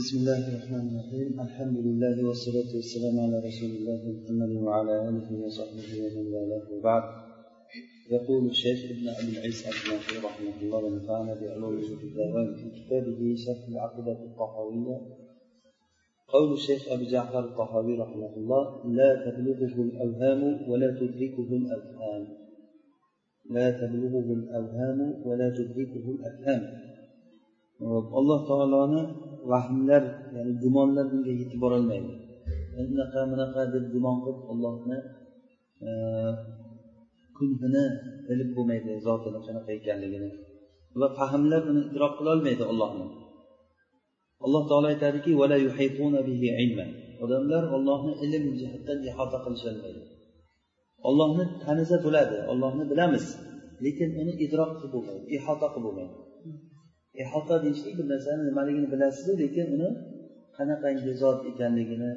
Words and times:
بسم 0.00 0.16
الله 0.18 0.42
الرحمن 0.48 0.84
الرحيم. 0.90 1.28
الحمد 1.46 1.78
لله 1.86 2.16
والصلاة 2.28 2.70
والسلام 2.78 3.16
على 3.24 3.36
رسول 3.48 3.70
الله 3.78 4.00
محمد 4.16 4.52
وعلى 4.66 4.94
آله 5.08 5.28
وصحبه 5.44 5.90
ومن 6.02 6.26
والاه 6.34 6.66
وبعد. 6.74 7.04
يقول 8.10 8.42
الشيخ 8.46 8.80
ابن 8.94 9.06
أبي 9.18 9.30
العز 9.34 9.60
الجناحي 9.72 10.16
رحمه 10.26 10.56
الله 10.62 10.78
ونفعنا 10.84 11.32
بعلومه 11.40 11.88
في 12.00 12.04
الدوام 12.10 12.48
في 12.58 12.66
كتابه 12.76 13.20
شرح 13.44 13.62
العقيدة 13.68 14.12
الطحاوية. 14.28 14.96
قول 16.34 16.52
الشيخ 16.52 16.82
أبي 16.92 17.04
جعفر 17.04 17.44
الطحاوي 17.44 17.94
رحمه 18.04 18.32
الله 18.36 18.64
لا 18.98 19.10
تبلغه 19.24 19.76
الأوهام 19.88 20.42
ولا 20.70 20.88
تدركه 21.00 21.48
الأفهام. 21.60 22.22
لا 23.50 23.66
تبلغه 23.80 24.28
الأوهام 24.38 25.00
ولا 25.26 25.48
تدركه 25.58 26.04
الأفهام. 26.16 26.90
alloh 27.80 28.40
taoloni 28.44 29.02
vahmlar 29.52 30.02
ya'ni 30.36 30.52
gumonlar 30.62 31.06
bunga 31.12 31.32
yetib 31.40 31.60
borolmaydi. 31.64 32.12
Unaqa 32.92 33.20
bunaqa 33.32 33.62
deb 33.74 33.84
gumon 33.94 34.16
qilib 34.24 34.44
ollohni 34.52 34.98
e, 35.86 35.90
kunhini 37.36 37.84
bilib 38.28 38.50
bo'lmaydi 38.56 38.92
zotini 39.06 39.38
qanaqa 39.46 39.70
ekanligini. 39.78 40.30
Va 41.00 41.08
fahmlar 41.18 41.60
uni 41.70 41.82
idrok 41.90 42.12
qilolmaydi 42.18 42.64
ollohni 42.72 43.06
alloh 44.44 44.62
taolo 44.70 44.86
aytadiki 44.94 45.30
odamlar 47.24 47.62
ollohni 47.76 48.12
ilm 48.24 48.44
jihatdan 48.60 48.98
ihota 49.10 49.38
qilisholmaydi 49.44 50.02
ollohni 51.08 51.44
tanisa 51.64 51.96
bo'ladi 52.04 52.36
ollohni 52.52 52.84
bilamiz 52.92 53.24
lekin 53.84 54.10
uni 54.20 54.32
idrok 54.44 54.70
qilib 54.78 54.92
bo'lmaydi 54.94 55.24
ihota 55.36 55.66
qilib 55.74 55.84
bo'lmaydi. 55.86 56.16
Ihota 57.14 57.54
deyishlik 57.62 57.94
bir 57.98 58.06
narsani 58.12 58.42
nimaligini 58.48 58.88
bilasiz 58.92 59.28
lekin 59.42 59.66
uni 59.74 59.88
qanaqangi 60.56 61.12
zot 61.22 61.40
ekanligini 61.50 62.10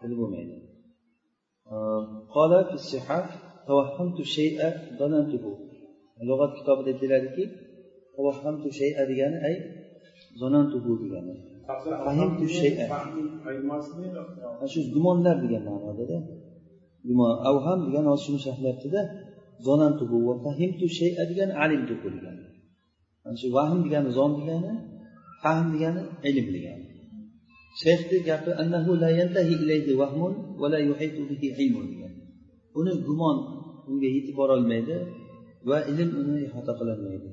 bilib 0.00 0.18
bo'lmaydi. 0.22 0.56
Lug'at 6.28 6.50
kitobida 6.58 6.92
keladiki 7.00 7.44
degani 9.10 9.38
ay 9.48 9.56
zonantuhu 10.40 10.92
degani. 11.02 11.34
Shu 14.72 14.80
gumonlar 14.94 15.36
degan 15.44 15.62
ma'nodada. 15.68 16.18
Gumon 17.08 17.32
avham 17.50 17.78
degani 17.86 18.08
hozir 18.12 18.24
shuni 18.26 18.40
sharhlayaptida 18.46 19.00
zonantuhu 19.66 20.16
va 20.26 20.34
fahimtu 20.44 20.84
shay'a 20.98 21.22
degani 21.30 21.52
alimtuhu 21.64 22.08
degani 22.16 22.43
mana 23.24 23.36
shu 23.40 23.48
vahm 23.56 23.78
degani 23.84 24.10
zon 24.18 24.30
degani 24.38 24.72
fahm 25.42 25.66
degani 25.74 26.02
ilm 26.28 26.46
degani. 26.56 26.86
Shayxni 27.82 28.18
gapi 28.28 28.50
annahu 28.62 28.90
la 29.02 29.10
yantahi 29.20 29.52
ilayhi 29.62 29.92
vahmun 30.00 30.32
va 30.60 30.66
la 30.72 30.78
yuhitu 30.88 31.20
bihi 31.30 31.48
ilmun 31.62 31.86
degan 31.92 32.12
uni 32.78 32.92
gumon 33.06 33.36
unga 33.90 34.08
yetib 34.16 34.34
borolmaydi 34.40 34.96
va 35.68 35.78
ilm 35.92 36.10
uni 36.20 36.36
ihota 36.46 36.72
qilolmaydi. 36.78 37.30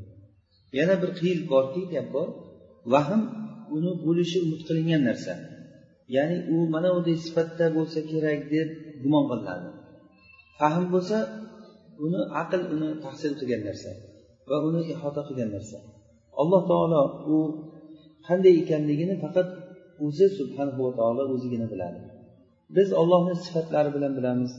Yana 0.78 0.96
bir 1.02 1.12
qiyil 1.20 1.40
borki 1.52 1.82
gap 1.94 2.08
bor 2.16 2.28
vahm 2.94 3.22
uni 3.76 3.92
bo'lishi 4.06 4.38
umid 4.46 4.62
qilingan 4.68 5.02
narsa. 5.10 5.34
Ya'ni 6.16 6.38
u 6.54 6.56
mana 6.74 6.90
bunday 6.96 7.18
sifatda 7.26 7.66
bo'lsa 7.78 8.00
kerak 8.12 8.40
deb 8.54 8.70
gumon 9.04 9.24
qilinadi. 9.30 9.70
Fahm 10.60 10.84
bo'lsa 10.94 11.18
uni 12.06 12.22
aql 12.42 12.62
uni 12.76 12.90
tahsil 13.04 13.32
qilgan 13.40 13.62
narsa. 13.70 13.92
Va 14.50 14.58
uni 14.68 14.82
ihota 14.94 15.22
qilgan 15.28 15.50
narsa. 15.56 15.78
Alloh 16.42 16.62
taolo 16.72 17.02
u 17.36 17.38
qanday 18.28 18.54
ekanligini 18.64 19.16
faqat 19.24 19.48
o'zi 20.06 20.28
subhanva 20.38 20.88
taolo 21.00 21.24
o'zigina 21.34 21.68
biladi. 21.74 22.00
Biz 22.76 22.90
ollohni 23.02 23.36
sifatlari 23.44 23.90
bilan 23.96 24.14
bilamiz. 24.18 24.52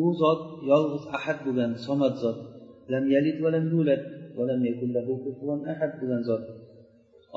U 0.00 0.02
zot 0.20 0.42
yolg'iz 0.70 1.04
ahad 1.16 1.38
bo'lgan 1.46 1.70
somad 1.86 2.14
zot 2.22 2.38
lam 2.92 3.04
yalid 3.14 3.36
va 3.44 3.48
lam 3.54 3.64
yulad 3.74 4.02
va 4.36 4.42
lam 4.50 4.60
yakun 4.68 4.90
lahu 4.96 5.12
kufuwan 5.24 5.60
ahad 5.72 5.92
bo'lgan 6.00 6.22
zot. 6.28 6.42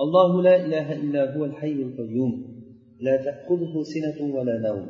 Allohu 0.04 0.38
la 0.48 0.56
ilaha 0.66 0.94
illa 1.04 1.22
huval 1.32 1.56
hayyul 1.62 1.94
qayyum. 2.00 2.32
La 3.06 3.16
ta'khudhuhu 3.26 3.80
sinatun 3.94 4.28
va 4.36 4.42
la 4.50 4.56
nawm. 4.68 4.86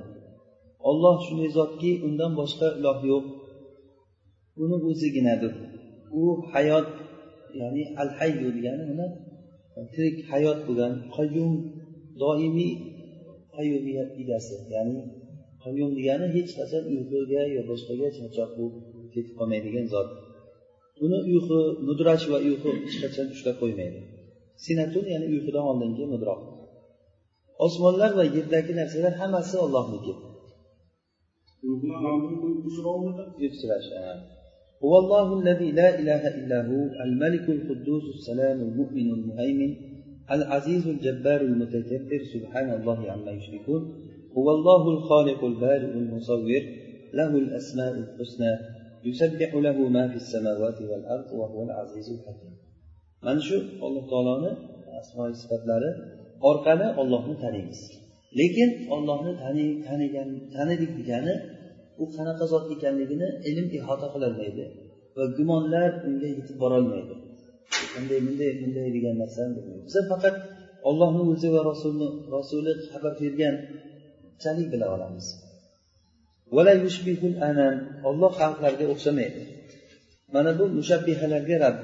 Olloh 0.90 1.16
shunday 1.26 1.50
zotki 1.58 1.92
undan 2.08 2.32
boshqa 2.40 2.68
iloh 2.80 3.00
yo'q. 3.12 3.26
Uni 4.64 4.78
o'ziginadir 4.90 5.54
u 6.20 6.24
hayot 6.52 6.88
ya'ni 7.60 7.84
al 8.02 8.10
hayyu 8.18 8.48
degani 8.58 8.84
uni 8.94 9.08
tirik 9.94 10.18
hayot 10.32 10.60
bo'lgan 10.68 10.94
qayyum 11.16 11.52
doimiy 12.22 12.74
qayyumiyat 13.56 14.10
egasi 14.22 14.56
ya'ni 14.74 14.98
qayyum 15.64 15.90
degani 15.98 16.26
hech 16.36 16.52
qachon 16.60 16.84
uyquga 16.94 17.44
yo 17.56 17.62
boshqaga 17.70 18.08
charchoq 18.18 18.52
bo'lib 18.58 18.76
ketib 19.14 19.34
qolmaydigan 19.40 19.86
zot 19.94 20.08
uni 21.06 21.20
uyqu 21.32 21.58
mudrash 21.88 22.26
va 22.32 22.38
uyqu 22.48 22.70
hech 22.84 22.96
qachon 23.04 23.28
ushlab 23.36 23.56
qo'ymaydi 23.62 24.00
sinatun 24.64 25.06
ya'ni 25.14 25.28
uyqudan 25.34 25.66
oldingi 25.72 26.06
mudroq 26.14 26.42
osmonlar 27.66 28.12
va 28.20 28.24
yerdagi 28.36 28.74
narsalar 28.80 29.14
hammasi 29.22 29.56
ollohniki 29.66 30.14
هو 34.85 34.99
الله 34.99 35.41
الذي 35.41 35.73
لا 35.73 35.99
إله 35.99 36.23
إلا 36.39 36.59
هو 36.67 36.83
الملك 37.05 37.49
القدوس 37.49 38.05
السلام 38.15 38.61
المؤمن 38.61 39.11
المهيمن 39.11 39.77
العزيز 40.31 40.87
الجبار 40.87 41.41
المتكبر 41.41 42.21
سبحان 42.35 42.81
الله 42.81 43.11
عما 43.13 43.31
يشركون 43.31 43.83
هو 44.39 44.51
الله 44.51 44.89
الخالق 44.89 45.45
البارئ 45.45 45.93
المصور 45.93 46.63
له 47.15 47.31
الأسماء 47.39 47.93
الحسنى 47.93 48.53
يسبح 49.05 49.55
له 49.55 49.89
ما 49.89 50.09
في 50.09 50.17
السماوات 50.17 50.83
والأرض 50.83 51.33
وهو 51.33 51.63
العزيز 51.63 52.11
الحكيم 52.11 52.55
من 53.23 53.41
شو 53.41 53.59
الله 53.87 54.11
تعالى 54.11 54.57
أسماء 55.01 55.33
sifatlari 55.43 55.91
orqali 56.51 56.87
ollohni 57.01 57.37
taniymiz 57.45 57.81
lekin 58.41 58.71
ollohni 58.95 59.33
tanigan 59.89 60.29
tanidik 60.55 60.93
degani 60.99 61.35
u 62.04 62.06
qanaqa 62.16 62.46
zot 62.54 62.66
ekanligini 62.76 63.28
ilm 63.50 63.68
ihota 63.78 64.08
qilolmaydi 64.14 64.64
va 65.18 65.24
gumonlar 65.38 65.90
unga 66.08 66.30
yetib 66.38 66.58
borolmaydi. 66.64 67.16
Bunday 67.94 68.20
bunday 68.26 68.52
bunday 68.62 68.88
degan 68.96 69.16
narsani 69.22 69.60
biz 69.86 69.96
faqat 70.12 70.36
ollohni 70.90 71.24
o'zi 71.32 71.48
va 71.56 71.62
rasulni 71.72 72.08
rasuli 72.36 72.72
xabar 72.92 73.14
berganchalik 73.22 74.68
bila 74.74 74.86
olamiz. 74.96 75.26
Olloh 78.10 78.32
xalqlarga 78.40 78.86
o'xshamaydi. 78.94 79.42
Mana 80.34 80.52
bu 80.60 80.64
mushabbihalarga 80.78 81.56
rad 81.64 81.78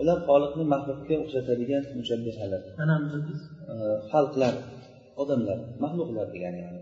ular 0.00 0.18
xoliqni 0.28 0.64
maxluqga 0.74 1.14
o'xshatadigan 1.22 1.82
mushabbihalar. 1.98 2.62
Xalqlar 4.12 4.54
odamlar 5.22 5.58
maxluqlar 5.84 6.26
degani. 6.34 6.58
yani 6.66 6.81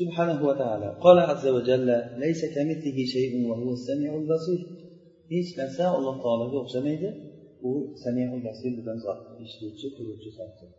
سبحانه 0.00 0.38
وتعالى 0.48 0.88
قال 1.04 1.18
عز 1.30 1.46
وجل 1.56 1.88
ليس 2.24 2.40
كمثله 2.54 2.98
شيء 3.14 3.32
وهو 3.48 3.68
السميع 3.78 4.10
البصير 4.22 4.60
hech 5.32 5.50
narsa 5.60 5.84
alloh 5.96 6.16
taologa 6.24 6.56
o'xshamaydi 6.62 7.08
u 7.68 7.70
samiul 8.04 8.40
basir 8.48 8.72
degan 8.78 8.98
zot 9.04 9.20
eshituvchi 9.44 9.86
ko'ruvchi 9.96 10.30
zotdir 10.38 10.70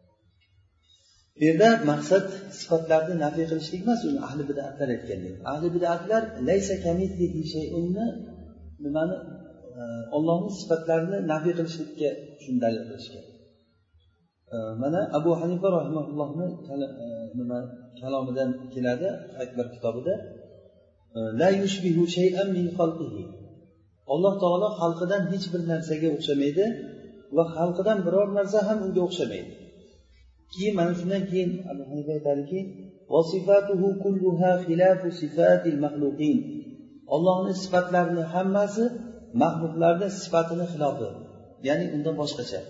bu 1.37 1.43
yerda 1.47 1.69
maqsad 1.91 2.25
sifatlarni 2.59 3.15
nafiy 3.25 3.45
qilishlik 3.51 3.81
emas 3.85 4.01
uni 4.09 4.19
ahli 4.27 4.43
bidatlar 4.49 4.87
aytgandek 4.95 5.35
ahli 5.53 5.67
bidatlar 5.75 6.21
laysa 6.49 6.75
kamitlihi 6.85 7.41
shayunni 7.53 8.05
nimani 8.85 9.15
ollohni 10.17 10.51
sifatlarini 10.59 11.17
nafiy 11.33 11.53
qilishlikka 11.59 12.09
shuni 12.43 12.59
dalil 12.63 12.83
qilishgan 12.89 13.25
Mana 14.52 15.00
abu 15.18 15.30
hanifa 15.40 15.68
rahimaullohni 15.78 16.46
e, 17.04 17.06
nima 17.38 17.58
kalomidan 18.00 18.50
keladi 18.74 19.08
akbar 19.44 19.66
kitobida. 19.74 20.14
La 21.40 21.48
yushbihu 21.60 22.02
shay'an 22.16 22.48
min 22.56 22.66
xalqihi. 22.78 23.22
Alloh 24.12 24.34
taolo 24.42 24.68
xalqidan 24.80 25.22
hech 25.32 25.46
bir 25.52 25.62
narsaga 25.72 26.08
o'xshamaydi 26.16 26.64
va 27.36 27.44
xalqidan 27.56 27.98
biror 28.06 28.28
narsa 28.38 28.58
ham 28.68 28.78
unga 28.86 29.02
o'xshamaydi. 29.08 29.52
Keyin 30.52 30.74
mana 30.78 30.92
shundan 30.98 31.22
keyin 31.30 31.50
abu 31.70 31.82
hanifa 31.90 32.10
aytadiki 32.18 32.60
ollohni 37.14 37.52
sifatlarini 37.62 38.24
hammasi 38.34 38.84
maxluqlarni 39.42 40.08
sifatini 40.20 40.66
xilofi 40.72 41.08
ya'ni 41.68 41.84
undan 41.96 42.14
boshqacha. 42.22 42.60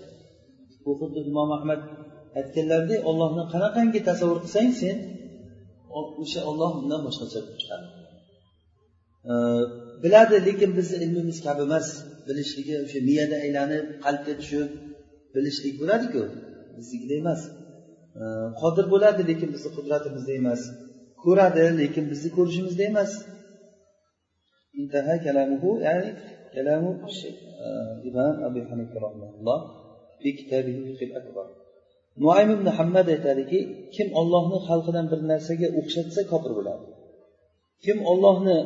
Bu 0.87 0.93
xuddi 0.99 1.19
imom 1.31 1.49
ahmad 1.57 1.81
aytganlaridek 2.39 2.99
ollohni 3.09 3.43
qanaqangi 3.53 3.99
tasavvur 4.09 4.39
qilsang 4.43 4.69
sen 4.81 4.97
o'sha 6.21 6.41
olloh 6.49 6.71
undan 6.81 7.01
boshqacha 7.07 7.39
bo'lib 7.45 7.57
chiqadi 7.61 7.87
biladi 10.03 10.35
lekin 10.47 10.71
bizni 10.77 10.97
ilmimiz 11.05 11.37
kabi 11.45 11.61
emas. 11.67 11.87
Bilishligi 12.27 12.75
o'sha 12.85 12.99
miyada 13.09 13.35
aylanib 13.45 13.85
qalbga 14.05 14.33
tushib 14.39 14.69
bilishlik 15.35 15.75
bo'ladiku. 15.81 16.23
Biznikida 16.77 17.15
emas. 17.21 17.41
Qodir 18.61 18.85
bo'ladi 18.93 19.21
lekin 19.29 19.49
bizni 19.55 19.69
qudratimizda 19.77 20.33
emas. 20.41 20.61
Ko'radi 21.23 21.63
lekin 21.81 22.05
bizni 22.11 22.29
ko'rishimizda 22.37 22.83
emas. 22.91 23.11
Intaha 24.79 25.15
kalamuhu 25.25 25.69
ya'ni 25.87 26.09
kalamu 26.55 26.91
imom 28.09 28.35
abu 28.47 28.59
hanifa 28.69 28.97
rahimahulloh 29.05 29.59
noim 31.37 31.49
nuaym 32.21 32.49
ibn 32.55 32.67
hammad 32.77 33.07
aytadiki 33.15 33.59
kim 33.95 34.07
ollohni 34.19 34.57
xalqidan 34.67 35.05
bir 35.11 35.19
narsaga 35.31 35.67
o'xshatsa 35.79 36.21
kofir 36.31 36.51
bo'ladi. 36.57 36.83
Kim 37.85 37.97
ollohni 38.11 38.57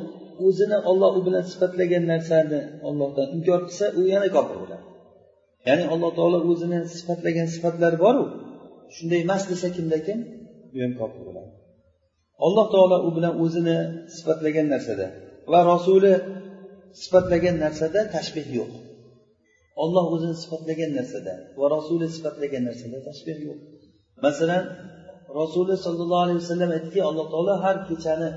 o'zini 0.48 0.78
olloh 0.90 1.12
u 1.20 1.22
bilan 1.28 1.44
sifatlagan 1.52 2.04
narsani 2.14 2.62
ollohdan 2.88 3.28
inkor 3.36 3.60
qilsa 3.68 3.86
u 4.00 4.02
yana 4.14 4.28
kofir 4.38 4.58
bo'ladi. 4.64 4.86
Ya'ni 5.68 5.86
alloh 5.94 6.12
taolo 6.18 6.40
o'zini 6.52 6.80
sifatlagan 6.96 7.48
sifatlari 7.56 7.98
boru 8.06 8.24
shunday 8.96 9.20
emas 9.26 9.44
desa 9.52 9.68
kimda 9.76 9.98
kim? 10.08 10.20
Bu 10.74 10.78
ham 10.84 10.94
kofir 11.02 11.22
bo'ladi. 11.28 11.52
Alloh 12.46 12.66
taolo 12.74 12.98
u 13.08 13.10
bilan 13.18 13.34
o'zini 13.44 13.78
sifatlagan 14.16 14.68
narsada 14.74 15.08
va 15.52 15.60
rasuli 15.74 16.14
sifatlagan 17.02 17.56
narsada 17.66 18.00
tashbeh 18.16 18.48
yo'q. 18.58 18.72
Olloh 19.84 20.06
o'zini 20.14 20.36
sifatlagan 20.44 20.92
narsada 21.00 21.34
va 21.60 21.66
rasuli 21.76 22.08
sifatlagan 22.16 22.64
narsada 22.70 22.98
tashbeh 23.08 23.38
yo'q. 23.48 23.60
Masalan 24.26 24.64
rasuli 25.40 25.76
sollallohu 25.86 26.24
alayhi 26.26 26.40
vasallam 26.44 26.70
aytdiki 26.78 27.02
alloh 27.10 27.26
taolo 27.34 27.54
har 27.64 27.78
kechani 27.90 28.30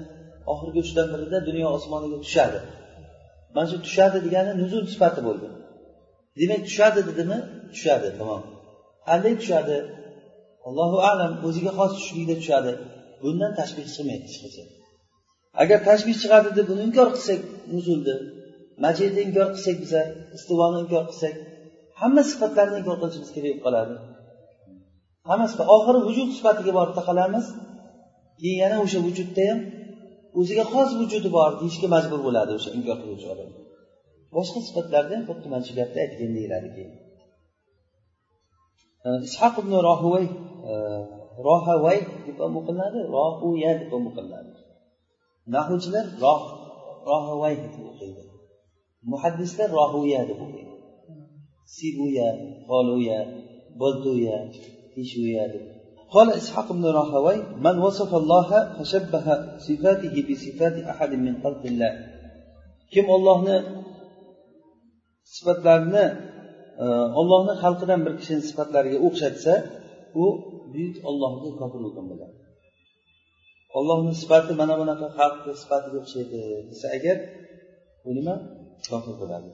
oxirgi 0.52 0.80
uchdan 0.84 1.06
birida 1.12 1.38
dunyo 1.48 1.66
osmoniga 1.76 2.18
tushadi. 2.24 2.60
Mana 3.54 3.66
shu 3.70 3.76
tushadi 3.86 4.18
degani 4.26 4.52
nuzul 4.62 4.84
sifati 4.92 5.20
bo'ldi 5.28 5.48
demak 6.40 6.60
tushadi 6.68 7.00
dedimi? 7.08 7.38
Tushadi 7.72 8.08
tamom. 8.18 8.42
Qanday 9.08 9.34
tushadi? 9.40 9.76
Allohu 10.68 10.98
alam 11.10 11.32
o'ziga 11.46 11.72
xos 11.78 11.92
tushlikda 11.98 12.34
tushadi. 12.40 12.72
Bundan 13.22 13.52
tashbih 13.60 13.84
chiqmaydi 13.90 14.24
hech 14.28 14.38
qachon. 14.44 14.68
Agar 15.62 15.78
tashbih 15.88 16.16
chiqadi 16.22 16.48
deb 16.58 16.66
buni 16.70 16.82
inkor 16.88 17.08
qilsak 17.16 17.40
nuzulni 17.74 18.16
majidni 18.84 19.20
inkor 19.26 19.48
qilsak 19.54 19.76
biza 19.84 20.02
istivoni 20.36 20.76
inkor 20.84 21.04
qilsak 21.10 21.34
hamma 22.00 22.22
sifatlarni 22.30 22.76
inkor 22.80 22.96
qilishimiz 23.00 23.30
kerak 23.34 23.46
bo'lib 23.50 23.62
qoladi. 23.66 23.94
Hamma 25.28 25.46
sifat 25.52 25.68
oxiri 25.76 26.00
vujud 26.08 26.28
sifatiga 26.36 26.72
borib 26.78 26.94
taqalamiz. 27.00 27.46
Keyin 28.40 28.58
yana 28.64 28.76
o'sha 28.84 28.98
vujudda 29.06 29.44
ham 29.50 29.58
o'ziga 30.38 30.64
xos 30.72 30.90
vujudi 31.00 31.28
bor 31.36 31.50
deyishga 31.60 31.88
majbur 31.94 32.20
bo'ladi 32.26 32.52
o'sha 32.58 32.70
inkor 32.78 32.96
qiluvchi 33.02 33.26
odam. 33.34 33.50
Boshqa 34.36 34.60
sifatlarda 34.66 35.12
ham 35.16 35.24
xuddi 35.28 35.46
mana 35.52 35.64
shu 35.68 35.74
gapni 35.80 35.98
aytgan 36.04 36.30
deyiladi 36.36 36.68
keyin. 36.76 36.94
Ishoq 39.28 39.54
ibn 39.62 39.72
rohuvay 39.88 40.26
e, 40.70 40.72
rohavay 41.46 41.98
deb 42.26 42.36
ham 42.44 42.52
o'qilinadi 42.60 43.00
rohuya 43.16 43.72
deb 43.80 43.90
ham 43.94 44.04
o'qilinadi. 44.10 44.52
Nahuvchilar 45.54 46.06
rohavay 47.10 47.54
deb 47.64 47.74
o'qiydi. 47.90 48.23
muhaddislar 49.11 49.69
rohuya 49.79 50.21
deb 50.29 50.39
o'qiydi 50.45 50.75
sibuya 51.75 52.29
qoluya 52.69 53.19
boltuya 53.81 54.37
tishuya 54.93 55.45
deb 55.53 55.65
قال 56.15 56.27
إسحاق 56.41 56.67
بن 56.77 56.85
راهوي 56.99 57.37
من 57.65 57.75
وصف 57.85 58.11
الله 58.21 58.49
فشبه 58.75 59.25
صفاته 59.67 60.15
بصفات 60.27 60.75
أحد 60.91 61.11
من 61.25 61.33
خلق 61.43 61.63
الله 61.71 61.91
kim 62.93 63.05
ollohni 63.15 63.57
sifatlarini 65.35 66.05
ollohni 67.19 67.53
xalqidan 67.63 67.99
bir 68.05 68.13
kishini 68.19 68.41
sifatlariga 68.49 68.97
o'xshatsa 69.07 69.53
u 70.23 70.25
buyuk 70.73 70.95
ollohga 71.09 71.49
kofir 71.59 71.79
bo'lgan 71.85 72.05
bo'ladi 72.11 72.35
ollohni 73.77 74.13
sifati 74.21 74.53
mana 74.61 74.73
bunaqa 74.81 75.07
xalqni 75.19 75.53
sifatiga 75.61 75.97
o'xshaydi 76.03 76.39
desa 76.69 76.87
agar 76.97 77.17
u 78.07 78.11
nima 78.17 78.35
Kofir 78.90 79.14
bo'ladi 79.20 79.48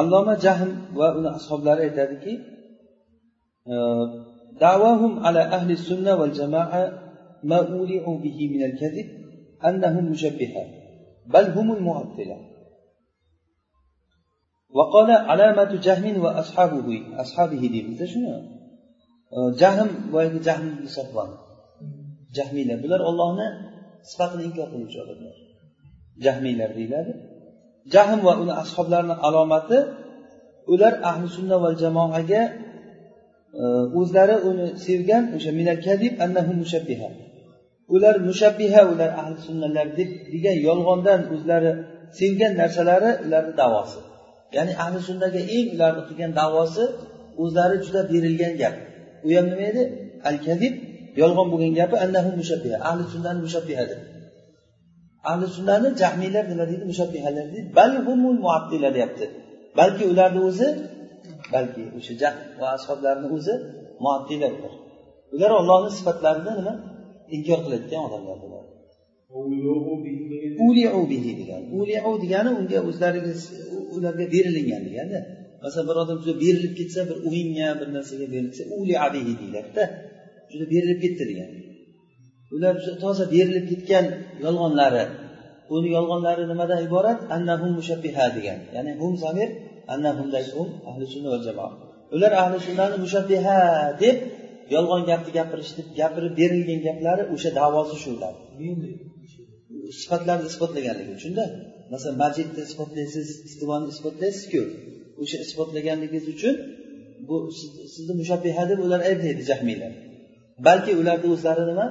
alloma 0.00 0.34
jahm 0.44 0.70
va 0.98 1.08
uni 1.18 1.30
ashoblari 1.38 1.80
aytadiki 1.88 2.34
دعواهم 4.64 5.12
على 5.26 5.42
أهل 5.56 5.70
السنة 5.78 6.12
والجماعة 6.20 6.82
ما 7.50 7.58
أولعوا 7.74 8.18
به 8.24 8.38
من 8.54 8.62
الكذب 8.68 9.06
أنهم 9.68 10.04
مشبهة 10.12 10.64
بل 11.34 11.44
هم 11.56 11.68
المعطلة 11.76 12.38
وقال 14.76 15.10
علامة 15.30 15.72
جهم 15.86 16.06
وأصحابه 16.24 16.88
أصحابه 17.22 17.62
دي 17.72 18.06
شنو 18.12 18.56
jahm 19.60 19.88
boyagi 20.12 20.40
jahm 20.48 20.66
safvon 20.96 21.30
jahmiylar 22.36 22.78
bular 22.84 23.00
ollohni 23.10 23.48
sifatini 24.10 24.42
inkor 24.48 24.66
qiluvchi 24.72 24.98
odamlar 25.04 25.36
jahmiylar 26.24 26.70
deyiladi 26.78 27.12
jahm 27.94 28.18
va 28.26 28.32
uni 28.42 28.52
ashoblarini 28.62 29.16
alomati 29.26 29.78
ular 30.72 30.94
ahli 31.10 31.26
sunna 31.36 31.56
va 31.64 31.70
jamoaga 31.82 32.42
e, 33.60 33.62
o'zlari 34.00 34.36
uni 34.48 34.66
sevgan 34.86 35.24
o'sha 35.36 35.50
minal 35.58 35.78
kadib 35.86 36.12
annahu 36.24 36.52
mushabbiha. 36.62 37.08
Ular 37.94 38.14
mushabbiha 38.28 38.80
ular 38.92 39.10
ahli 39.20 39.36
sunnalar 39.46 39.86
deb 39.98 40.10
degan 40.32 40.56
yolg'ondan 40.68 41.20
o'zlari 41.34 41.70
sevgan 42.18 42.52
narsalari 42.60 43.10
ularni 43.24 43.54
davosi. 43.62 44.00
Ya'ni 44.56 44.72
ahli 44.84 44.98
sunnaga 45.08 45.40
eng 45.56 45.66
ularni 45.74 46.02
qilgan 46.08 46.32
davosi 46.40 46.84
o'zlari 47.42 47.76
juda 47.84 48.00
berilgan 48.10 48.54
gap. 48.62 48.74
U 49.26 49.28
ham 49.36 49.46
nima 49.50 49.64
edi? 49.70 49.82
Al 50.28 50.36
kadib 50.46 50.74
yolg'on 51.20 51.46
bo'lgan 51.52 51.72
gapi 51.80 51.96
annahu 52.04 52.30
mushabbiha 52.40 52.76
ahli 52.88 53.02
sunnani 53.12 53.40
mushabbiha 53.46 53.84
deb. 53.90 54.00
Ahli 55.30 55.46
sunnani 55.56 55.88
jahmiylar 56.02 56.44
nima 56.52 56.64
deydi? 56.70 56.84
Mushabbihalar 56.90 57.46
deydi. 57.52 57.68
Balhumul 57.78 58.38
muattila 58.44 58.88
deyapti. 58.96 59.26
Balki 59.78 60.04
ularni 60.12 60.40
o'zi 60.48 60.68
balki 61.54 61.82
o'sha 61.98 62.14
jahm 62.22 62.36
va 62.60 62.66
ashoblarni 62.76 63.26
o'zi 63.36 63.54
muattila 64.04 64.46
ular 64.56 64.72
ular 65.34 65.50
ollohni 65.60 65.90
sifatlarini 65.98 66.52
nima? 66.60 66.74
Inkor 67.36 67.58
qiladigan 67.64 68.02
odamlar 68.08 68.36
bo'ladi. 68.44 68.68
Uliu 70.66 71.02
degani. 72.22 72.50
Unga 72.60 72.78
o'zlariga 72.88 73.32
ularga 73.96 74.24
berilingan 74.34 74.82
deganda. 74.88 75.20
Masalan 75.62 75.86
bir 75.88 75.96
odam 76.02 76.18
juda 76.22 76.34
berilib 76.44 76.72
ketsa 76.78 77.00
bir 77.08 77.16
o'yinga 77.28 77.68
bir 77.80 77.88
narsaga 77.96 78.26
berilsa 78.34 78.62
uli 78.78 78.94
abihi 79.06 79.32
deyiladi 79.40 79.70
juda 80.52 80.66
berilib 80.72 80.98
ketdi 81.04 81.22
degan 81.30 81.50
ular 82.54 82.74
toza 83.02 83.24
berilib 83.34 83.64
ketgan 83.70 84.04
yolg'onlari. 84.44 85.04
Uni 85.76 85.88
yolg'onlari 85.96 86.44
nimadan 86.52 86.80
iborat? 86.86 87.18
Annahum 87.36 87.70
mushabbiha 87.78 88.24
degan. 88.36 88.58
Ya'ni 88.74 88.92
hum 89.00 89.12
zamir 89.24 89.48
annahumdagi 89.92 90.50
hum 90.58 90.68
ahli 90.90 91.04
sunna 91.12 91.28
va 91.34 91.38
jamoa 91.46 91.70
ular 92.14 92.32
ahli 92.42 92.56
sunnani 92.66 92.96
mushabbiha 93.04 93.58
deb 94.02 94.16
yolg'on 94.74 95.02
gapni 95.10 95.30
gapirishdi 95.38 95.80
gapirib 96.00 96.32
berilgan 96.40 96.80
gaplari 96.86 97.22
o'sha 97.34 97.50
davosi 97.60 97.96
shu 98.02 98.08
ular 98.16 98.34
sifatlarni 100.00 100.46
isbotlaganligi 100.52 101.12
uchunda 101.18 101.44
masalan 101.92 102.16
majidni 102.24 102.60
isbotlaysiz 102.68 103.26
istivoni 103.48 103.86
isbotlaysizku. 103.94 104.62
O'sha 105.22 105.38
isbotlaganligingiz 105.46 106.24
uchun 106.34 106.54
bu 107.28 107.36
sizni 107.94 108.14
mushabbiha 108.20 108.62
deb 108.70 108.78
ular 108.86 109.00
aytmaydi 109.08 109.42
jahmiylar. 109.50 109.92
Balki 110.66 110.92
ularni 111.00 111.26
o'zlari 111.34 111.64
nima 111.70 111.86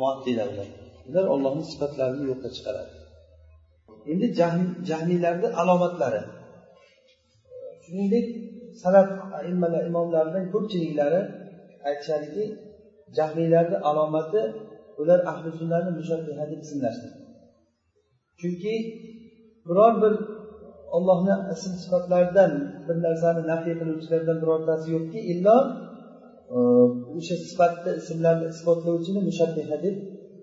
muattila 0.00 0.44
ular 0.52 0.68
ular 1.08 1.24
ollohni 1.34 1.64
sifatlarini 1.70 2.24
yo'qqa 2.30 2.48
chiqaradi. 2.56 2.92
Endi 4.12 4.26
jahmiylarni 4.90 5.48
alomatlari. 5.60 6.22
Shuningdek 7.84 8.26
salaf 8.82 9.08
imomlaridan 9.88 10.44
ko'pchiliklari 10.52 11.20
aytishadiki 11.88 12.44
jahmiylarni 13.16 13.76
alomati 13.88 14.42
ular 15.00 15.20
ahli 15.32 15.48
sunnani 15.58 15.90
mushabbiha 15.98 16.44
deb 16.50 16.60
ismlashdi 16.66 17.08
chunki 18.40 18.74
biror 19.68 19.92
bir 20.02 20.14
ollohni 20.96 21.34
ism 21.54 21.72
sifatlaridan 21.82 22.52
bir 22.86 22.96
narsani 23.06 23.42
nafiy 23.52 23.74
qiluvchilardan 23.80 24.38
birortasi 24.42 24.86
yo'qki 24.94 25.20
illo 25.32 25.56
o'sha 27.16 27.36
sifatni 27.46 27.90
ismlarni 28.00 28.46
isbotlovchini 28.54 29.20
mushabbiha 29.28 29.76
deb 29.84 29.96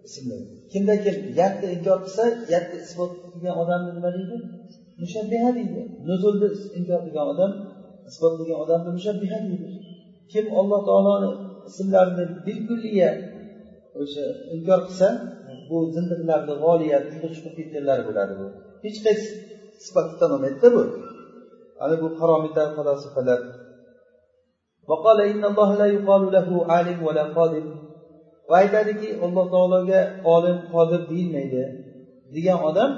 ismlaydi. 0.08 0.48
Kimda 0.72 0.96
kim 1.04 1.16
yatni 1.42 1.68
inkor 1.76 1.98
qilsa 2.06 2.24
yatni 2.54 2.78
isbot 2.86 3.12
qilgan 3.32 3.56
odamni 3.64 3.92
nima 3.98 4.10
deydi? 4.18 4.36
Mushabbiha 5.02 5.50
deydi. 5.58 5.82
Nuzulni 6.10 6.48
inkor 6.80 7.00
qilgan 7.06 7.28
odam 7.34 7.52
isbotlagan 8.10 8.58
odamni 8.64 8.90
mushabbiha 8.98 9.38
deydi. 9.48 9.68
Kim 10.32 10.46
alloh 10.60 10.82
taoloni 10.90 11.30
ismlarini 11.70 12.26
bilkulliya 12.46 13.10
o'sha 14.02 14.26
inkor 14.56 14.80
qilsa 14.88 15.08
bu 15.70 15.78
zindiqlarni 15.96 16.54
g'oliyat 16.64 17.06
chiqib 17.34 17.54
ketganlari 17.58 18.04
bo'ladi 18.10 18.34
bu. 18.40 18.46
Hech 18.86 19.00
qaysi 19.06 19.28
sifatni 19.86 20.16
tan 20.22 20.30
olmaydida 20.36 20.70
bu. 20.76 20.84
Ana 21.84 21.96
bu 22.02 22.08
qaromita 22.20 22.64
falosifalar 24.90 26.46
va 28.50 28.56
aytadiki 28.62 29.10
alloh 29.26 29.46
taologa 29.54 30.00
olim 30.36 30.58
qodir 30.74 31.02
deyilmaydi 31.12 31.64
degan 32.36 32.60
odam 32.70 32.92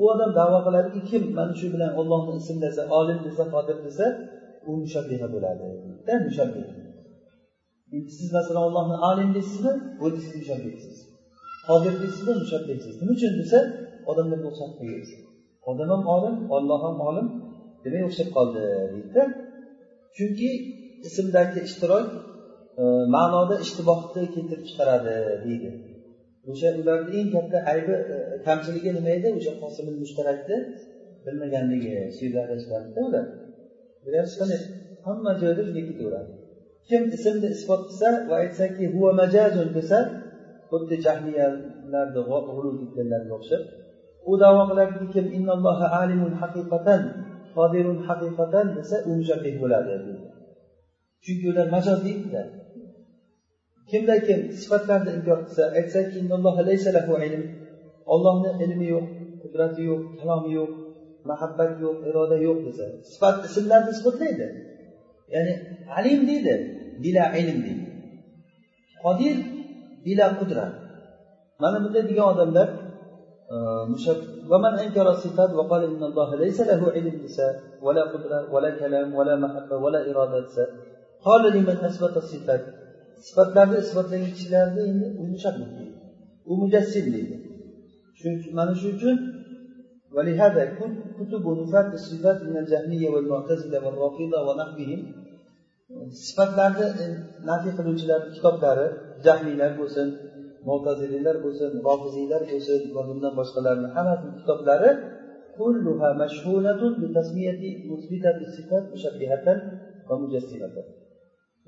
u 0.00 0.02
odam 0.12 0.30
davo 0.40 0.58
qiladiki 0.66 1.00
kim 1.10 1.22
mana 1.38 1.54
shu 1.60 1.66
bilan 1.74 1.90
ollohni 2.00 2.32
desa, 2.64 2.82
olim 3.00 3.18
desa 3.26 3.42
qodir 3.54 3.76
desa 3.86 4.06
u 4.68 4.70
mushabbiha 4.82 5.26
bo'ladi. 5.34 5.64
Mushabbih. 6.26 6.64
Siz 8.16 8.28
masalan 8.36 8.62
ollohni 8.68 8.96
alim 9.10 9.28
deysizmi 9.36 9.72
bu 10.00 10.06
siz 10.24 10.32
mushabbihsiz 10.40 10.96
qodir 11.68 11.94
deysizmi 12.02 12.34
mushabbihsiz 12.42 12.94
nima 13.00 13.12
uchun 13.16 13.32
desa 13.40 13.58
odamlar 14.10 14.38
o'xshatib 14.48 14.76
qo'yyapsiz 14.80 15.20
odam 15.70 15.88
ham 15.94 16.02
olim 16.16 16.36
olloh 16.56 16.80
ham 16.86 16.96
olim 17.08 17.26
demak 17.84 18.02
o'xshab 18.08 18.28
qoldi 18.36 18.62
deydida. 18.92 19.22
Chunki 20.16 20.50
ismdagi 21.08 21.60
ishtirok 21.68 22.06
e, 22.80 22.82
ma'noda 23.14 23.54
ishtibohni 23.64 24.22
keltirib 24.34 24.64
chiqaradi 24.68 25.14
deydi. 25.44 25.70
O'sha 26.50 26.68
ularni 26.80 27.10
eng 27.20 27.30
katta 27.36 27.58
aybi 27.72 27.94
e, 28.12 28.16
kamchiligi 28.46 28.90
nima 28.96 29.10
edi? 29.18 29.28
O'sha 29.38 29.52
qosimil 29.62 29.96
mushtarakni 30.02 30.56
bilmaganligi 31.26 31.94
shu 32.16 32.22
yerda 32.26 32.40
adashganida 32.46 33.20
ular 34.06 34.24
hamma 35.06 35.32
joyda 35.42 35.60
shunday 35.66 35.84
ketaveradi. 35.90 36.30
Kim 36.88 37.02
ismni 37.16 37.48
isbot 37.56 37.82
qilsa 37.88 38.08
va 38.28 38.34
aytsaki 38.42 38.84
huva 38.94 39.10
majazun 39.22 39.68
desa 39.78 39.98
xuddi 40.70 40.94
jahmiyalarni 41.06 42.74
ketganlarga 42.80 43.32
o'xshab 43.38 43.62
u 44.30 44.32
davo 44.42 44.62
qiladiki 44.70 45.06
kim 45.14 45.26
innalloha 45.38 45.86
alimun 46.02 46.32
haqiqatan 46.40 47.02
qodirun 47.58 47.98
haqiqatan 48.08 48.66
desa 48.76 48.96
u 49.08 49.10
mushabbih 49.18 49.54
bo'ladi 49.62 49.94
chunki 51.24 51.46
ular 51.52 51.66
majoz 51.76 51.98
deydida 52.06 52.42
kimda 53.90 54.16
kim 54.26 54.40
sifatlarni 54.60 55.10
inkor 55.18 55.38
qilsa 55.46 55.64
aytsaki 55.78 56.18
ollohni 58.14 58.50
ilmi 58.64 58.86
yo'q 58.94 59.06
qudrati 59.42 59.80
yo'q 59.90 60.02
kalomi 60.20 60.50
yo'q 60.58 60.72
muhabbat 61.30 61.70
yo'q 61.84 61.96
iroda 62.08 62.36
yo'q 62.46 62.58
desa 62.66 62.84
sifat 63.10 63.36
ismlarni 63.48 63.90
isbotlaydi. 63.96 64.46
Ya'ni 65.34 65.52
alim 65.98 66.20
deydi 66.30 66.54
bila 67.02 67.24
ilm 67.40 67.58
deydi. 67.66 67.86
Qodir 69.04 69.36
bila 70.06 70.26
qudrat. 70.38 70.72
Mana 71.62 71.76
bunday 71.84 72.02
degan 72.10 72.26
odamlar 72.32 72.68
e, 73.54 73.56
ومن 74.51 74.73
أنكر 74.83 75.05
الصفات 75.09 75.51
وقال 75.57 75.81
إن 75.83 76.03
الله 76.09 76.29
ليس 76.43 76.59
له 76.69 76.81
علم 76.95 77.15
لسان 77.23 77.55
ولا 77.85 78.03
قدرة 78.13 78.39
ولا 78.53 78.69
كلام 78.81 79.07
ولا 79.17 79.35
محبة 79.43 79.75
ولا 79.85 79.99
إرادة 80.09 80.57
قال 81.25 81.43
لمن 81.55 81.77
أثبت 81.89 82.15
الصفات 82.23 82.63
sifatlarni 83.27 83.77
isbotlagan 83.83 84.31
kishilarni 84.35 84.81
endi 84.89 85.07
u 85.21 85.23
mushabbih 85.31 85.67
deydi 85.77 85.95
u 86.51 86.53
mujassim 86.61 87.05
deydi 87.13 87.35
mana 88.57 88.73
shu 88.81 88.87
uchun 88.95 89.17
ولهذا 90.17 90.63
كتب 91.19 91.45
نفاة 91.61 91.89
الصفات 91.99 92.39
من 92.49 92.55
الجهمية 92.63 93.07
والمعتزلة 93.13 93.77
والرافضة 93.85 94.39
ونحوهم 94.47 95.01
sifatlarni 96.25 96.87
nafiy 97.49 97.71
qiluvchilarni 97.77 98.29
kitoblari 98.35 98.87
jahmiylar 99.25 99.71
bo'lsin 99.79 100.07
mo'taziliylar 100.69 101.35
bo'lsin 101.45 101.71
rofiziylar 101.87 102.41
bo'lsin 102.51 102.81
va 102.95 103.01
bundan 103.09 103.33
boshqalarni 103.39 103.87
hammasini 103.95 104.33
kitoblari 104.39 104.91
كلها 105.59 106.09
مشهونة 106.23 106.81
بتسمية 107.01 107.61
مثبتة 107.91 108.37
الصفات 108.47 108.83
مشبهة 108.93 109.47
ومجسمة 110.09 110.75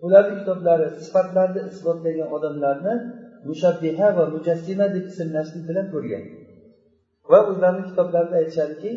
ularni 0.06 0.36
kitoblari 0.40 0.88
sifatlarni 1.04 1.62
isbotlagan 1.70 2.28
odamlarni 2.36 2.94
mushabbiha 3.48 4.08
va 4.18 4.24
mujassima 4.34 4.86
deb 4.96 5.06
ismlashni 5.12 5.62
bilan 5.70 5.86
ko'rgan 5.94 6.24
va 7.32 7.40
ularni 7.52 7.84
kitoblarida 7.90 8.36
aytishadiki 8.42 8.92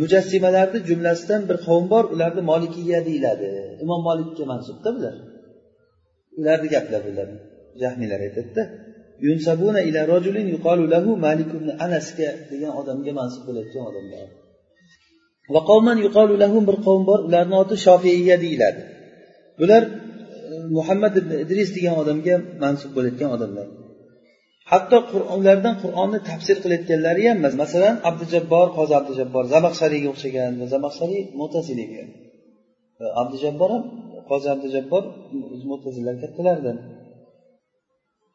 mujassimalarni 0.00 0.78
jumlasidan 0.88 1.42
bir 1.48 1.56
qavm 1.66 1.84
bor 1.92 2.04
ularni 2.14 2.42
molikiya 2.50 3.00
deyiladi. 3.08 3.48
Imom 3.84 4.00
molikka 4.08 4.44
mansubda 4.52 4.88
bular. 4.96 5.14
Ularni 6.40 6.68
gaplari 6.74 7.04
bular 7.08 7.28
jahmiylar 7.82 8.20
aytadida 8.26 8.62
yunsabuna 9.26 9.80
ila 9.88 10.00
rajulin 10.12 10.46
yuqalu 10.54 10.84
lahu 10.94 11.10
malik 11.26 11.50
ibn 11.58 11.68
anasga 11.84 12.28
degan 12.50 12.72
odamga 12.80 13.12
mansub 13.20 13.42
bo'layotgan 13.48 13.84
odamlar. 13.90 14.26
Va 15.54 15.60
qavman 15.70 15.98
yuqalu 16.06 16.34
lahum 16.42 16.62
bir 16.68 16.76
qavm 16.86 17.02
bor 17.10 17.18
ularni 17.28 17.56
oti 17.62 17.76
shofiya 17.86 18.36
deyiladi. 18.44 18.82
Bular 19.60 19.82
muhammad 20.76 21.14
ibn 21.20 21.32
idris 21.44 21.70
degan 21.76 21.94
odamga 22.02 22.34
mansub 22.64 22.90
bo'layotgan 22.96 23.30
odamlar 23.36 23.66
hatto 24.70 24.98
qur'onlardan 25.12 25.74
qur'onni 25.82 26.18
tafsir 26.30 26.56
qilayotganlari 26.62 27.22
ham 27.30 27.38
masalan 27.62 27.94
abdujabbor 28.10 28.66
qozi 28.78 28.94
abdujabbor 29.00 29.44
zamaxshariyga 29.54 30.08
o'xshagan 30.14 30.52
zamaxshariy 30.72 31.22
mo'tazilaga 31.40 32.02
e, 33.02 33.04
abdujabbor 33.22 33.68
ham 33.74 33.84
qozi 34.30 34.48
abdujabbor 34.54 35.02
mo'tazilar 35.70 36.14
kattalaridan 36.22 36.76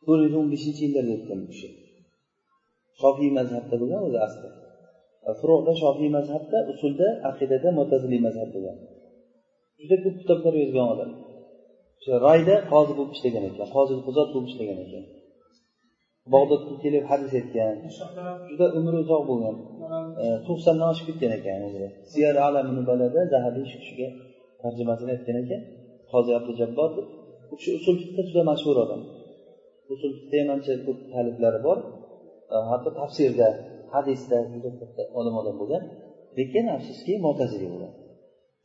to'rt 0.05 0.21
yuz 0.25 0.33
o'n 0.39 0.47
beshinchi 0.53 0.81
yillarda 0.85 1.13
o'tgan 1.17 1.39
bu 1.43 1.47
kishi. 1.53 1.69
Shofiy 3.01 3.31
mazhabda 3.37 3.75
bo'lgan 3.81 4.01
o'zi 4.07 4.19
asli. 4.27 4.49
E, 5.27 5.29
Furuqda 5.39 5.73
shofiy 5.83 6.09
mazhabda 6.17 6.57
usulda 6.73 7.07
aqidada 7.29 7.69
mo'taziliy 7.79 8.21
mazhab 8.27 8.49
bo'lgan. 8.55 8.77
Juda 9.79 9.95
ko'p 10.03 10.15
kitoblar 10.21 10.53
yozgan 10.63 10.87
odam. 10.93 11.11
O'sha 11.99 12.15
royda 12.25 12.55
qozi 12.71 12.91
bo'lib 12.97 13.13
ishlagan 13.17 13.43
ekan 13.49 13.67
qozi 13.75 13.93
quzot 14.07 14.27
bo'lib 14.33 14.47
ishlagan 14.51 14.79
ekan. 14.85 15.05
Bog'dodga 16.33 16.75
kelib 16.83 17.03
hadis 17.11 17.31
aytgan. 17.39 17.75
Juda 18.49 18.65
umri 18.79 18.97
uzoq 19.03 19.23
bo'lgan. 19.29 19.55
To'qsondan 20.47 20.87
oshib 20.93 21.05
ketgan 21.09 21.31
ekan 21.37 21.59
umri 21.69 21.87
siyar 22.11 22.35
balada 22.89 23.21
zahabiy 23.33 23.65
shu 23.71 23.77
kishiga 23.81 24.07
tarjimasini 24.61 25.11
aytgan 25.15 25.37
ekan. 25.43 25.61
Qozi 26.11 26.31
abdujabbor 26.39 26.89
deb 26.97 27.07
u 27.51 27.53
kishi 27.59 27.71
usul 27.79 27.95
fiqda 28.01 28.21
juda 28.29 28.41
mashhur 28.51 28.75
odam. 28.85 29.01
Usul 29.93 30.11
fiqda 30.17 30.35
ham 30.41 30.49
ancha 30.55 30.73
ko'p 30.85 30.99
taliflari 31.13 31.59
bor. 31.67 31.77
Hatto 32.69 32.89
tafsirda 32.99 33.47
hadisda 33.93 34.37
juda 34.53 34.69
katta 34.79 35.03
olim 35.19 35.35
odam 35.41 35.55
bo'lgan. 35.61 35.83
Lekin 36.37 36.65
afsuski 36.75 37.13
mo'taziliy 37.25 37.69
bo'lgan. 37.73 37.93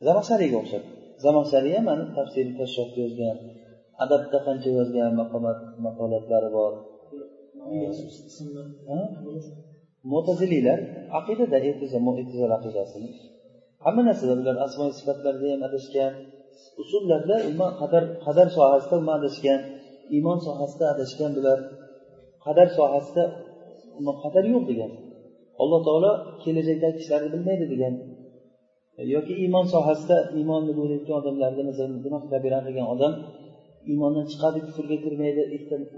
Zamaxshariyga 0.07 0.57
o'xshab. 0.61 0.83
Zamaxshariy 1.25 1.73
ham 1.77 1.85
mana 1.89 2.05
tafsir 2.17 2.45
kashshofni 2.59 2.99
yozgan 3.05 3.37
adabda 4.03 4.37
qancha 4.47 4.69
yozgan 4.79 5.11
maqomat 5.21 5.59
maqolatlari 5.85 6.49
bor 6.57 6.73
mo'taziliylar 10.11 10.79
aqidada 11.19 11.57
e'tizol 11.69 12.51
aqidasini 12.57 13.09
hamma 13.83 14.01
narsada 14.09 14.33
ular 14.41 14.55
asmo 14.65 14.85
sifatlarda 14.97 15.45
ham 15.53 15.61
adashgan 15.69 16.11
usullarda 16.81 17.35
umuman 17.49 17.71
qadar 17.81 18.03
qadar 18.25 18.47
sohasida 18.57 18.93
umuman 18.99 19.17
adashgan 19.21 19.59
iymon 20.15 20.37
sohasida 20.45 20.85
adashgan 20.93 21.31
bular. 21.37 21.59
Qadar 22.45 22.67
sohasida 22.77 23.23
qadar 24.23 24.43
yo'q 24.53 24.63
degan. 24.71 24.91
Alloh 25.61 25.79
taolo 25.87 26.11
kelajakdagi 26.43 26.97
ishlarni 27.01 27.29
bilmaydi 27.33 27.65
degan. 27.73 27.93
Yoki 29.15 29.33
iymon 29.43 29.65
sohasida 29.73 30.17
iymonni 30.37 30.73
bo'layotgan 30.79 31.15
odamlarga 31.21 31.61
masalan 31.69 31.97
gunoh 32.05 32.21
kabira 32.31 32.59
qilgan 32.65 32.87
odam 32.93 33.13
iymondan 33.89 34.25
chiqadi 34.31 34.59
kufrga 34.67 34.97
kirmaydi 35.05 35.41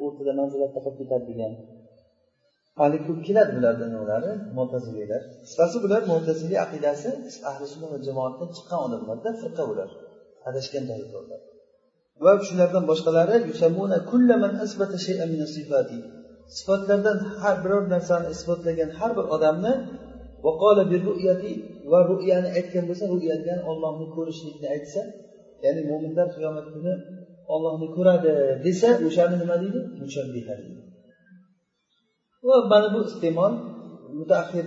o'rtada 0.06 0.32
manzilatda 0.40 0.80
qolib 0.86 0.98
ketadi 1.02 1.26
degan. 1.32 1.54
Hali 2.80 2.98
ko'p 3.08 3.20
keladi 3.28 3.52
bulardan 3.58 3.90
nimalari 3.94 4.32
mo'taziliylar 4.58 5.22
qisqasi 5.46 5.78
bular 5.84 6.02
mo'taziliy 6.12 6.60
aqidasi 6.66 7.10
ahli 7.50 7.66
sunna 7.74 7.88
va 7.94 7.98
jamoatdan 8.08 8.50
chiqqan 8.56 8.80
odamlarda 8.88 9.30
firqa 9.42 9.64
bular. 9.70 9.90
Adashgan 10.50 10.84
tariqalar 10.92 11.42
va 12.26 12.32
shulardan 12.48 12.84
boshqalari 12.92 13.36
sifatlardan 16.58 17.18
har 17.42 17.56
biror 17.64 17.84
narsani 17.94 18.28
isbotlagan 18.36 18.90
har 19.00 19.12
bir 19.18 19.26
odamni 19.36 19.74
va 21.92 22.00
ru'yani 22.12 22.50
aytgan 22.58 22.84
bo'lsa 22.90 23.06
ru'ya 23.14 23.36
degani 23.42 23.64
ollohni 23.72 24.06
ko'rishlikni 24.16 24.68
aytsa 24.76 25.02
ya'ni 25.66 25.82
mo'minlar 25.90 26.28
qiyomat 26.36 26.68
kuni 26.76 26.94
ollohni 27.54 27.88
ko'radi 27.96 28.32
desa 28.66 28.90
o'shani 29.08 29.36
nima 29.42 29.56
deydi? 29.64 29.80
Mushabbiha 30.04 30.54
deydi. 30.62 30.82
Va 32.48 32.58
mana 32.72 32.88
bu 32.96 33.00
iste'mol 33.10 33.54
mutaaxir 34.20 34.66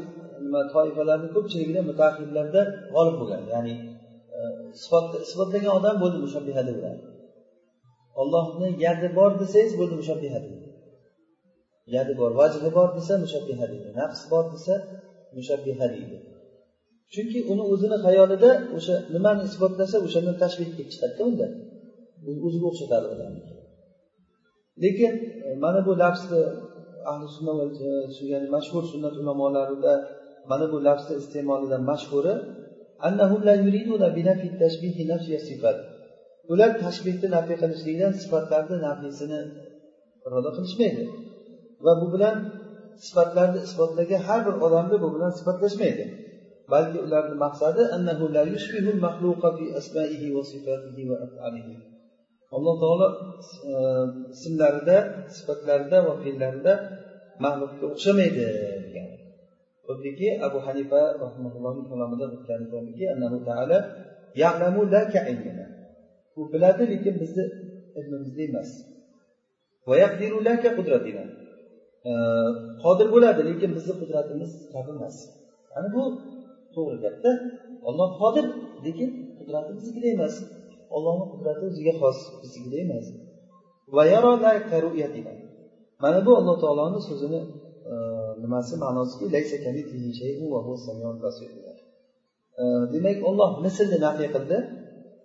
toifalarni 0.74 1.28
ko'pchiligida 1.34 1.80
mutaaxirlarda 1.90 2.62
g'olib 2.94 3.16
bo'lgan. 3.20 3.42
Ya'ni 3.52 3.74
e, 4.38 4.40
isbotlagan 5.26 5.72
odam 5.78 5.96
bo'ldi 6.02 6.18
mushabbiha 6.24 6.62
deyiladi 6.68 7.02
ollohni 8.20 8.68
yadi 8.84 9.08
bor 9.18 9.30
desangiz 9.40 9.72
bo'ldi 9.80 9.94
mushabbiha 10.00 10.38
deydi 10.46 10.66
yadi 11.96 12.12
bor 12.20 12.30
vajhi 12.40 12.70
bor 12.78 12.88
desa 12.98 13.12
mushabbiha 13.24 13.66
deydi 13.72 13.88
nafs 14.00 14.20
bor 14.32 14.44
desa 14.54 14.74
mushabbiha 15.36 15.86
deydi 15.94 16.16
chunki 17.12 17.38
uni 17.52 17.64
o'zini 17.72 17.98
xayolida 18.06 18.50
o'sha 18.76 18.94
nimani 19.14 19.42
isbotlasa 19.48 19.96
o'shandan 20.06 20.36
tashbih 20.42 20.68
kelib 20.74 20.88
chiqadida 20.92 21.22
unda. 21.30 21.46
O'ziga 22.46 22.66
o'xshatadi 22.70 23.06
odamni 23.14 23.42
lekin 24.84 25.12
e, 25.46 25.48
mana 25.64 25.80
bu 25.86 25.92
lafzni 26.02 26.42
ahli 27.10 27.26
e, 27.28 27.32
sunna 27.36 27.52
ya'ni 28.32 28.48
mashhur 28.56 28.82
sunnat 28.92 29.14
ulamolarida 29.22 29.94
mana 30.50 30.66
bu 30.72 30.78
lafzni 30.86 31.14
iste'molidan 31.22 31.82
mashhuri 31.90 32.34
ular 36.52 36.70
tashbihni 36.84 37.28
nafiy 37.36 37.56
qilishlikdan 37.62 38.12
sifatlarni 38.22 38.76
nafisini 38.86 39.40
iroda 40.26 40.50
qilishmaydi 40.56 41.04
va 41.84 41.92
bu 42.00 42.06
bilan 42.14 42.36
sifatlarni 43.04 43.58
isbotlagan 43.66 44.20
har 44.28 44.40
bir 44.46 44.54
odamni 44.66 44.96
bu 45.04 45.08
bilan 45.14 45.32
sifatlashmaydi. 45.38 46.04
Balki 46.72 46.98
ularni 47.06 47.36
maqsadi 47.44 47.82
alloh 52.54 52.74
taolo 52.82 53.08
e, 53.70 53.72
ismlarida 54.34 54.96
sifatlarida 55.36 55.98
va 56.06 56.14
fe'llarida 56.22 56.72
maxluqqa 57.44 57.84
o'xshamaydi 57.94 58.46
degan. 58.86 59.08
Xuddiki 59.86 60.28
abu 60.46 60.58
hanifa 60.66 61.00
rahimahullohni 61.22 61.82
kalomida 61.90 62.24
u 66.38 66.42
biladi 66.52 66.82
lekin 66.92 67.14
bizni 67.22 67.44
ilmimizda 67.98 68.42
emas. 68.50 68.70
E, 72.10 72.12
qodir 72.82 73.06
bo'ladi 73.14 73.40
lekin 73.50 73.70
bizni 73.76 73.94
qudratimiz 74.00 74.50
kabi 74.72 74.90
emas. 74.96 75.16
Ana 75.76 75.88
bu 75.94 76.02
to'g'ri 76.74 76.98
gapda 77.04 77.30
olloh 77.88 78.10
qodir 78.22 78.46
lekin 78.84 79.10
qudratimiz 79.38 79.78
biznikida 79.80 80.08
emas. 80.16 80.34
Ollohni 80.96 81.24
qudrati 81.32 81.62
o'ziga 81.70 81.92
xos 82.00 82.18
biznikida 82.42 82.78
emas. 82.86 83.06
Mana 86.02 86.18
bu 86.26 86.30
alloh 86.38 86.56
taoloni 86.62 87.00
so'zini 87.08 87.40
e, 87.90 87.92
nimasi 88.42 88.74
ma'nosiki? 88.84 89.24
E, 92.60 92.64
demak 92.94 93.18
olloh 93.28 93.50
mislni 93.64 93.98
nafiy 94.06 94.28
qildi 94.34 94.58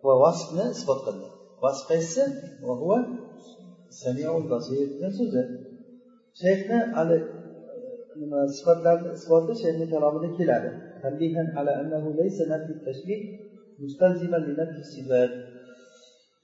va 0.06 0.13
vasfni 0.24 0.65
isbot 0.75 1.00
qildi. 1.08 1.27
Vasf 1.63 1.84
qaysisi 1.91 2.24
so'zi 5.18 5.41
shayxni 6.41 6.77
hali 6.98 7.18
e, 7.74 7.75
nima 8.22 8.39
sifatlarni 8.56 9.10
isboti 9.18 9.51
shayxni 9.62 9.86
kalomida 9.94 10.30
keladi. 10.38 10.70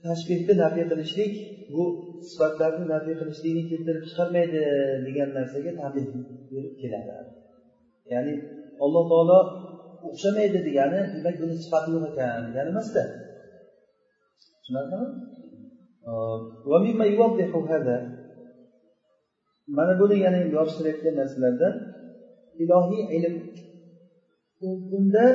Tashbehni 0.05 0.53
nafiy 0.63 0.85
qilishlik 0.91 1.33
bu 1.73 1.83
sifatlarni 2.29 2.85
nafiy 2.93 3.15
qilishlikni 3.19 3.63
keltirib 3.71 4.03
chiqarmaydi 4.09 4.61
degan 5.05 5.29
narsaga 5.37 5.71
tabih 5.81 6.07
berib 6.51 6.73
keladi. 6.81 7.11
Ya'ni 8.13 8.33
alloh 8.83 9.03
taolo 9.11 9.39
o'xshamaydi 10.07 10.59
degani 10.67 10.99
demak 11.15 11.35
buni 11.41 11.55
sifati 11.63 11.89
yo'q 11.95 12.03
ekan 12.11 12.41
degani 12.47 12.69
emasda. 12.73 13.03
Tushunarlimi? 14.59 15.07
Mana 19.77 19.93
buni 20.01 20.15
yana 20.25 20.39
yorishtirayotgan 20.55 21.15
narsalardan 21.19 21.73
ilohiy 22.63 23.03
ilm 23.17 23.35
unda 24.97 25.25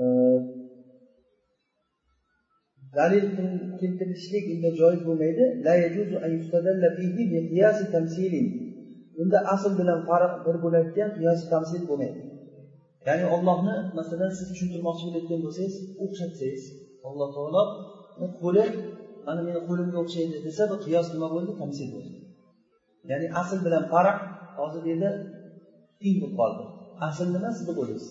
e, 0.00 0.02
dalil 2.98 3.24
keltirishlik 3.80 4.44
unda 4.54 4.70
joiz 4.80 5.00
bo'lmaydi. 5.08 5.44
Unda 9.22 9.38
asl 9.54 9.72
bilan 9.80 10.00
farq 10.08 10.32
bir 10.46 10.56
bo'ladigan 10.64 11.10
qiyos 11.16 11.40
tamsil 11.52 11.82
bo'lmaydi. 11.90 12.20
Ya'ni 13.08 13.26
ollohni 13.34 13.74
masalan 13.98 14.30
siz 14.38 14.46
tushuntirmoqchi 14.50 15.04
bo'layotgan 15.06 15.40
bo'lsangiz 15.44 15.74
o'xshatsangiz 16.04 16.62
alloh 17.08 17.28
taolo 17.36 17.62
qo'li 18.42 18.64
mana 19.26 19.40
meni 19.48 19.60
qo'limga 19.68 19.98
o'xshaydi 20.04 20.36
desa 20.46 20.62
bu 20.70 20.76
qiyos 20.84 21.06
nima 21.14 21.28
bo'ldi? 21.34 21.52
Tamsil 21.62 21.88
bo'ldi. 21.94 22.16
Ya'ni 23.10 23.26
asl 23.40 23.58
bilan 23.66 23.84
farq 23.92 24.18
hozir 24.58 24.82
endi 24.94 25.10
teng 26.00 26.16
bo'lib 26.20 26.34
qoldi. 26.40 26.62
Asl 27.08 27.26
nima? 27.36 27.48
Sizni 27.58 27.72
qo'lingiz. 27.78 28.06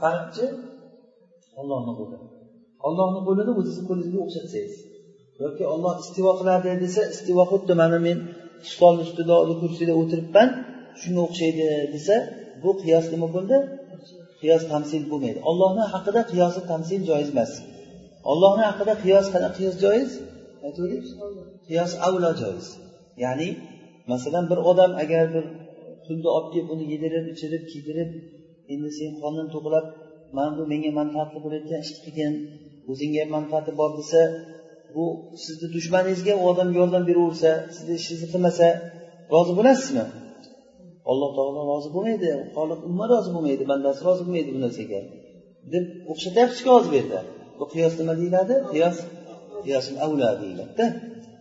Farqchi 0.00 0.44
ollohni 1.60 1.92
qo'li. 2.00 2.18
Ollohni 2.86 3.20
qo'lini 3.28 3.52
o'zizni 3.60 3.84
qo'lingizga 3.88 4.20
o'xshatsangiz 4.24 4.74
yoki 5.42 5.64
olloh 5.74 5.94
istivo 6.02 6.32
qiladi 6.40 6.70
desa 6.84 7.02
istivo 7.14 7.44
xuddi 7.52 7.72
mana 7.82 7.98
men 8.06 8.18
stolni 8.70 9.02
ustida 9.06 9.36
kursida 9.62 9.92
o'tiribman 10.00 10.48
shunga 11.00 11.20
o'xshaydi 11.28 11.66
desa 11.94 12.16
bu 12.62 12.70
qiyos 12.82 13.06
nima 13.12 13.28
bo'ldi? 13.36 13.56
Qiyos 14.40 14.62
tamsil 14.72 15.02
bo'lmaydi. 15.10 15.38
Ollohni 15.50 15.84
haqida 15.92 16.20
qiyosi 16.30 16.60
tamsil 16.70 17.00
joiz 17.10 17.28
emas. 17.34 17.52
Ollohni 18.32 18.64
haqida 18.70 18.94
qiyos 19.04 19.26
qanaqa 19.34 19.56
qiyos 19.58 19.76
joiz? 19.84 20.10
Aytavering 20.66 21.04
qiyos 21.68 21.92
avlo 22.06 22.30
joiz. 22.42 22.66
Ya'ni 23.24 23.48
masalan 24.12 24.44
bir 24.50 24.58
odam 24.70 24.92
agar 25.02 25.24
bir 25.34 25.44
pulni 26.04 26.28
olib 26.36 26.48
kelib 26.54 26.68
uni 26.74 26.84
yedirib 26.92 27.24
ichirib 27.32 27.62
kiydirib 27.70 28.10
endi 28.72 28.90
sen 28.98 29.12
qonin 29.22 29.46
to'qlab 29.54 29.86
mana 30.36 30.50
bu 30.58 30.64
menga 30.72 30.90
manfaatli 31.00 31.38
bo'layotgan 31.44 31.80
ish 31.84 31.92
qilgin 32.04 32.34
o'zingga 32.90 33.18
ham 33.22 33.30
manfaati 33.36 33.70
bor 33.80 33.90
desa 33.98 34.20
bu 34.94 35.04
sizni 35.44 35.66
dushmaningizga 35.76 36.34
u 36.40 36.44
odam 36.50 36.68
yordam 36.78 37.02
beraversa 37.08 37.50
sizni 37.74 37.94
ishingizni 38.00 38.28
qilmasa 38.32 38.66
rozi 39.32 39.52
bo'lasizmi? 39.58 40.04
Alloh 41.10 41.30
taolo 41.36 41.60
rozi 41.72 41.88
bo'lmaydi. 41.94 42.28
Xoliq 42.56 42.80
umma 42.88 43.04
rozi 43.12 43.30
bo'lmaydi 43.34 43.64
bandasi 43.72 44.00
rozi 44.08 44.22
bo'lmaydi 44.26 44.50
bu 44.56 44.60
narsaga. 44.64 45.00
Deb 45.72 45.84
o'xshatyapmizku 46.12 46.68
hozir 46.74 46.90
bu 46.92 46.96
yerda? 47.00 47.20
Bu 47.58 47.64
qiyos 47.72 47.94
nima 48.00 48.14
deyiladi? 48.20 48.54
Qiyos 48.72 48.96
qiyos 49.64 49.86
avla 50.04 50.28
deyiladida. 50.42 50.86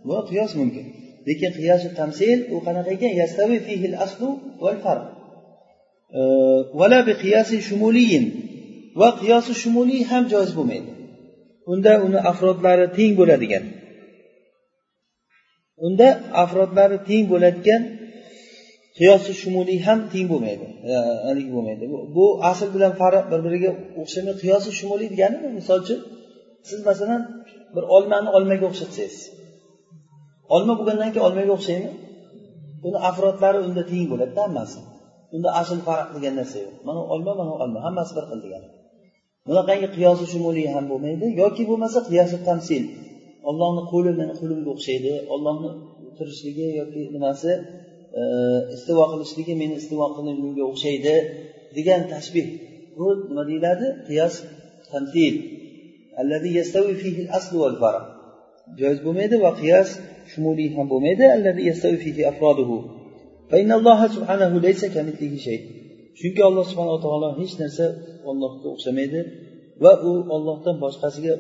Bu 0.08 0.16
qiyos 0.30 0.52
mumkin. 0.62 0.86
Lekin 1.28 1.52
qiyosi 1.58 1.88
tamsil 2.00 2.40
u 2.54 2.58
qanaqa 2.66 2.90
ekan? 2.98 3.12
Yastavi 3.22 3.58
fihil 3.68 3.96
aslu 4.06 4.30
val 4.64 4.78
farq. 4.86 5.06
Vala 6.80 7.00
bi 7.08 7.14
qiyasi 7.24 7.56
shumuliyin. 7.68 8.26
Va 9.00 9.10
qiyosi 9.22 9.54
shumuliy 9.62 10.02
ham 10.12 10.24
joiz 10.34 10.52
bo'lmaydi. 10.58 10.90
Unda 11.72 11.94
uni 12.06 12.20
afrodlari 12.32 12.86
teng 12.98 13.12
bo'ladigan. 13.20 13.64
Unda 15.86 16.08
afrodlari 16.44 16.98
teng 17.10 17.24
bo'ladigan 17.32 17.82
qiyosi 18.98 19.32
shumuliy 19.42 19.80
ham 19.88 20.00
teng 20.14 20.28
bo'lmaydi. 20.32 20.66
Haligi 21.28 21.52
bo'lmaydi. 21.56 21.84
Bu 22.16 22.26
asl 22.52 22.68
bilan 22.76 22.94
farq 23.02 23.26
bir 23.32 23.40
biriga 23.46 23.72
o'xshamay 24.02 24.36
qiyosi 24.44 24.70
shumuliy 24.80 25.08
degani 25.14 25.38
misol 25.58 25.80
uchun 25.84 26.00
siz 26.70 26.80
masalan 26.90 27.22
bir 27.76 27.84
olmani 27.96 28.30
olmaga 28.38 28.66
o'xshatsangiz 28.72 29.18
olma 30.56 30.74
bo'lgandan 30.80 31.10
keyin 31.14 31.26
olmaga 31.30 31.52
o'xshaymi? 31.58 31.92
Buni 32.84 32.98
afrodlari 33.10 33.60
unda 33.68 33.84
teng 33.92 34.06
bo'ladida 34.12 34.42
hammasi. 34.48 34.80
Unda 35.36 35.50
asl 35.62 35.80
farq 35.88 36.08
qilgan 36.14 36.36
narsa 36.40 36.58
yo'q. 36.64 36.74
Mana 36.88 37.00
olma 37.14 37.32
mana 37.40 37.52
olma. 37.64 37.80
Hammasi 37.88 38.12
bir 38.18 38.26
xil 38.30 38.40
degani. 38.46 38.68
Bunaqangi 39.48 39.88
qiyosi 39.96 40.26
shumuliy 40.34 40.68
ham 40.76 40.86
bo'lmaydi 40.92 41.26
yoki 41.42 41.64
bo'lmasa 41.70 42.00
qiyosi 42.10 42.38
tamsil. 42.50 42.84
Ollohni 43.50 43.84
qo'li 43.92 44.12
meni 44.20 44.34
qo'limga 44.40 44.70
o'xshaydi 44.76 45.14
ollohni 45.34 45.70
turishligi 46.18 46.68
yoki 46.80 47.02
nimasi 47.16 47.52
e, 48.20 48.22
istivo 48.76 49.04
qilishligi 49.12 49.54
meni 49.62 49.76
istivo 49.82 50.06
qilimimga 50.16 50.64
o'xshaydi 50.72 51.16
degan 51.78 52.02
tashbih. 52.14 52.48
Bu 52.98 53.08
nima 53.30 53.44
deyiladi? 53.50 53.88
Qiyos 54.08 54.34
tamsil 54.92 55.36
joiz 58.80 59.00
bo'lmaydi 59.06 59.36
va 59.46 59.52
qiyos 59.62 59.90
shumuliy 60.32 60.70
ham 60.76 60.86
bo'lmaydi. 60.94 61.26
Chunki 66.20 66.42
alloh 66.50 66.66
subhanava 66.72 67.00
taolo 67.06 67.30
hech 67.40 67.54
narsa 67.62 67.86
ollohga 68.32 68.68
o'xshamaydi 68.76 69.20
va 69.84 69.92
u 70.10 70.12
ollohdan 70.36 70.76
boshqasiga 70.84 71.34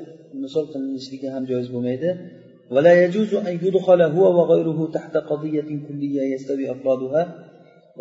misol 0.43 0.65
qilinishligi 0.73 1.27
ham 1.35 1.43
joiz 1.51 1.67
bo'lmaydi. 1.75 2.09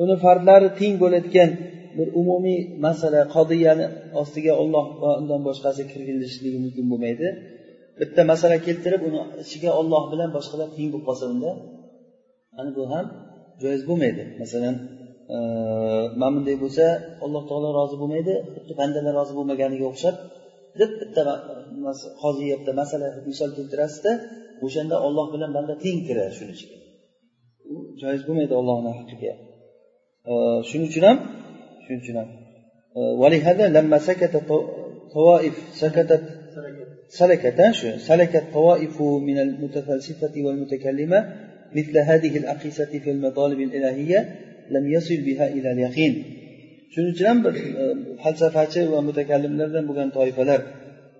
Uni 0.02 0.14
fardlari 0.24 0.68
teng 0.80 0.94
bo'ladigan 1.02 1.50
bir 1.98 2.08
umumiy 2.20 2.58
masala 2.86 3.20
qodiyani 3.34 3.86
ostiga 4.20 4.52
olloh 4.62 4.86
va 5.02 5.10
undan 5.20 5.40
boshqasi 5.48 5.82
kirgizilishligi 5.92 6.58
mumkin 6.64 6.84
bo'lmaydi. 6.92 7.28
Bitta 8.00 8.20
masala 8.32 8.56
keltirib 8.66 9.02
uni 9.08 9.20
ichiga 9.44 9.70
olloh 9.80 10.02
bilan 10.12 10.30
boshqalar 10.36 10.68
teng 10.76 10.88
bo'lib 10.92 11.06
qolsa 11.08 11.24
unda 11.34 11.50
ana 12.60 12.70
bu 12.76 12.82
ham 12.92 13.06
joiz 13.62 13.82
bo'lmaydi. 13.88 14.22
Masalan 14.42 14.74
mana 16.19 16.31
bunday 16.35 16.55
bo'lsa 16.63 16.85
alloh 17.25 17.43
taolo 17.49 17.69
rozi 17.79 17.95
bo'lmaydi 18.01 18.33
xuddi 18.53 18.73
bandalar 18.81 19.13
rozi 19.19 19.33
bo'lmaganiga 19.37 19.85
o'xshab 19.91 20.15
deb 20.79 20.91
bitta 21.01 21.21
hozir 22.23 22.45
yerda 22.53 22.71
masala 22.81 23.07
misol 23.29 23.49
keltirasizda 23.57 24.11
o'shanda 24.65 24.95
olloh 25.07 25.27
bilan 25.33 25.51
banda 25.57 25.73
teng 25.83 25.99
kiradi 26.07 26.33
shuning 26.37 26.55
ichiga 26.57 26.77
u 27.73 27.75
joiz 28.01 28.21
bo'lmaydi 28.27 28.53
ollohni 28.61 28.91
haqqiga 28.99 29.33
shuning 30.69 30.87
uchun 30.91 31.03
ham 31.09 31.17
shuning 31.83 32.01
uchun 32.05 32.17
ham 32.21 32.29
ولهذا 33.21 33.65
لما 33.77 33.97
سكت 34.09 34.33
طوائف 35.13 35.55
سكتت 35.83 36.23
سلكت 37.19 37.59
شو 37.79 37.87
سلكت 37.97 38.43
طوائف 38.53 39.01
من 39.01 39.37
المتفلسفة 39.45 40.33
والمتكلمة 40.45 41.19
مثل 41.75 41.97
هذه 41.97 42.37
الأقيسة 42.37 42.91
في 43.03 43.11
المطالب 43.11 43.59
الإلهية 43.59 44.19
lam 44.74 44.84
yasil 44.94 45.20
biha 45.28 45.46
ila 45.58 45.70
yaqin. 45.86 46.12
Shuning 46.92 47.12
uchun 47.14 47.26
ham 47.30 47.38
bir 47.46 47.54
e, 47.80 47.84
falsafachi 48.22 48.80
va 48.92 48.98
mutakallimlardan 49.08 49.84
bo'lgan 49.88 50.08
toifalar? 50.16 50.60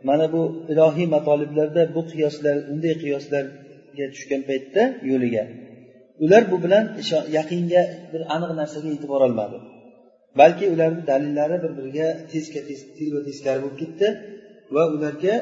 Mana 0.09 0.27
bu 0.35 0.43
ilohiy 0.73 1.07
matoliblarda 1.17 1.83
bu 1.95 2.01
qiyoslar 2.13 2.57
bunday 2.69 2.95
qiyoslarga 3.03 4.07
tushgan 4.15 4.43
paytda 4.49 4.83
yo'liga. 5.11 5.45
Ular 6.25 6.43
bu 6.53 6.57
bilan 6.65 6.85
yaqinga 7.39 7.83
bir 8.13 8.23
aniq 8.35 8.51
narsaga 8.61 8.89
yetib 8.95 9.09
borolmadi 9.15 9.59
balki 10.41 10.65
ularni 10.75 11.03
dalillari 11.07 11.57
bir 11.65 11.73
biriga 11.79 12.09
tezka 12.33 12.61
tezba 12.99 13.21
teskari 13.29 13.61
bo'lib 13.65 13.79
ketdi 13.83 14.09
va 14.75 14.83
ularga 14.95 15.35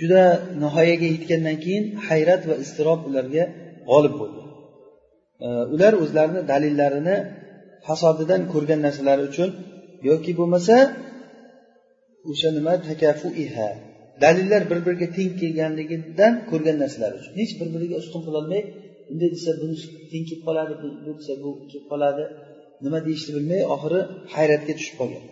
juda 0.00 0.22
nihoyaga 0.62 1.06
yetgandan 1.14 1.56
keyin 1.64 1.84
hayrat 2.08 2.42
va 2.50 2.54
iztirob 2.64 3.00
ularga 3.08 3.44
g'olib 3.90 4.14
bo'ldi. 4.20 4.40
Ular 5.74 5.92
o'zlarini 6.02 6.42
dalillarini 6.52 7.16
fasodidan 7.86 8.42
ko'rgan 8.52 8.80
narsalari 8.86 9.22
uchun 9.30 9.50
yoki 10.08 10.32
bo'lmasa 10.38 10.76
o'sha 12.30 12.48
nima 12.58 12.74
takafuiha 12.88 13.68
dalillar 14.24 14.62
bir 14.70 14.78
biriga 14.86 15.08
teng 15.16 15.32
kelganligidan 15.40 16.32
ko'rgan 16.50 16.76
narsalar 16.82 17.12
uchun. 17.18 17.32
Hech 17.40 17.52
bir 17.60 17.68
biriga 17.74 17.96
ustun 18.02 18.20
qilolmay 18.26 18.62
bunday 19.08 19.28
desa 19.36 19.50
buni 19.62 19.74
teng 20.10 20.24
kelib 20.28 20.42
qoladi 20.48 20.72
bu 21.04 21.10
desa 21.18 21.32
bu 21.42 21.50
kelib 21.70 21.86
qoladi 21.92 22.24
nima 22.84 22.98
deyishni 23.06 23.30
bilmay 23.36 23.60
oxiri 23.74 24.00
hayratga 24.34 24.72
tushib 24.78 24.96
qolgan. 25.00 25.24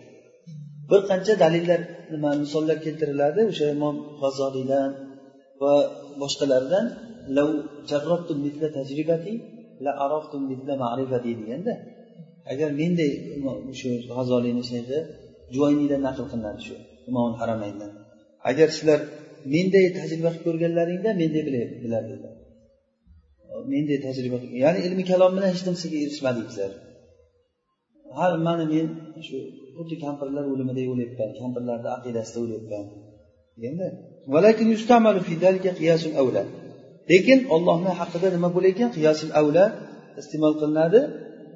Bir 0.89 1.01
qancha 1.09 1.33
dalillar 1.43 1.79
nima 2.13 2.29
misollar 2.43 2.77
keltiriladi 2.85 3.41
o'sha 3.51 3.65
imom 3.75 3.95
g'azzoliydan 4.21 4.89
va 5.61 5.73
boshqalardan 6.21 6.85
ma'rifa 10.83 11.17
deganda 11.25 11.73
agar 12.51 12.69
menday 12.81 13.11
shu 13.79 13.89
g'azoliyni 14.09 14.63
shayxi 14.71 14.99
juvayniydan 15.53 16.01
naql 16.07 16.23
qilinadi 16.31 16.61
shu 16.67 16.75
imom 17.09 17.31
haramayndan. 17.41 17.91
Agar 18.49 18.67
sizlar 18.75 18.99
menday 19.53 19.85
tajriba 19.99 20.29
qilib 20.33 20.43
ko'rganlaringda 20.47 21.09
menday 21.21 21.43
bilar 21.83 22.01
dedilar. 22.09 22.35
Menday 23.73 23.97
tajriba 24.07 24.37
ya'ni 24.63 24.79
ilmi 24.87 25.03
kalom 25.11 25.31
bilan 25.35 25.49
hech 25.53 25.63
narsaga 25.69 25.97
erishmadik 26.05 26.45
bizlar 26.49 26.71
har 28.19 28.31
mana 28.47 28.65
men 28.73 28.87
shu 29.27 29.37
xuddi 29.75 29.95
kampirlar 30.05 30.43
o'limidek 30.53 30.87
o'layapman 30.93 31.29
kampirlarni 31.41 31.89
aqidasida 31.97 32.39
o'layapman. 32.45 32.85
Deganda 33.55 33.87
lekin 37.10 37.38
ollohni 37.54 37.92
haqida 38.00 38.28
nima 38.36 38.48
bo'lar 38.54 38.70
ekan 38.74 38.90
qiyosil 38.96 39.30
avla 39.40 39.64
iste'mol 40.20 40.54
qilinadi 40.60 41.00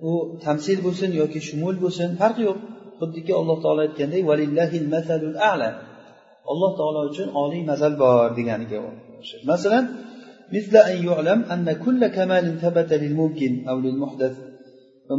u 0.08 0.12
tamsil 0.44 0.78
bo'lsin 0.86 1.10
yoki 1.20 1.40
shumul 1.48 1.76
bo'lsin 1.84 2.08
farqi 2.20 2.42
yo'q 2.48 2.58
xuddiki 3.00 3.32
alloh 3.40 3.56
taolo 3.64 3.80
aytganday 3.86 4.22
ala 5.52 5.68
alloh 6.52 6.70
taolo 6.78 7.00
uchun 7.10 7.28
oliy 7.42 7.62
mazal 7.70 7.92
bor 8.02 8.26
deganiga 8.38 8.78
masalan 9.50 9.84
مثل 10.56 10.74
أن 10.90 10.96
يعلم 11.08 11.38
أن 11.54 11.66
كل 11.84 12.06
كمال 12.06 12.44
ثبت 12.62 12.90
للممكن 13.02 13.52
أو 13.68 13.76
للمحدث 13.84 14.34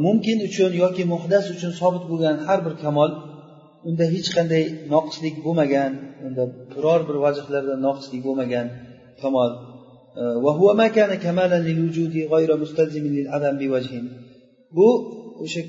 mumkin 0.08 0.38
uchun 0.48 0.72
yoki 0.84 1.04
muhdas 1.14 1.46
uchun 1.56 1.72
sobit 1.82 2.04
bo'lgan 2.12 2.36
har 2.46 2.60
bir 2.66 2.74
kamol 2.84 3.12
unda 3.88 4.06
hech 4.14 4.30
qanday 4.38 4.64
noqislik 4.94 5.36
bo'lmagan 5.46 5.92
unda 6.26 6.44
biror 6.74 7.02
bir 7.10 7.18
vajhlarda 7.26 7.76
noqislik 7.88 8.22
bo'lmagan 8.28 8.68
kamol 9.22 9.50
وهو 10.17 10.75
ما 10.75 10.89
كان 10.89 11.15
كمالا 11.15 11.59
للوجود 11.59 12.15
غير 12.17 12.57
مستلزم 12.57 13.05
للعدم 13.07 13.59
بوجه 13.59 14.03
bu 14.77 14.89
o'sha 15.45 15.63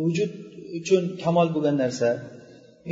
vujud 0.00 0.30
uchun 0.78 1.02
kamol 1.22 1.48
bo'lgan 1.54 1.76
narsa. 1.82 2.08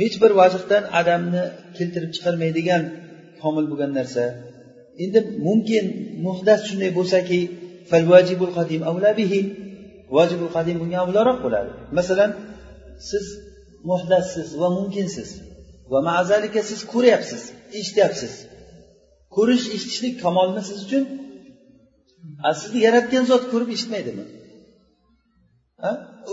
Hech 0.01 0.15
bir 0.23 0.31
vajhdan 0.39 0.83
adamni 0.99 1.43
keltirib 1.77 2.11
chiqarmaydigan 2.15 2.83
komil 3.41 3.65
bo'lgan 3.71 3.91
narsa. 3.99 4.23
Endi 5.03 5.19
mumkin 5.47 5.85
muhdas 6.25 6.59
shunday 6.67 6.91
bo'lsaki 6.99 7.39
vojibul 10.17 10.51
qadim 10.57 10.75
bunga 10.81 10.97
avloroq 11.05 11.37
bo'ladi. 11.45 11.71
Masalan 11.97 12.31
siz 13.09 13.25
muhdassiz 13.89 14.47
va 14.61 14.67
mumkinsiz 14.77 15.29
va 15.91 15.99
mazalika 16.09 16.61
siz 16.69 16.79
ko'ryapsiz 16.93 17.41
eshityapsiz. 17.79 18.33
Ko'rish 19.35 19.65
eshitishlik 19.75 20.15
kamolmi 20.23 20.61
siz 20.69 20.79
uchun 20.85 21.03
sizni 22.61 22.79
yaratgan 22.87 23.23
zot 23.31 23.43
ko'rib 23.51 23.69
eshitmaydimi? 23.75 24.25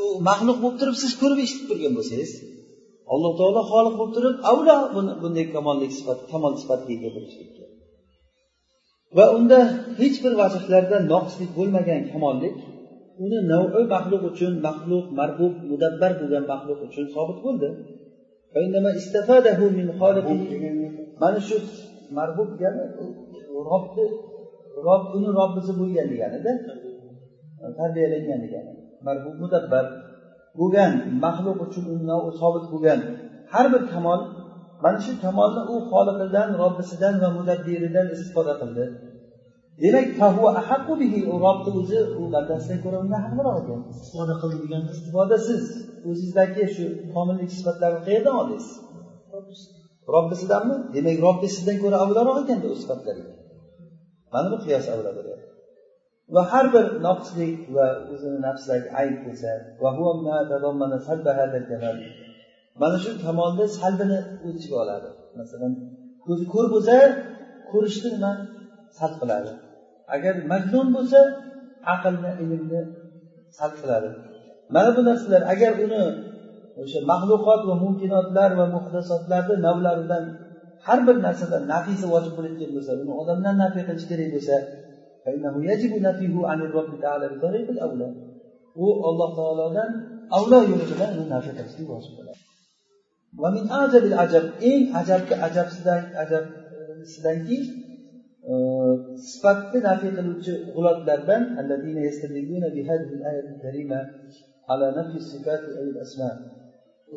U 0.00 0.02
maxluq 0.28 0.58
bo'lib 0.62 0.76
turib 0.80 0.96
siz 1.02 1.12
ko'rib 1.22 1.38
eshitib 1.44 1.66
turgan 1.70 1.92
bo'lsangiz 1.98 2.30
alloh 3.14 3.32
taolo 3.40 3.60
xoliq 3.72 3.94
bo'lib 4.00 4.14
turib 4.16 4.34
avlo 4.52 4.76
bunday 5.22 5.46
kamollik 5.56 5.92
sifat 5.98 6.18
kamol 6.32 6.52
sifatga 6.62 6.90
ega 6.96 7.10
bo'lishlikka 7.16 7.64
va 9.16 9.24
unda 9.36 9.58
hech 10.00 10.16
bir 10.24 10.32
vaziflarda 10.42 10.96
noqislik 11.12 11.50
bo'lmagan 11.58 12.00
kamollik 12.12 12.56
uni 13.24 13.38
navi 13.52 13.82
maxluq 13.94 14.22
uchun 14.30 14.52
maxluq 14.66 15.06
marbub 15.20 15.54
mudabbar 15.70 16.12
bo'lgan 16.20 16.44
maxluq 16.52 16.78
uchun 16.88 17.06
sobit 17.16 17.38
bo'ldi. 17.46 17.68
Mana 21.22 21.40
shu 21.48 21.56
marbub 22.18 22.48
degani 22.54 22.84
robni 23.70 24.06
rob 24.86 25.02
uni 25.16 25.30
robbisi 25.38 25.72
bo'lgan 25.80 26.06
deganida 26.12 26.52
tarbiyalangan 27.78 28.40
degani. 28.44 28.72
Marbub 29.06 29.36
mudabbar 29.42 29.84
bo'lgan 30.58 30.92
maxluq 31.24 31.58
uchun 31.66 31.84
sobit 32.40 32.64
bo'lgan 32.72 32.98
har 33.52 33.66
bir 33.72 33.82
kamol 33.92 34.20
mana 34.84 34.98
shu 35.04 35.12
kamolni 35.24 35.62
u 35.72 35.74
xoliqidan 35.90 36.48
robbisidan 36.62 37.14
va 37.22 37.28
mudabbiridan 37.38 38.06
istifoda 38.14 38.54
qildi. 38.60 38.84
Demak 39.82 40.08
robni 41.44 41.70
o'zi 41.80 41.98
u 42.20 42.22
bandasidan 42.34 42.78
ko'ra 42.84 42.96
undan 43.04 43.20
haqliroq 43.26 43.56
ekan 43.62 43.80
istifoda 43.94 44.34
qildi 44.40 44.56
deganda 44.64 44.90
istifoda 44.96 45.36
siz 45.48 45.62
o'zingizdagi 46.08 46.64
shu 46.74 46.84
komillik 47.14 47.50
sifatlarni 47.58 48.00
qayerdan 48.06 48.34
oldingiz? 48.40 48.66
Robbisidanmi 50.14 50.76
demak 50.94 51.18
robbisidan 51.26 51.76
ko'ra 51.82 51.96
avvalroq 52.04 52.36
ekanda 52.42 52.66
u 52.74 52.76
sifatlariga. 52.82 53.32
Mana 54.32 54.48
bu 54.52 54.56
qiyos 54.64 54.86
avlo 54.94 55.10
bo'lyapti. 55.18 55.48
Va 56.34 56.42
har 56.52 56.66
bir 56.74 56.84
noqislik 57.06 57.54
va 57.76 57.86
o'zini 58.12 58.38
nafsidagi 58.46 58.88
ayb 59.00 59.16
bo'lsa 59.26 59.50
mana 62.82 62.96
shu 63.04 63.10
kamolni 63.24 63.64
salbini 63.78 64.18
o'z 64.44 64.54
ichiga 64.58 64.76
oladi. 64.84 65.08
Masalan 65.40 65.72
ko'zi 66.24 66.44
ko'r 66.54 66.66
bo'lsa 66.74 66.94
ko'rishni 67.70 68.08
nima 68.16 68.32
sarf 68.98 69.14
qiladi. 69.22 69.52
Agar 70.14 70.34
majnun 70.52 70.86
bo'lsa 70.96 71.20
aqlni 71.94 72.30
ilmni 72.42 72.80
sal 73.58 73.70
qiladi. 73.80 74.08
Mana 74.74 74.90
bu 74.96 75.00
narsalar 75.08 75.42
agar 75.52 75.72
uni 75.84 76.02
o'sha 76.82 77.00
maxluqot 77.12 77.60
va 77.68 77.74
mumkinotlar 77.84 78.50
va 78.60 78.66
muhdasotlarni 78.76 79.56
navlaridan 79.66 80.24
har 80.86 80.98
bir 81.06 81.16
narsadan 81.26 81.62
nafisi 81.72 82.06
vojib 82.12 82.32
bo'layotgan 82.36 82.70
bo'lsa 82.76 82.92
uni 83.02 83.12
odamdan 83.22 83.54
nafiy 83.62 83.82
qilish 83.88 84.06
kerak 84.10 84.28
bo'lsa 84.36 84.56
u 88.84 88.86
alloh 89.08 89.30
taolodan 89.38 89.90
avlo 90.36 90.58
yo'li 90.70 90.86
bilan 90.92 91.10
uni 91.18 91.28
nafiy 91.36 91.52
qilishlik 91.58 91.86
vojib 91.92 92.12
bo'ladi. 92.18 92.40
Eng 94.70 94.84
ajabki 95.00 95.34
ajabsidan 95.46 96.02
ajabsidanki 96.22 97.58
e, 98.50 98.52
sifatni 99.30 99.78
nafiy 99.88 100.10
qiluvchi 100.16 100.52
g'ulotlardan 100.74 101.42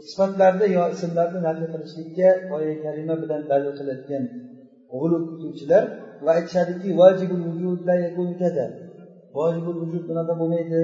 sifatlarni 0.10 0.68
yo 0.76 0.84
ismlarni 0.94 1.40
nafiy 1.48 1.68
qilishlikka 1.74 2.30
oyat 2.56 2.78
karima 2.86 3.16
bilan 3.24 3.42
dalil 3.52 3.72
qiladigan 3.80 4.24
g'ulub 4.92 5.24
qiluvchilar 5.32 5.84
va 6.26 6.32
aytishadiki 6.38 6.90
vojibul 7.00 7.44
vujud 7.48 7.80
vojibul 9.38 9.78
vujud 9.82 10.04
bunaqa 10.10 10.34
bo'lmaydi. 10.42 10.82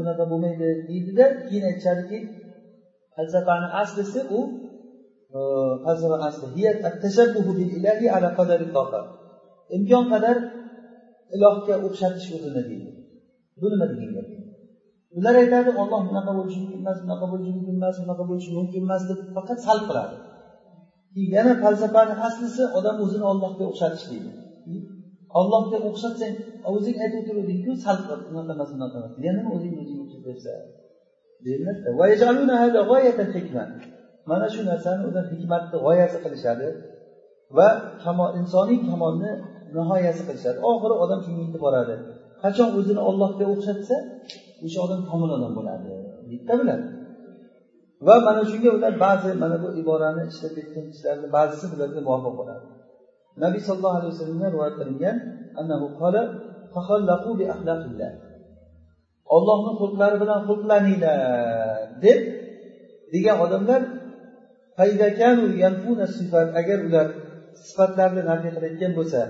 Bunaqa 0.00 0.24
bo'lmaydi. 0.32 0.68
deydida 0.88 1.24
keyin 1.46 1.64
aytishadiki 1.70 2.18
falsafani 3.14 3.68
aslisi 3.82 4.20
u 4.38 4.40
e, 5.36 5.38
falsafa 5.84 6.16
asli 6.28 6.46
imkon 9.76 10.04
qadar 10.12 10.36
ilohga 11.34 11.74
o'xshatish 11.86 12.28
o'zini 12.36 12.62
deydi. 12.70 12.90
Bu 13.60 13.66
nima 13.72 13.86
degan 13.92 14.10
gap 14.16 14.26
ular 15.18 15.34
aytadi 15.42 15.70
olloh 15.80 16.00
bunaqa 16.08 16.32
bo'lishi 16.38 16.58
mumkin 16.62 16.78
emas 16.84 16.98
bunaqa 17.04 17.26
bo'lishi 17.32 17.52
mumkin 17.56 17.74
emas 17.80 17.96
bunaqa 18.02 18.24
bo'lishi 18.30 18.50
mumkin 18.58 18.80
emas 18.86 19.02
deb 19.10 19.18
faqat 19.36 19.58
salb 19.66 19.84
qiladi. 19.88 20.14
Yana 21.34 21.52
falsafani 21.62 22.14
aslisi 22.26 22.62
odam 22.78 22.96
o'zini 23.04 23.24
ollohga 23.32 23.64
o'xshatish 23.70 24.06
deydi. 24.12 24.30
Ollohga 25.40 25.76
o'xshatsang 25.88 26.34
o'zing 26.74 26.96
aytib 27.02 27.18
o'tiruvdingku 27.20 27.70
sal 27.84 27.96
unaqa 28.30 28.50
emas 28.56 28.70
bunaqa 28.74 28.96
emas. 29.00 29.12
Yana 29.26 29.42
o'zingni 29.54 29.80
o'zing 29.84 29.98
o'xshatyapsan 30.04 30.60
mana 34.30 34.46
shu 34.54 34.60
narsani 34.70 35.00
o'zi 35.08 35.20
hikmatni 35.30 35.76
g'oyasi 35.84 36.18
qilishadi 36.24 36.68
va 37.58 37.68
insoniy 38.40 38.78
kamolni 38.88 39.30
nihoyasi 39.76 40.22
qilishadi. 40.28 40.58
Oxiri 40.70 40.94
odam 41.04 41.18
shunga 41.24 41.42
yetib 41.46 41.60
boradi 41.66 41.94
qachon 42.42 42.68
o'zini 42.78 43.00
ollohga 43.10 43.44
o'xshatsa 43.52 43.96
o'sha 44.64 44.78
odam 44.86 45.00
komil 45.10 45.30
odam 45.36 45.52
bo'ladi 45.58 45.88
bitta 46.30 46.54
biladi 46.60 46.86
va 48.06 48.14
mana 48.26 48.42
shunga 48.50 48.70
ular 48.76 48.94
ba'zi 49.04 49.30
mana 49.42 49.56
bu 49.62 49.68
iborani 49.80 50.22
ishlab 50.30 50.52
ketgan 50.58 50.84
kishilarni 50.90 51.28
ba'zisi 51.36 51.66
bularga 51.72 52.00
muvofiq 52.06 52.34
bo'ladi. 52.40 52.66
Nabiy 53.44 53.60
sollallohu 53.68 53.98
alayhi 54.00 54.12
vasallamdan 54.14 54.50
rivoyat 54.54 54.74
qilingan 54.80 55.16
ollohni 59.36 59.72
xulqlari 59.80 60.16
bilan 60.22 60.40
xulqlaninglar 60.48 61.18
deb 62.04 62.20
degan 63.14 63.36
odamlar 63.44 63.80
agar 66.60 66.78
ular 66.86 67.06
sifatlarni 67.66 68.22
nafiy 68.30 68.50
qilayotgan 68.56 68.92
bo'lsa 68.98 69.20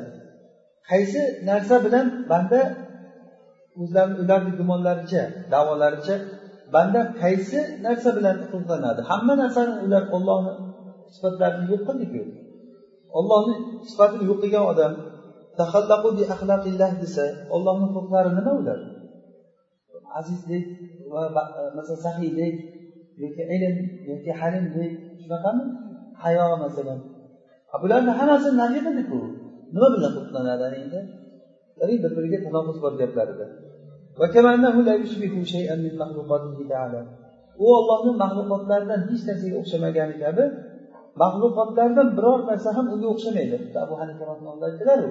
qaysi 0.91 1.21
narsa 1.49 1.77
bilan 1.87 2.07
banda 2.31 2.61
o'zlarini 3.83 4.17
ularni 4.25 4.53
gumonlaricha 4.59 5.23
davolaricha 5.53 6.17
banda 6.75 7.01
qaysi 7.21 7.59
narsa 7.87 8.09
bilan 8.19 8.37
qullanadi 8.53 9.01
hamma 9.11 9.35
narsani 9.43 9.75
ular 9.85 10.03
ollohni 10.17 10.53
sifatlarini 11.15 11.67
yo'q 11.73 11.83
qildiku 11.89 12.23
ollohni 13.19 13.55
sifatini 13.91 14.25
yo'q 14.31 14.39
qilgan 14.43 14.65
odam 14.73 14.93
desa 17.03 17.25
ollohni 17.55 17.87
xulqlari 17.95 18.31
nima 18.39 18.53
ular? 18.61 18.79
Azizlik 20.19 20.65
va 21.13 21.23
masalan 21.77 22.01
saxiylik 22.07 22.55
yoki 23.23 23.43
ilm 23.55 23.77
yoki 24.11 24.31
halimlik 24.41 24.93
shunaqami? 25.23 25.65
Hayo 26.23 26.47
masalan. 26.65 26.99
Bularni 27.83 28.13
hammasini 28.19 28.57
nafiy 28.63 28.81
qildiku 28.87 29.19
nima 29.75 29.89
bilan 29.95 30.11
xulqlanadi 30.17 30.67
endi? 30.83 31.01
Bir 32.03 32.11
biriga 32.17 32.39
tanofus 32.45 32.79
bor 32.85 32.93
gaplarida. 33.01 33.47
U 37.65 37.67
ollohni 37.79 38.13
maxluqotlaridan 38.23 39.01
hech 39.11 39.23
narsaga 39.29 39.57
o'xshamagani 39.63 40.15
kabi 40.23 40.45
maxluqotlardan 41.23 42.09
biror 42.17 42.41
narsa 42.51 42.71
ham 42.77 42.87
unga 42.95 43.09
o'xshamaydi. 43.15 43.57
Abu 43.85 43.95
hanifa 44.01 44.23
aytdilaru 44.69 45.09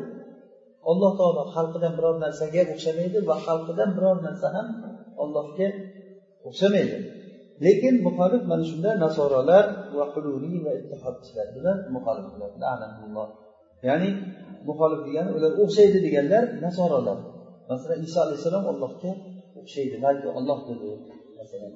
alloh 0.92 1.12
taolo 1.20 1.44
xalqidan 1.56 1.94
biror 1.98 2.16
narsaga 2.26 2.62
o'xshamaydi 2.74 3.18
va 3.30 3.36
xalqidan 3.46 3.90
biror 3.98 4.18
narsa 4.28 4.48
ham 4.56 4.68
ollohga 5.24 5.68
o'xshamaydi. 6.48 6.98
Lekin 7.66 7.96
muxolif 8.08 8.42
mana 8.52 8.64
shunda 8.70 8.92
nasorolar 9.06 9.66
va 9.98 10.06
hululiy 10.14 10.58
va 10.66 10.72
ittihodchilar 10.80 11.48
bilan 11.58 11.78
muxolif 11.96 12.26
ya'ni 13.88 14.10
muxolif 14.70 15.00
degani 15.08 15.30
ular 15.38 15.52
o'xshaydi 15.64 15.98
deganlar 16.06 16.44
nasorolar. 16.66 17.18
Masalan 17.70 18.00
iso 18.08 18.18
alayhissalom 18.26 18.66
ollohga 18.72 19.12
o'xshaydi 19.60 19.98
balki 20.06 20.28
olloh 20.38 20.60
dedi 20.70 20.90
masalan. 21.40 21.74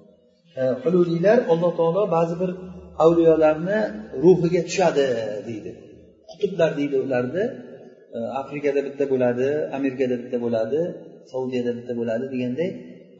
Hululiylar 0.84 1.38
alloh 1.54 1.72
taolo 1.80 2.02
ba'zi 2.16 2.36
bir 2.42 2.52
avliyolarni 3.06 3.80
ruhiga 4.24 4.62
tushadi 4.68 5.08
deydi. 5.48 5.72
Qutblar 6.42 6.70
deydi 6.80 6.98
ularni. 7.06 7.44
Afrikada 8.42 8.80
bitta 8.88 9.06
bo'ladi 9.12 9.48
amerikada 9.78 10.16
bitta 10.22 10.38
bo'ladi 10.46 10.80
saudiyada 11.32 11.72
bitta 11.78 11.94
bo'ladi 12.00 12.26
deganday 12.34 12.70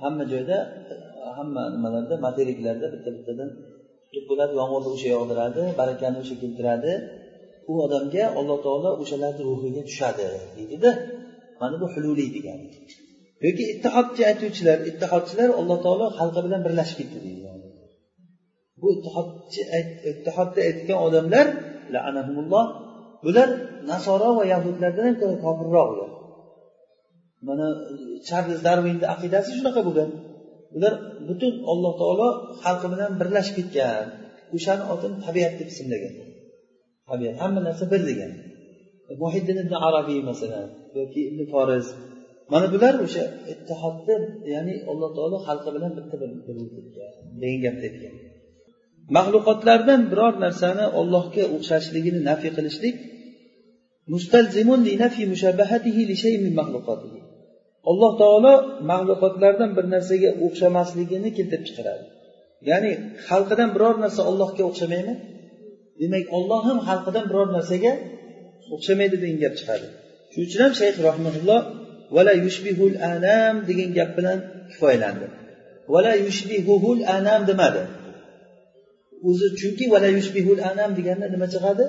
hamma 0.04 0.24
joyda 0.32 0.58
hamma 1.38 1.62
nimalarda 1.74 2.16
materiklarda 2.28 2.88
bitta 2.94 3.10
bittadan 3.16 3.50
qutb 4.12 4.26
bo'ladi 4.32 4.54
yomg'irni 4.60 4.90
o'sha 4.96 5.08
yog'diradi 5.16 5.62
barakani 5.80 6.18
o'sha 6.24 6.36
keltiradi. 6.42 6.92
U 7.72 7.74
odamga 7.86 8.24
alloh 8.40 8.58
taolo 8.66 8.90
o'shalarni 9.02 9.42
ruhiga 9.50 9.82
tushadi 9.90 10.28
deydida. 10.58 10.92
Mana 11.62 11.76
bu 11.82 11.88
hululiy 11.94 12.30
degani. 12.36 12.68
Yoki 13.46 13.64
ittihodchi 13.74 14.22
aytuvchilar 14.30 14.78
ittihodchilar 14.90 15.50
alloh 15.60 15.78
taolo 15.86 16.06
xalqi 16.18 16.40
bilan 16.46 16.62
birlashib 16.66 16.98
ketdi 17.00 17.20
deydi. 17.26 17.48
Bu 18.82 18.88
ittihodchi 18.96 19.62
ittihodda 20.12 20.60
aytgan 20.70 21.00
odamlar 21.08 21.48
bular 23.24 23.50
nasoro 23.92 24.30
va 24.38 24.44
yahudlardan 24.54 25.06
ham 25.08 25.16
ko'ra 25.22 25.36
kofirroq 25.46 25.88
ular. 25.94 26.12
Mana 27.48 27.68
charlz 28.28 28.60
darvinni 28.68 29.06
aqidasi 29.14 29.50
shunaqa 29.58 29.82
bo'lgan. 29.88 30.10
Ular 30.78 30.94
butun 31.28 31.54
alloh 31.72 31.94
taolo 32.02 32.28
xalqi 32.64 32.88
bilan 32.94 33.12
birlashib 33.20 33.56
ketgan 33.60 34.06
o'shani 34.56 34.84
otini 34.94 35.18
tabiat 35.26 35.54
deb 35.60 35.68
ismlagan. 35.74 36.14
Tabiat 37.10 37.36
hamma 37.42 37.60
narsa 37.68 37.86
bir 37.94 38.02
degan. 38.10 38.32
Muhiddin 39.24 39.58
ibn 39.64 39.74
arabiy 39.88 40.22
masalan 40.30 40.68
yoki 40.98 41.22
ibn 41.30 41.40
foriz 41.54 41.86
mana 42.52 42.68
bular 42.74 42.94
o'sha 43.06 43.24
ittihodni 43.54 44.16
ya'ni 44.54 44.76
alloh 44.92 45.10
taolo 45.18 45.38
xalqi 45.48 45.70
bilan 45.76 45.92
bitta 45.98 46.16
degan 47.42 47.60
gapni 47.66 47.86
aytgan. 47.90 48.14
Maxluqotlardan 49.16 50.02
biror 50.12 50.34
narsani 50.46 50.86
ollohga 51.00 51.44
o'xshashligini 51.56 52.20
nafiy 52.30 52.52
qilishlik 52.58 52.96
alloh 57.90 58.12
taolo 58.22 58.54
maxluqotlardan 58.92 59.72
bir 59.78 59.86
narsaga 59.96 60.30
o'xshamasligini 60.46 61.30
keltirib 61.38 61.64
chiqaradi. 61.68 62.06
Ya'ni 62.70 62.92
xalqidan 63.28 63.70
biror 63.76 63.96
narsa 64.04 64.22
ollohga 64.30 64.64
o'xshamaymi? 64.70 65.14
Demak 66.02 66.26
olloh 66.38 66.62
ham 66.68 66.78
xalqidan 66.88 67.26
biror 67.30 67.48
narsaga 67.58 67.94
o'xshamaydi 68.74 69.16
degan 69.24 69.38
gap 69.44 69.54
chiqadi. 69.60 69.88
Shuning 70.32 70.48
uchun 70.50 70.62
ham 70.66 70.74
shayx 70.80 70.96
rahmatulloh 71.10 71.62
vala 72.16 72.34
yushbihul 72.46 72.96
anam 73.14 73.54
degan 73.70 73.90
gap 73.98 74.10
bilan 74.18 74.40
kifoyalandi 74.72 75.28
vala 75.94 76.14
yushbihuhul 76.26 77.02
anam 77.18 77.42
demadi. 77.50 77.84
O'zi 79.28 79.48
chunki 79.60 79.86
vala 79.94 80.10
yushbihul 80.18 80.62
anam 80.72 80.90
deganda 80.98 81.26
nima 81.34 81.48
chiqadi? 81.54 81.86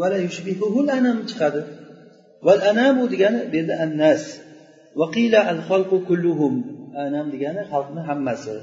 Vala 0.00 0.18
yushbihuhul 0.26 0.88
anam 0.98 1.16
chiqadi. 1.30 1.60
Val 2.46 2.60
anamu 2.70 3.02
degani 3.12 3.40
bu 3.50 3.54
yerda 3.58 3.74
annas 3.84 4.22
vaqila 5.00 5.40
al 5.52 5.60
xalqu 5.68 5.96
kulluhum 6.08 6.54
anam 7.06 7.26
degani 7.34 7.62
xalqni 7.72 8.02
hammasi. 8.08 8.56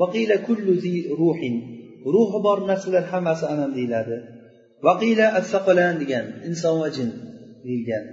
Vaqila 0.00 0.36
kullu 0.46 0.72
zi 0.84 0.94
ruhin 1.20 1.54
ruhi 2.14 2.38
bor 2.46 2.58
narsalar 2.70 3.04
hammasi 3.12 3.44
anam 3.54 3.70
deyiladi 3.78 4.16
وقيل 4.86 5.20
الثقلان 5.20 5.94
degan 6.02 6.26
inson 6.48 6.74
va 6.82 6.88
jin 6.96 7.10
deyilgan 7.64 8.04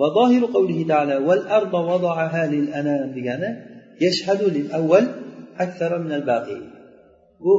va 0.00 0.06
zohiru 0.16 0.46
qavlihi 0.54 0.84
taala 0.90 1.16
val 1.28 1.44
arda 1.58 1.80
vada'aha 1.90 2.42
lil 2.54 2.66
anam 2.80 3.08
degani 3.16 3.50
yashhadu 4.04 4.46
lil 4.56 4.68
avval 4.78 5.06
aksara 5.64 5.96
min 6.04 6.12
al 6.18 6.24
baqi 6.30 6.58
bu 7.44 7.54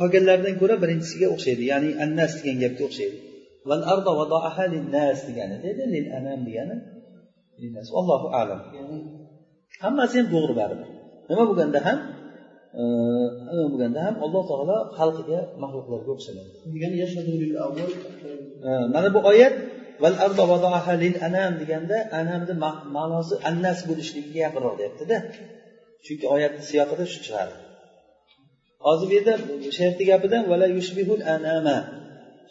qolganlardan 0.00 0.54
ko'ra 0.60 0.76
birinchisiga 0.82 1.26
o'xshaydi 1.34 1.64
ya'ni 1.72 1.90
annas 2.04 2.32
degan 2.38 2.56
gapga 2.62 2.82
o'xshaydi 2.88 3.18
val 3.68 3.82
arda 3.92 4.10
vada'aha 4.20 4.64
lin 4.72 4.84
nas 4.96 5.18
degani 5.28 5.56
dedi 5.66 5.82
lil 5.94 6.06
anam 6.18 6.40
degani 6.48 6.76
allohu 8.00 8.26
alam 8.40 8.60
hammasi 9.82 10.14
ham 10.20 10.26
to'g'ri 10.34 10.54
baribir 10.60 10.88
nima 11.28 11.42
bo'lganda 11.48 11.80
ham 11.86 11.98
nima 12.76 13.64
bo'lganda 13.72 14.00
ham 14.06 14.16
alloh 14.24 14.42
taolo 14.50 14.78
xalqiga 14.98 15.40
maxluqlarga 15.62 16.10
o'xshamaydi. 16.16 16.52
Mana 18.94 19.08
bu 19.14 19.20
oyat 19.30 19.54
deganda 21.60 21.96
anamni 22.20 22.54
ma'nosi 22.96 23.34
annas 23.48 23.78
bo'lishligiga 23.88 24.40
yaqinroq 24.46 24.74
deyaptida. 24.80 25.16
Chunki 26.04 26.26
oyatni 26.34 26.62
siyoqida 26.70 27.04
shu 27.12 27.18
chiqadi. 27.24 27.54
Hozir 28.86 29.06
bu 29.10 29.12
yerda 29.18 29.34
shayxni 29.78 30.04
yushbihul 30.78 31.22
anama 31.34 31.76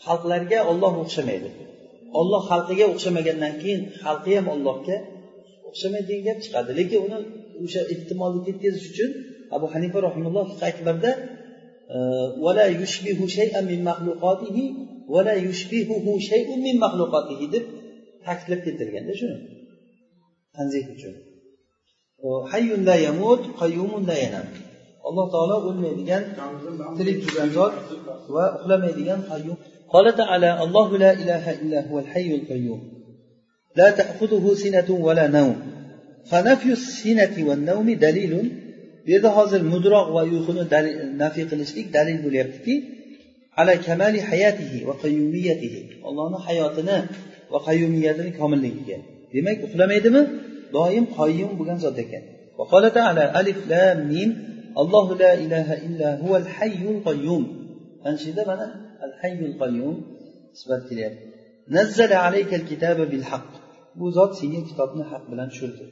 xalqlarga 0.05 0.59
olloh 0.71 0.93
o'xshamaydi. 1.03 1.49
Olloh 2.19 2.41
xalqiga 2.51 2.85
o'xshamagandan 2.93 3.53
keyin 3.61 3.81
xalqi 4.03 4.31
ham 4.37 4.47
ollohga 4.55 4.97
o'xshamaydigan 5.69 6.23
gap 6.27 6.39
chiqadi. 6.45 6.69
Lekin 6.79 6.99
uni 7.05 7.17
o'sha 7.63 7.81
ehtimolni 7.93 8.39
ketkazish 8.47 8.87
uchun 8.93 9.11
abu 9.56 9.66
hanifa 9.74 9.98
rahimulloh 10.06 10.46
aytdilarda 10.66 11.12
deb 17.54 17.64
ta'kidlab 18.26 18.60
keltirganda 18.66 19.12
shuni 19.20 19.38
tanzih 20.56 20.84
uchun 20.94 21.14
hayyun 22.52 22.80
la 22.88 22.96
yamut 23.06 23.42
qayyumun 23.60 24.02
la 24.10 24.16
yanam 24.24 24.46
alloh 25.08 25.26
taolo 25.34 25.56
o'lmaydigan 25.68 26.22
tirik 26.98 27.16
turgan 27.24 27.50
zot 27.58 27.74
va 28.34 28.44
uxlamaydigan 28.56 29.20
qayyum 29.32 29.58
قال 29.94 30.06
تعالى 30.22 30.50
الله 30.64 30.88
لا 31.04 31.12
إله 31.22 31.44
إلا 31.62 31.78
هو 31.88 31.96
الحي 31.98 32.30
القيوم 32.38 32.80
لا 33.76 33.88
تأخذه 33.90 34.44
سنة 34.54 34.88
ولا 35.06 35.26
نوم 35.38 35.56
فنفي 36.30 36.70
السنة 36.72 37.34
والنوم 37.48 37.88
دليل 38.06 38.32
bu 39.04 39.08
yerda 39.14 39.30
hozir 39.38 39.60
mudroq 39.72 40.06
va 40.16 40.22
uyquni 40.30 40.62
nafiy 41.22 41.44
qilishlik 41.50 41.86
dalil 41.96 42.18
bo'lyaptiki 42.24 42.74
ala 43.60 43.72
kamali 43.86 44.18
hayatihi 44.30 44.78
va 44.88 44.94
qayyumiyatihi 45.02 45.80
allohni 46.08 46.38
hayotini 46.46 46.96
va 47.52 47.58
qayyumiyatini 47.68 48.30
komilligiga 48.40 48.98
demak 49.34 49.58
uxlamaydimi 49.66 50.22
doim 50.76 51.04
qoyim 51.18 51.48
bo'lgan 51.58 51.78
zot 51.86 51.98
ekan 52.04 52.24
وقال 52.58 52.84
تعالى 52.98 53.24
ألف 53.40 53.58
لام 53.72 53.98
ميم 54.12 54.30
الله 54.82 55.06
لا 55.22 55.32
إله 55.44 55.68
إلا 55.86 56.08
هو 56.22 56.32
الحي 56.36 56.82
القيوم 56.94 57.44
أنشد 58.06 58.38
mana 58.48 58.66
الحي 59.06 59.40
القيوم 59.50 59.96
sifat 60.58 60.82
kelyapti 60.88 61.26
نزل 61.76 62.12
عليك 62.12 62.50
الكتاب 62.54 62.98
بالحق 63.10 63.50
bu 63.98 64.06
zot 64.18 64.32
senga 64.40 64.60
kitobni 64.68 65.04
haq 65.10 65.24
bilan 65.30 65.48
tushirdi 65.52 65.84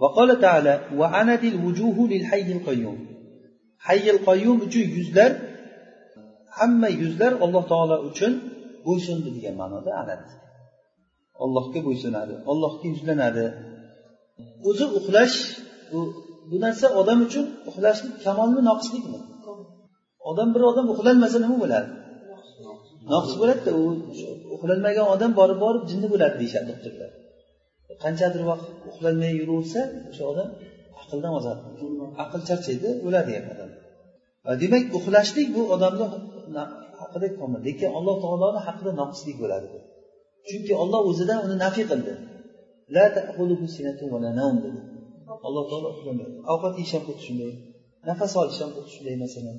وقال 0.00 0.40
تعالى 0.40 0.74
وعنت 1.00 1.42
الوجوه 1.52 1.96
للحي 2.12 2.52
القيوم 2.56 2.98
حي 3.78 4.10
القيوم 4.10 4.56
uchun 4.66 4.86
yuzlar 4.96 5.30
hamma 6.58 6.88
yuzlar 6.88 7.32
alloh 7.44 7.62
taolo 7.72 7.96
uchun 8.08 8.32
bo'ysundi 8.86 9.28
degan 9.36 9.54
ma'noda 9.62 9.90
anat 10.02 10.24
ollohga 11.44 11.80
bo'ysunadi 11.86 12.34
ollohga 12.50 12.86
yuzlanadi 12.92 13.44
o'zi 14.68 14.86
uxlash 14.98 15.36
bu 15.90 16.00
bu 16.50 16.56
narsa 16.64 16.86
odam 17.00 17.18
uchun 17.26 17.44
uxlashlik 17.70 18.14
kamolmi 18.26 18.60
noqislikmi 18.70 19.18
odam 20.30 20.48
bir 20.54 20.62
odam 20.70 20.86
uxlolmasa 20.94 21.36
nima 21.44 21.56
bo'ladi 21.64 21.88
noqis 23.12 23.34
bo'ladida 23.40 23.70
u 23.80 23.82
uxlolmagan 24.54 25.06
odam 25.14 25.32
borib 25.40 25.58
borib 25.64 25.82
jinni 25.90 26.06
bo'ladi 26.12 26.34
deyishadi 26.40 26.66
doktorlar 26.70 27.10
qanchadir 28.04 28.42
vaqt 28.50 28.66
uxlolmay 28.90 29.32
yuraversa 29.40 29.80
o'sha 30.10 30.24
odam 30.32 30.48
aqldan 31.02 31.32
ozadi 31.38 31.60
aql 32.24 32.40
charchaydi 32.48 32.88
o'ladi 33.06 33.30
ham 33.36 33.46
odam 33.54 33.70
demak 34.62 34.84
uxlashlik 34.98 35.48
bu 35.56 35.62
odamni 35.74 36.06
haqida 37.00 37.28
komil 37.40 37.60
lekin 37.68 37.88
alloh 37.98 38.16
taoloni 38.24 38.60
haqida 38.66 38.92
noqislik 39.00 39.36
bo'ladi 39.42 39.66
chunki 40.48 40.72
olloh 40.82 41.00
o'zidan 41.10 41.38
uni 41.46 41.56
nafiy 41.64 41.84
qildi 41.90 42.14
alloh 45.48 45.64
taolo 45.70 45.88
uxlamaydi 45.94 46.36
ovqat 46.52 46.74
yeyish 46.78 46.92
ham 46.96 47.02
xuddi 47.08 47.22
shunday 47.26 47.52
nafas 48.08 48.32
olish 48.42 48.58
ham 48.62 48.70
xuddi 48.76 48.90
shunday 48.94 49.16
masalan 49.24 49.56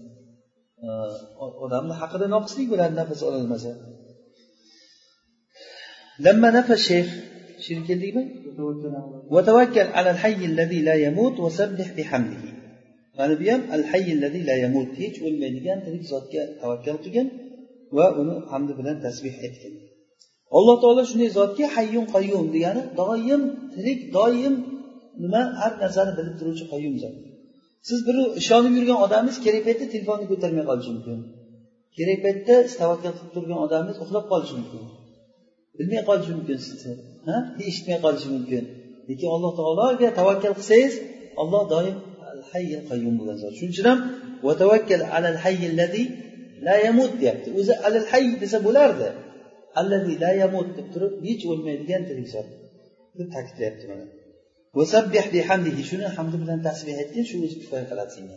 odamni 1.65 1.93
haqida 2.01 2.25
noqislik 2.35 2.67
bo'ladi 2.71 2.93
nafas 3.01 3.19
ololmasa 3.29 3.71
لما 6.25 6.49
نفى 6.57 6.73
الشيخ 6.79 7.07
shirk 7.66 7.84
keldikmi 7.88 8.22
vatavakkal 9.34 9.88
alal 9.98 10.18
hayy 10.24 10.40
allazi 10.50 10.78
la 10.88 10.94
yamut 11.06 11.34
va 11.44 11.50
sabbih 11.58 11.88
bihamdihi. 11.98 12.48
Mana 13.18 13.34
bu 13.40 13.44
ham 13.52 13.62
al 13.76 13.84
hayy 13.90 14.08
allazi 14.16 14.40
la 14.48 14.56
yamut 14.64 14.90
hech 15.00 15.16
o'lmaydigan 15.26 15.78
tirik 15.84 16.04
zotga 16.12 16.42
tavakkal 16.60 16.96
qilgin 17.04 17.26
va 17.96 18.06
uni 18.20 18.34
hamdi 18.50 18.72
bilan 18.78 18.96
tasbih 19.04 19.34
etgin 19.48 19.74
alloh 20.58 20.76
taolo 20.82 21.02
shunday 21.10 21.30
zotki 21.38 21.64
hayyun 21.74 22.06
qayyum 22.14 22.46
degani 22.54 22.82
doim 23.00 23.42
tirik 23.74 24.00
doim 24.16 24.54
nima 25.22 25.42
har 25.60 25.72
narsani 25.82 26.12
bilib 26.18 26.34
turuvchi 26.40 26.64
qayyum 26.72 26.94
zot. 27.02 27.14
Siz 27.88 27.98
bir 28.06 28.16
ishonib 28.40 28.72
yurgan 28.78 28.98
odamingiz 29.06 29.38
kerak 29.44 29.62
paytda 29.68 29.84
telefonni 29.94 30.26
ko'tarmay 30.32 30.64
qolishi 30.70 30.90
mumkin. 30.94 31.18
Kerak 31.96 32.18
paytda 32.24 32.54
tavakkal 32.80 33.12
qilib 33.18 33.32
turgan 33.36 33.60
odamingiz 33.66 33.98
uxlab 34.04 34.24
qolishi 34.32 34.54
mumkin. 34.60 34.82
Bilmay 35.78 36.02
qolishi 36.08 36.32
mumkin 36.36 36.58
sizni. 36.66 36.94
Ha? 37.28 37.36
Eshitmay 37.68 37.98
qolishi 38.04 38.28
mumkin. 38.34 38.64
Lekin 39.08 39.28
alloh 39.34 39.52
taologa 39.60 40.08
tavakkal 40.18 40.54
qilsangiz 40.58 40.94
olloh 41.42 41.62
doim 41.72 41.96
hayyil 42.52 42.82
qayyum 42.90 43.14
bo'lgan 43.18 43.36
shuning 43.58 43.72
uchun 43.74 43.86
ham 43.90 43.98
va 44.46 44.52
tavakkal 44.62 45.02
alal 45.16 45.38
hayyillazi 45.44 46.02
la 46.66 46.76
yamut 46.86 47.12
deyapti. 47.20 47.48
O'zi 47.58 47.72
alal 47.86 48.06
hayy 48.12 48.32
desa 48.42 48.58
bo'lardi. 48.66 49.08
Allazi 49.80 50.14
la 50.24 50.30
yamut 50.42 50.68
deb 50.76 50.86
turib 50.94 51.12
hech 51.26 51.42
o'lmaydigan 51.52 52.02
tirik 52.08 52.28
zot 52.34 52.48
deb 53.18 53.28
ta'kidlayapti 53.34 53.84
mana. 53.90 54.04
Vasabbih 54.78 55.24
bihamdihi 55.34 55.82
shuni 55.90 56.06
hamdi 56.16 56.36
bilan 56.42 56.58
tasbeh 56.68 56.96
aytgin 57.02 57.24
shu 57.30 57.36
o'zi 57.44 57.56
kifoya 57.62 57.84
qiladi 57.90 58.12
senga 58.16 58.36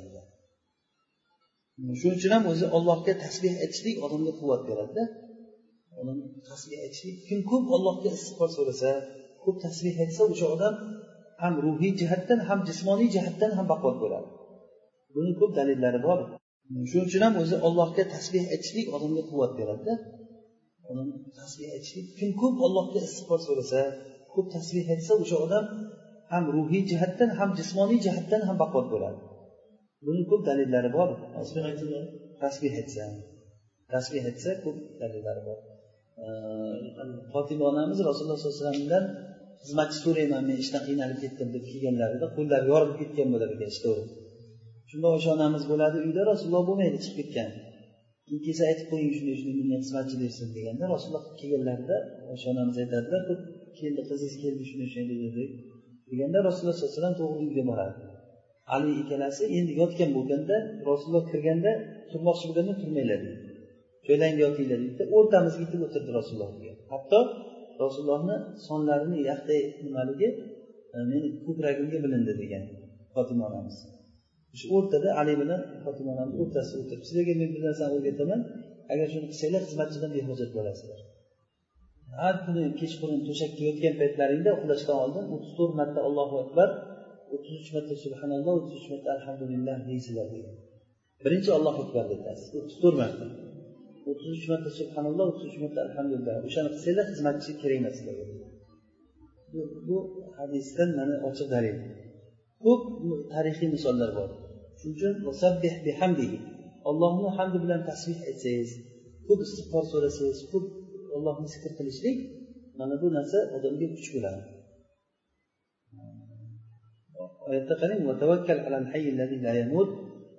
shuning 2.00 2.18
uchun 2.20 2.32
ham 2.36 2.44
o'zi 2.52 2.66
allohga 2.78 3.14
tasbeh 3.24 3.54
aytishlik 3.64 3.98
odamga 4.06 4.32
quvvat 4.40 4.62
beradida. 4.70 5.04
Odam 6.00 6.18
tasbeh 6.50 6.80
aytishlik 6.86 7.18
kim 7.28 7.40
ko'p 7.52 7.66
allohga 7.78 8.10
istig'for 8.18 8.50
so'rasa 8.58 8.92
ko'p 9.44 9.58
tasbeh 9.66 9.96
aytsa 10.04 10.22
o'sha 10.32 10.48
odam 10.56 10.76
ham 11.44 11.54
ruhiy 11.66 11.94
jihatdan 12.02 12.40
ham 12.48 12.60
jismoniy 12.70 13.10
jihatdan 13.16 13.52
ham 13.58 13.66
baquvvat 13.72 13.98
bo'ladi. 14.04 14.28
Buni 15.16 15.32
ko'p 15.40 15.52
dalillari 15.60 16.00
bor. 16.08 16.20
Shuning 16.90 17.06
uchun 17.10 17.22
ham 17.26 17.36
o'zi 17.42 17.56
allohga 17.68 18.04
tasbeh 18.16 18.46
aytishlik 18.54 18.88
odamga 18.96 19.24
quvvat 19.30 19.52
beradida. 19.60 19.94
Odam 20.90 21.08
tasbeh 21.40 21.70
aytishlik 21.76 22.08
kim 22.20 22.30
ko'p 22.42 22.58
allohga 22.68 23.00
istig'for 23.08 23.40
so'rasa 23.48 23.82
ko'p 24.34 24.48
tasbeh 24.56 24.86
aytsa 24.96 25.14
o'sha 25.24 25.38
odam 25.46 25.66
ham 26.32 26.44
ruhiy 26.56 26.84
jihatdan 26.92 27.30
ham 27.40 27.50
jismoniy 27.60 28.00
jihatdan 28.06 28.42
ham 28.48 28.58
baquvvat 28.64 28.88
bo'ladi. 28.94 29.20
Buni 30.06 30.24
ko'p 30.30 30.42
dalillari 30.50 30.90
bor. 30.98 31.10
Tasbeh 32.44 32.74
aytsa 32.80 33.06
tasbeh 33.94 34.24
aytsa 34.30 34.52
ko'p 34.64 34.78
dalillari 35.02 35.42
bor. 35.48 35.60
Fotima 37.34 37.64
onamiz 37.72 37.98
rasululloh 38.10 38.40
sollallohu 38.40 38.60
alayhi 38.60 38.66
vasallamdan 38.66 39.06
xizmatchi 39.62 39.98
so'rayman 40.06 40.44
men 40.50 40.58
ishdan 40.64 40.82
qiynalib 40.88 41.20
ketdim 41.24 41.48
deb 41.56 41.64
kelganlarida 41.72 42.28
qo'llari 42.36 42.66
yorilib 42.72 42.98
ketgan 43.02 43.28
bo'lar 43.34 43.50
ekan 43.56 43.70
ishda 43.76 43.90
shunda 44.90 45.08
o'sha 45.18 45.30
onamiz 45.38 45.64
bo'ladi 45.72 45.98
uyda 46.08 46.22
rasululloh 46.32 46.64
bo'lmaydi 46.70 46.98
chiqib 47.06 47.18
ketgan. 47.20 47.50
Keyin 48.26 48.42
kelsa 48.46 48.64
aytib 48.70 48.88
qo'ying 48.92 49.12
shunday 49.18 49.36
shunday 49.40 49.56
menga 49.62 49.78
xizmatchi 49.84 50.16
bersin 50.24 50.48
deganda 50.58 50.84
rasululloh 50.94 51.26
kelganlarida 51.40 51.98
o'sha 52.34 52.48
onamiz 52.54 52.76
aytadilar 52.84 53.22
keldi 53.80 54.02
qizingiz 54.10 54.36
keldi 54.44 54.64
shunday 54.70 54.90
shunday 54.96 55.18
dedi 55.26 55.44
deganda 56.12 56.38
rasululloh 56.48 56.76
sallallohu 56.76 56.92
alayhi 56.94 57.02
vasallam 57.02 57.18
to'g'ri 57.22 57.44
uyga 57.48 57.64
boradi. 57.72 57.96
Ali 58.76 58.92
ikkalasi 59.02 59.44
endi 59.58 59.72
yotgan 59.82 60.10
bo'lganda 60.18 60.56
rasululloh 60.90 61.26
kirganda 61.32 61.72
turmoqchi 62.10 62.46
bo'lganda 62.50 62.74
turmanglar 62.82 63.20
deydi 63.26 63.45
joylangga 64.08 64.42
yotinglar 64.46 64.80
deydida 64.84 65.04
o'rtamizga 65.18 65.62
yetib 65.66 65.82
o'tirdi 65.88 66.12
rasululloh 66.20 66.52
hatto 66.94 67.20
rasulullohni 67.84 68.36
sonlarini 68.68 69.18
yaxday 69.30 69.62
nimaligi 69.86 70.30
e, 70.96 70.98
meni 71.12 71.28
ko'kragimga 71.46 72.00
bilindi 72.06 72.34
degan 72.42 72.64
fotima 73.14 73.44
onamiz 73.50 73.76
o'sha 74.54 74.68
o'rtada 74.76 75.10
ali 75.20 75.34
bilan 75.42 75.62
fotima 75.84 76.10
onamiz 76.16 76.36
o'rtasida 76.42 76.78
o'tirib 76.82 77.04
sizlarga 77.08 77.34
men 77.42 77.50
bir 77.56 77.62
narsani 77.68 77.94
o'rgataman 77.98 78.40
agar 78.94 79.08
shuni 79.14 79.28
qilsanglar 79.32 79.62
xizmatchidan 79.68 80.12
behojat 80.18 80.52
bo'lasizlar. 80.58 81.00
Har 82.22 82.36
kuni 82.46 82.64
kechqurun 82.80 83.20
to'shakka 83.28 83.62
yotgan 83.68 83.94
paytlaringda 84.02 84.50
uxlashdan 84.58 84.98
oldin 85.04 85.26
o'ttiz 85.34 85.52
to'rt 85.58 85.74
marta 85.80 86.00
allohu 86.08 86.36
akbar 86.44 86.68
o'ttiz 87.34 87.56
uch 87.62 87.70
marta 87.76 87.94
subhanalloh 88.04 88.54
o'ttiz 88.60 88.76
uch 88.80 88.88
marta 88.94 89.10
alhamdulillah 89.18 89.78
deysizlar 89.90 90.28
degan. 90.36 90.56
Birinchi 91.26 91.50
allohu 91.58 91.80
akbar 91.86 92.04
aytasiz 92.14 92.48
o'ttiz 92.60 92.78
to'rt 92.84 92.98
marta. 93.04 93.26
o'ttiz 94.11 94.31
uch 94.37 94.47
marta 94.53 94.71
subhanalloh 94.81 95.27
o'ttiz 95.31 95.47
uch 95.51 95.59
marta 95.65 95.81
alhamdulillah 95.89 96.35
o'shani 96.49 96.69
qilsanglar 96.75 97.07
xizmatchi 97.13 97.51
kerak 97.61 97.79
emas 97.81 97.95
sizlarga 97.99 98.25
bu 99.89 99.97
hadisdan 100.39 100.91
mana 100.99 101.15
ochiq 101.29 101.49
dalil 101.55 101.77
ko'p 102.65 102.83
tarixiy 103.33 103.69
misollar 103.77 104.11
bor 104.19 104.29
shuning 104.81 104.95
uchun 104.97 105.13
ollohni 106.91 107.29
hamdi 107.39 107.59
bilan 107.65 107.81
tasbih 107.89 108.19
aytsangiz 108.29 108.71
ko'p 109.29 109.41
istig'for 109.47 109.85
so'rasangiz 109.93 110.39
ko'p 110.53 110.67
ollohni 111.17 111.47
zikr 111.55 111.71
qilishlik 111.79 112.17
mana 112.81 112.95
bu 113.03 113.07
narsa 113.17 113.39
odamga 113.57 113.87
kuch 113.95 114.09
bo'ladi 114.15 114.43
oyatda 117.49 117.75
qarang 117.81 118.01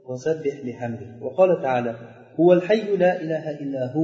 وسبح 0.06 0.56
بحمده 0.66 1.08
وقال 1.22 1.62
تعالى 1.62 2.15
huval 2.37 2.63
hayyu 2.69 2.95
la 3.05 3.13
ilaha 3.25 3.51
illahu 3.65 4.03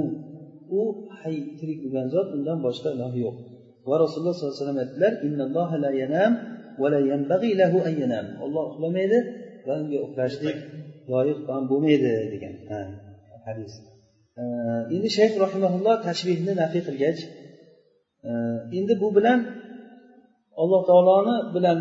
u 0.78 0.80
hay 1.20 1.36
tirik 1.58 1.78
bo'lgan 1.84 2.06
zot 2.14 2.28
undan 2.36 2.58
boshqa 2.66 2.88
iloh 2.96 3.12
yo'q. 3.24 3.36
Va 3.88 3.96
rasululloh 4.04 4.34
sollallohu 4.34 4.54
alayhi 4.54 4.64
vasallam 4.64 4.80
aytdilar 4.84 5.12
innalloha 5.26 5.76
la 5.84 5.90
yanam 6.02 6.32
va 6.80 6.88
la 6.94 7.00
yanbaghi 7.10 7.50
lahu 7.60 7.78
an 7.88 7.94
yanam. 8.02 8.26
Olloh 8.44 8.64
uxlamaydi 8.70 9.18
va 9.66 9.74
unga 9.82 9.98
uxlashlik 10.06 10.58
loyiq 11.12 11.38
ham 11.54 11.64
bo'lmaydi 11.70 12.12
degan 12.32 12.54
hadis. 13.46 13.72
Endi 14.94 15.08
shayx 15.18 15.32
rahimaulloh 15.44 15.96
tashbihni 16.08 16.52
nafiy 16.62 16.82
qilgach 16.88 17.20
endi 18.78 18.94
bu 19.02 19.08
bilan 19.16 19.38
alloh 20.62 20.80
taoloni 20.90 21.36
bilan 21.54 21.78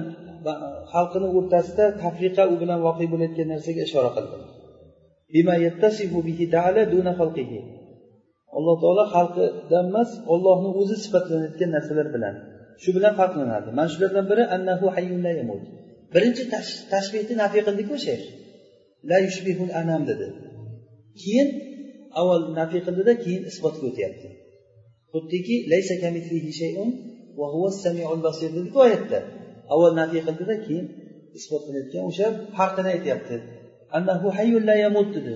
xalqini 0.93 1.27
o'rtasida 1.37 1.85
tafriqa 2.03 2.43
u 2.53 2.55
bilan 2.61 2.79
voqe 2.87 3.05
bo'layotgan 3.11 3.47
narsaga 3.53 3.81
ishora 3.87 4.09
qildi 4.17 4.37
alloh 8.57 8.75
taolo 8.83 9.03
xalqidan 9.13 9.85
emas 9.91 10.09
ollohni 10.33 10.69
o'zi 10.81 10.95
sifatlanayotgan 11.03 11.69
narsalar 11.75 12.07
bilan 12.15 12.35
shu 12.81 12.89
bilan 12.97 13.13
farqlanadi 13.19 13.69
mana 13.77 13.89
shulardan 13.93 14.25
biri 14.31 14.43
annahu 14.55 14.85
yamut 15.39 15.63
birinchi 16.13 16.43
tashbihni 16.93 17.33
nafiy 17.43 17.61
qildiku 17.67 17.95
shayx 18.05 18.21
la 19.09 19.17
yushbihul 19.25 19.71
anam 19.81 20.01
dedi 20.09 20.27
keyin 21.21 21.49
avval 22.19 22.43
nafiy 22.59 22.81
qildida 22.87 23.13
keyin 23.23 23.41
isbotga 23.51 23.83
o'tyapti 23.91 24.27
xuddiki 25.13 25.55
laysa 25.71 25.93
shay'un 26.61 26.89
va 27.39 27.47
huva 27.53 27.69
samiul 27.83 28.21
basir 28.27 28.49
dediku 28.57 28.77
oyatda 28.87 29.19
avval 29.73 29.93
nafiy 30.01 30.21
qildida 30.27 30.55
keyin 30.65 30.85
isbot 31.37 31.61
qilayotgan 31.67 32.03
o'sha 32.09 32.27
farqini 32.57 32.89
aytyapti 32.95 33.35
annahu 33.97 34.27
hayyul 34.37 34.63
la 34.69 34.75
yamut 34.83 35.09
dedi. 35.15 35.35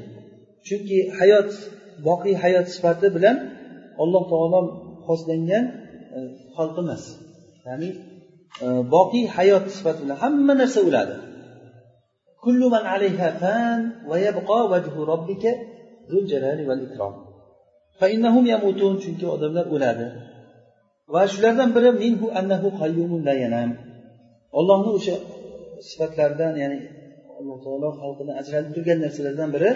Chunki 0.68 0.98
hayot 1.18 1.52
boqiy 2.08 2.36
hayot 2.44 2.68
sifati 2.76 3.08
bilan 3.16 3.38
alloh 4.04 4.24
taolo 4.32 4.60
xoslangan 5.08 5.66
e, 6.16 6.18
xalq 6.56 6.78
emas. 6.84 7.04
Ya'ni 7.68 7.90
e, 8.64 8.66
boqiy 8.96 9.26
hayot 9.36 9.66
sifati 9.76 10.00
bilan 10.04 10.18
hamma 10.24 10.54
narsa 10.62 10.80
o'ladi. 10.88 11.16
Kullu 12.44 12.66
man 12.76 12.84
alayha 12.96 13.30
fan 13.42 13.80
va 14.10 14.18
yabqa 14.28 14.60
vajhu 14.74 15.00
robbika 15.12 15.52
zul 16.12 16.24
jalali 16.32 16.64
val 16.70 16.82
ikrom 16.88 17.16
fa 18.00 18.06
innahum 18.16 18.46
yamutun 18.54 18.94
chunki 19.04 19.26
odamlar 19.36 19.66
o'ladi. 19.76 20.08
Va 21.14 21.22
shulardan 21.34 21.70
biri 21.76 21.92
minhu 22.04 22.26
annahu 22.40 22.68
qayyumun 22.82 23.22
la 23.28 23.36
yanam. 23.44 23.70
Ollohni 24.60 24.92
o'sha 24.98 25.16
sifatlaridan 25.88 26.54
ya'ni 26.62 26.78
alloh 27.40 27.58
taolo 27.66 27.90
xalqini 28.02 28.34
ajralib 28.42 28.72
turgan 28.76 29.00
narsalardan 29.06 29.50
biri 29.56 29.72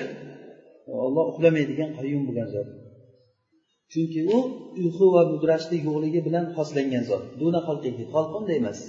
olloh 1.05 1.25
uxlamaydigan 1.31 1.89
qayyum 1.97 2.23
bo'lgan 2.27 2.47
zot. 2.55 2.67
Chunki 3.91 4.21
u 4.35 4.37
uyqu 4.81 5.05
va 5.15 5.21
mudrashlik 5.33 5.81
yo'qligi 5.89 6.19
bilan 6.27 6.45
xoslangan 6.55 7.03
zot. 7.09 7.23
Duna 7.41 7.59
xalqihi 7.67 8.03
xalqi 8.13 8.35
unday 8.41 8.57
emas? 8.61 8.79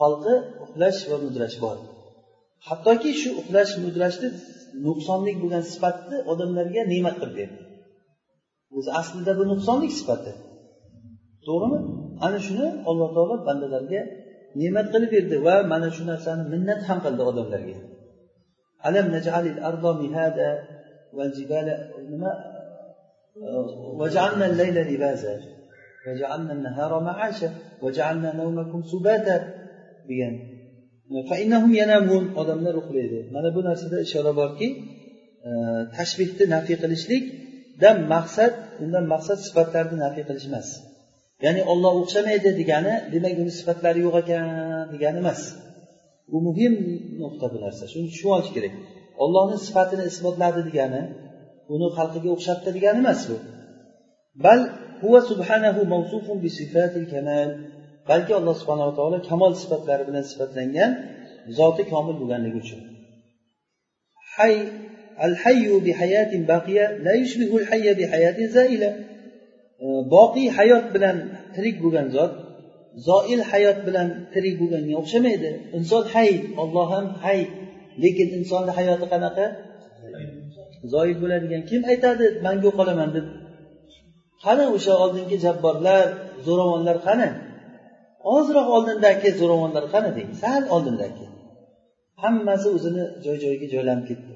Xalqi 0.00 0.34
uxlash 0.64 1.00
va 1.10 1.16
mudrash 1.26 1.56
bor. 1.64 1.76
Hattoki 2.68 3.10
shu 3.20 3.30
uxlash 3.40 3.72
mudrashni 3.84 4.28
nuqsonlik 4.86 5.36
bo'lgan 5.42 5.64
sifatni 5.72 6.16
odamlarga 6.32 6.82
ne'mat 6.92 7.16
qilib 7.20 7.36
berdi. 7.40 7.58
O'zi 8.76 8.90
aslida 9.00 9.32
bu 9.38 9.44
nuqsonlik 9.52 9.92
sifati. 10.00 10.32
To'g'rimi? 11.46 11.78
Ana 12.26 12.38
shuni 12.46 12.66
alloh 12.90 13.08
taolo 13.16 13.34
bandalarga 13.48 14.02
ne'mat 14.60 14.86
qilib 14.92 15.10
berdi 15.14 15.36
va 15.46 15.54
mana 15.72 15.88
shu 15.96 16.02
narsani 16.12 16.42
minnat 16.52 16.80
ham 16.88 16.98
qildi 17.04 17.22
odamlarga 17.30 17.76
نجعل 18.86 19.06
najalil 19.14 19.56
مهادا 19.62 19.92
mihada 20.02 20.48
va 21.16 21.24
jibala 21.36 21.74
nima 22.10 22.30
وجعلنا 24.00 24.46
الليل 24.46 24.76
لباسا 24.94 25.34
وجعلنا 26.06 26.52
النهار 26.52 27.00
معاشا 27.00 27.50
وجعلنا 27.82 28.32
نومكم 28.32 28.82
سباتا. 28.92 29.36
بيان 30.08 30.34
فإنهم 31.30 31.74
ينامون. 31.74 32.24
قدم 32.36 32.58
نروح 32.64 32.86
ليلة 32.90 33.30
مانا 33.32 33.48
بنا 33.48 33.74
سيدة 33.74 34.00
إشارة 34.00 34.30
باركي 34.30 34.68
تشبهت 35.98 36.42
نافي 36.42 36.74
قلشليك 36.74 37.24
دم 37.80 38.08
مقصد 38.08 38.52
عندما 38.80 39.00
مقصد 39.00 39.34
صفات 39.34 39.72
تارد 39.72 39.94
نافي 39.94 40.22
قلشمس 40.22 40.91
ya'ni 41.44 41.62
olloh 41.72 41.92
o'xshamaydi 42.00 42.50
degani 42.60 42.94
demak 43.12 43.34
uni 43.42 43.52
sifatlari 43.58 44.00
yo'q 44.06 44.14
ekan 44.22 44.46
degani 44.92 45.18
emas. 45.24 45.40
Bu 46.32 46.38
muhim 46.48 46.74
nuqta 47.22 47.46
bu 47.52 47.58
narsa. 47.64 47.84
Shuni 47.92 48.06
tushunib 48.12 48.32
olish 48.36 48.52
kerak. 48.56 48.74
Ollohni 49.24 49.56
sifatini 49.66 50.04
isbotladi 50.10 50.60
degani 50.68 51.02
uni 51.74 51.88
xalqiga 51.96 52.28
o'xshatdi 52.36 52.70
degani 52.76 52.98
emas 53.04 53.20
bu. 53.30 53.36
Bal 54.44 54.60
huva 55.02 55.20
subhanahu 55.30 55.80
mavsufun 55.94 56.36
bi 56.44 56.50
sifatil 56.58 57.06
kamal. 57.12 57.50
Balki 58.10 58.32
alloh 58.38 58.54
subhanava 58.60 58.92
taolo 58.98 59.18
kamol 59.30 59.52
sifatlari 59.62 60.02
bilan 60.08 60.24
sifatlangan 60.30 60.90
zoti 61.58 61.82
komil 61.92 62.14
bo'lganligi 62.20 62.58
uchun. 62.64 62.80
Hay 64.34 64.54
al 65.26 65.34
hayyu 65.42 65.74
bi 65.86 65.92
hayatin 66.00 66.42
baqiya 66.52 66.84
la 67.06 67.12
yushbihu 67.22 67.54
al 67.62 67.66
boqiy 70.14 70.48
hayot 70.58 70.86
bilan 70.94 71.16
tirik 71.54 71.76
bo'lgan 71.84 72.06
zot 72.16 72.32
zoil 73.08 73.40
hayot 73.50 73.78
bilan 73.86 74.08
tirik 74.34 74.54
bo'lganga 74.60 74.94
o'xshamaydi. 75.02 75.50
Inson 75.76 76.04
hay 76.14 76.30
olloh 76.62 76.86
ham 76.94 77.06
hay. 77.24 77.40
Lekin 78.02 78.28
insonni 78.38 78.72
hayoti 78.78 79.06
qanaqa? 79.12 79.46
Zoil 80.92 81.16
bo'ladigan 81.22 81.62
kim 81.70 81.82
aytadi? 81.92 82.26
Mangu 82.46 82.70
qolaman 82.78 83.10
deb. 83.16 83.26
Qani 84.44 84.64
o'sha 84.76 84.94
oldingi 85.04 85.36
jabborlar 85.44 86.06
zo'ravonlar 86.46 86.96
qani? 87.06 87.28
Ozroq 88.36 88.68
oldindagi 88.76 89.28
zo'ravonlar 89.40 89.84
qani 89.94 90.10
deng 90.18 90.30
sal 90.42 90.62
oldindagi. 90.74 91.26
Hammasi 92.22 92.68
o'zini 92.76 93.04
joy 93.24 93.36
joyiga 93.44 93.66
joylanib 93.74 94.04
ketdi. 94.10 94.32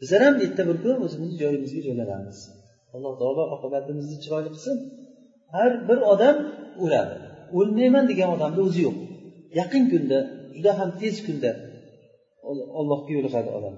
Bizlar 0.00 0.20
ham 0.26 0.34
erta 0.44 0.62
bir 0.68 0.76
kun 0.82 0.96
o'zimizni 1.04 1.36
joyimizga 1.42 1.80
joylanamiz. 1.86 2.38
Alloh 2.96 3.14
taolo 3.20 3.44
oqibatimizni 3.56 4.16
chiroyli 4.22 4.50
qilsin. 4.54 4.76
Har 5.54 5.72
bir 5.88 5.98
odam 6.12 6.36
o'ladi. 6.84 7.14
O'lmayman 7.58 8.04
degan 8.10 8.28
odamni 8.36 8.60
o'zi 8.66 8.80
yo'q. 8.86 8.96
Yaqin 9.60 9.84
kunda 9.92 10.18
juda 10.56 10.72
ham 10.78 10.90
tez 11.00 11.16
kunda 11.26 11.50
allohga 12.80 13.10
yo'liqadi 13.16 13.50
odam. 13.58 13.74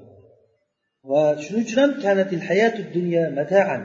Va 1.11 1.23
shuning 1.45 1.65
uchun 1.67 1.79
ham 1.83 1.93
kanatil 2.05 2.43
hayatu 2.49 2.81
dunyo 2.97 3.23
mataan. 3.39 3.83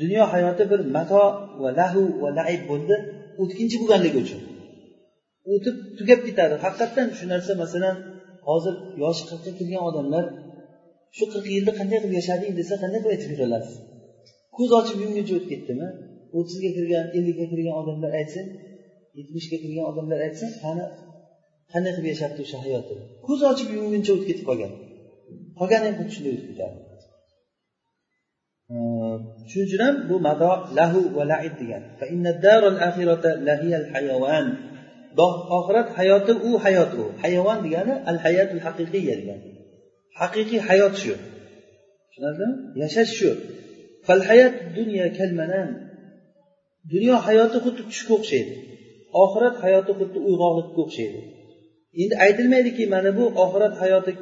Dunyo 0.00 0.22
hayoti 0.34 0.64
bir 0.72 0.80
mato 0.96 1.24
va 1.62 1.70
lahu 1.80 2.02
va 2.22 2.28
laib 2.38 2.62
bo'ldi 2.70 2.96
o'tkinchi 3.42 3.76
bo'lganligi 3.82 4.18
uchun. 4.24 4.40
O'tib 5.52 5.74
tugab 5.98 6.20
ketadi. 6.26 6.54
Haqiqatdan 6.64 7.08
shu 7.18 7.24
narsa 7.32 7.52
masalan 7.62 7.96
hozir 8.48 8.74
yoshi 9.02 9.22
qirqqa 9.30 9.52
kirgan 9.58 9.82
odamlar 9.90 10.24
shu 11.16 11.24
qirq 11.32 11.46
yilda 11.54 11.72
qanday 11.78 11.98
qilib 12.02 12.14
yashading 12.20 12.52
desa 12.60 12.74
qanday 12.82 13.00
qilib 13.02 13.14
aytib 13.14 13.30
berolasiz 13.34 13.76
ko'z 14.56 14.70
ochib 14.80 14.98
yumguncha 15.04 15.32
o'tib 15.38 15.50
ketdimi? 15.52 15.88
O'ttizga 16.38 16.70
kirgan 16.76 17.04
ellikka 17.18 17.44
kirgan 17.52 17.74
odamlar 17.80 18.12
aytsin 18.20 18.46
yetmishga 19.18 19.56
kirgan 19.62 19.86
odamlar 19.90 20.18
aytsin 20.26 20.48
qani 20.62 20.84
qanday 21.72 21.92
qilib 21.96 22.08
yashabdi 22.12 22.40
o'sha 22.46 22.58
hayotini 22.64 23.04
ko'z 23.26 23.40
ochib 23.50 23.68
yumguncha 23.76 24.10
o'tib 24.14 24.28
ketib 24.30 24.44
qolgan. 24.50 24.72
Qolgani 25.58 25.84
ham 25.88 25.94
xuddi 25.98 26.12
shunday 26.16 26.32
o'tib 26.36 26.48
ketadi. 26.52 26.78
Shuning 29.50 29.66
uchun 29.68 29.80
ham 29.86 29.96
bu 30.08 30.16
mado 30.26 30.52
lahu 30.78 31.00
va 31.16 31.24
laid 31.32 31.54
degan. 31.60 31.82
Oxirat 35.58 35.88
hayoti 35.98 36.32
u 36.48 36.50
hayot 36.64 36.92
u. 37.02 37.04
Hayvon 37.22 37.58
degani 37.64 37.94
al 38.10 38.18
hayatul 38.24 38.62
haqiqiya 38.66 39.14
degani 39.20 39.44
haqiqiy 40.20 40.60
hayot 40.68 40.94
shu. 41.02 41.14
Tushunarlimi? 42.08 42.56
Yashash 42.82 43.12
shu. 43.18 43.30
Fal 44.06 44.20
dunyo 46.92 47.16
hayoti 47.26 47.58
xuddi 47.64 47.82
tushga 47.90 48.12
o'xshaydi. 48.18 48.54
Oxirat 49.22 49.56
hayoti 49.64 49.92
xuddi 49.98 50.18
uyg'oqlikka 50.28 50.80
o'xshaydi. 50.84 51.20
Endi 52.02 52.14
aytilmaydiki 52.24 52.84
mana 52.94 53.10
bu 53.18 53.24
oxirat 53.44 53.74
hayoti 53.82 54.12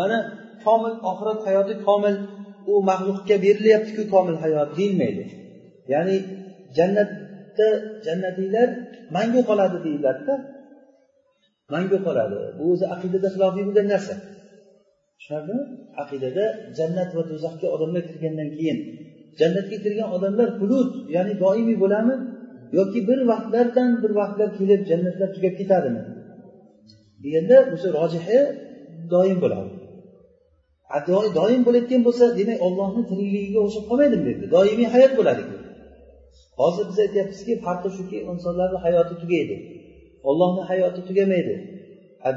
mana 0.00 0.18
komil 0.64 0.94
oxirat 1.10 1.40
hayoti 1.46 1.74
komil 1.86 2.16
u 2.72 2.74
maxluqga 2.90 3.36
berilyaptiku 3.44 4.02
komil 4.14 4.36
hayot 4.44 4.68
deyilmaydi. 4.78 5.24
Ya'ni 5.92 6.16
jannatda 6.76 7.68
jannatiylar 8.06 8.68
mangu 9.16 9.40
qoladi 9.48 9.78
deyiladida. 9.86 10.34
Mangu 11.74 11.98
qoladi. 12.06 12.36
Bu 12.58 12.64
o'zi 12.72 12.86
aqidada 12.94 13.28
xilofiy 13.34 13.64
bo'lgan 13.68 13.86
narsa. 13.94 14.14
Tushunarlimi 15.22 15.62
aqidada 16.02 16.44
jannat 16.78 17.10
va 17.16 17.22
do'zaxga 17.30 17.68
odamlar 17.74 18.02
kirgandan 18.10 18.48
keyin 18.56 18.78
jannatga 19.40 19.76
kirgan 19.84 20.08
odamlar 20.16 20.48
hulud 20.60 20.90
ya'ni 21.14 21.32
doimiy 21.44 21.76
bo'ladimi? 21.82 22.16
Yoki 22.78 23.00
bir 23.08 23.18
vaqtlardan 23.30 23.90
bir 24.02 24.12
vaqtlar 24.20 24.48
kelib 24.58 24.80
jannatlar 24.90 25.28
tugab 25.36 25.54
ketadimi? 25.60 26.02
Deganda 27.24 27.56
o'sha 27.74 27.88
rojihi 27.98 28.38
doim 29.14 29.38
bo'ladi. 29.44 29.70
Doim 31.38 31.60
bo'layotgan 31.66 32.02
bo'lsa 32.06 32.24
demak 32.38 32.58
ollohni 32.66 33.02
tirikligiga 33.10 33.60
o'xshab 33.66 33.84
qolmaydimi 33.90 34.24
dedi 34.28 34.44
doimiy 34.56 34.88
hayot 34.94 35.12
bo'ladi 35.18 35.42
hozir 36.60 36.84
biz 36.90 36.98
aytyapmizki 37.04 37.52
farqi 37.64 37.88
shuki 37.96 38.18
insonlarni 38.32 38.78
hayoti 38.86 39.14
tugaydi. 39.22 39.56
Ollohni 40.28 40.62
hayoti 40.70 41.00
tugamaydi. 41.08 41.54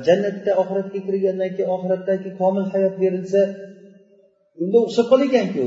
Jannatda 0.08 0.52
oxiratga 0.62 1.00
kirgandan 1.08 1.50
keyin 1.56 1.70
oxiratdagi 1.76 2.30
komil 2.40 2.66
hayot 2.74 2.96
berilsa 3.02 3.42
unda 4.62 4.78
o'xshab 4.86 5.06
qolar 5.12 5.26
ekanku 5.30 5.66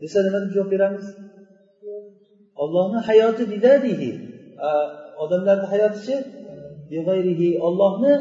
desa 0.00 0.18
nima 0.26 0.38
deb 0.42 0.50
javob 0.54 0.68
beramiz? 0.74 1.06
Ollohni 2.62 2.98
hayoti 3.08 3.42
bidadihi. 3.52 4.10
Odamlarni 5.22 5.66
hayotichi 5.72 6.14
ollohni 7.66 8.12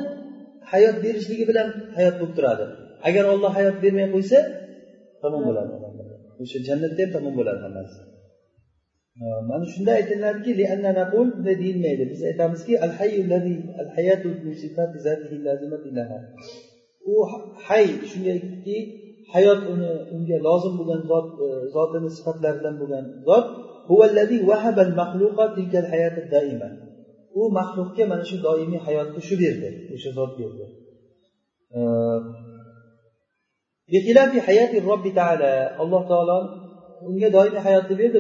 hayot 0.71 0.95
berishligi 1.05 1.45
bilan 1.49 1.67
hayot 1.95 2.15
bo'lib 2.19 2.33
turadi. 2.37 2.65
Agar 3.07 3.23
olloh 3.33 3.51
hayot 3.57 3.75
bermay 3.83 4.07
qo'ysa 4.15 4.39
tamom 5.21 5.41
bo'ladi. 5.47 5.71
O'sha 6.41 6.57
jannatda 6.67 7.01
ham 7.03 7.11
tamom 7.15 7.33
bo'ladi 7.39 7.59
hammasi. 7.65 7.97
Mana 9.49 9.65
shunda 9.73 9.91
aytiladiki 9.99 10.51
bunday 11.13 11.55
deyilmaydi. 11.61 12.03
Biz 12.11 12.19
aytamizki 12.29 12.73
u 17.13 17.15
hay 17.67 17.85
shundayki 18.09 18.77
hayot 19.33 19.61
uni 19.73 19.91
unga 20.15 20.37
lozim 20.47 20.73
bo'lgan 20.79 21.01
zot 21.11 21.27
e, 21.45 21.47
zotini 21.75 22.09
sifatlaridan 22.17 22.75
bo'lgan 22.81 23.05
zot 23.27 23.45
u 27.39 27.41
maxluqga 27.57 28.03
mana 28.11 28.23
shu 28.29 28.37
doimiy 28.45 28.81
hayotni 28.87 29.21
shu 29.27 29.35
berdi 29.43 29.69
o'sha 29.93 30.09
zot 30.17 30.31
berdi. 30.39 30.65
Alloh 35.83 36.03
taolo 36.11 36.37
unga 37.07 37.29
doimiy 37.35 37.61
hayotni 37.67 37.95
berdi. 38.01 38.19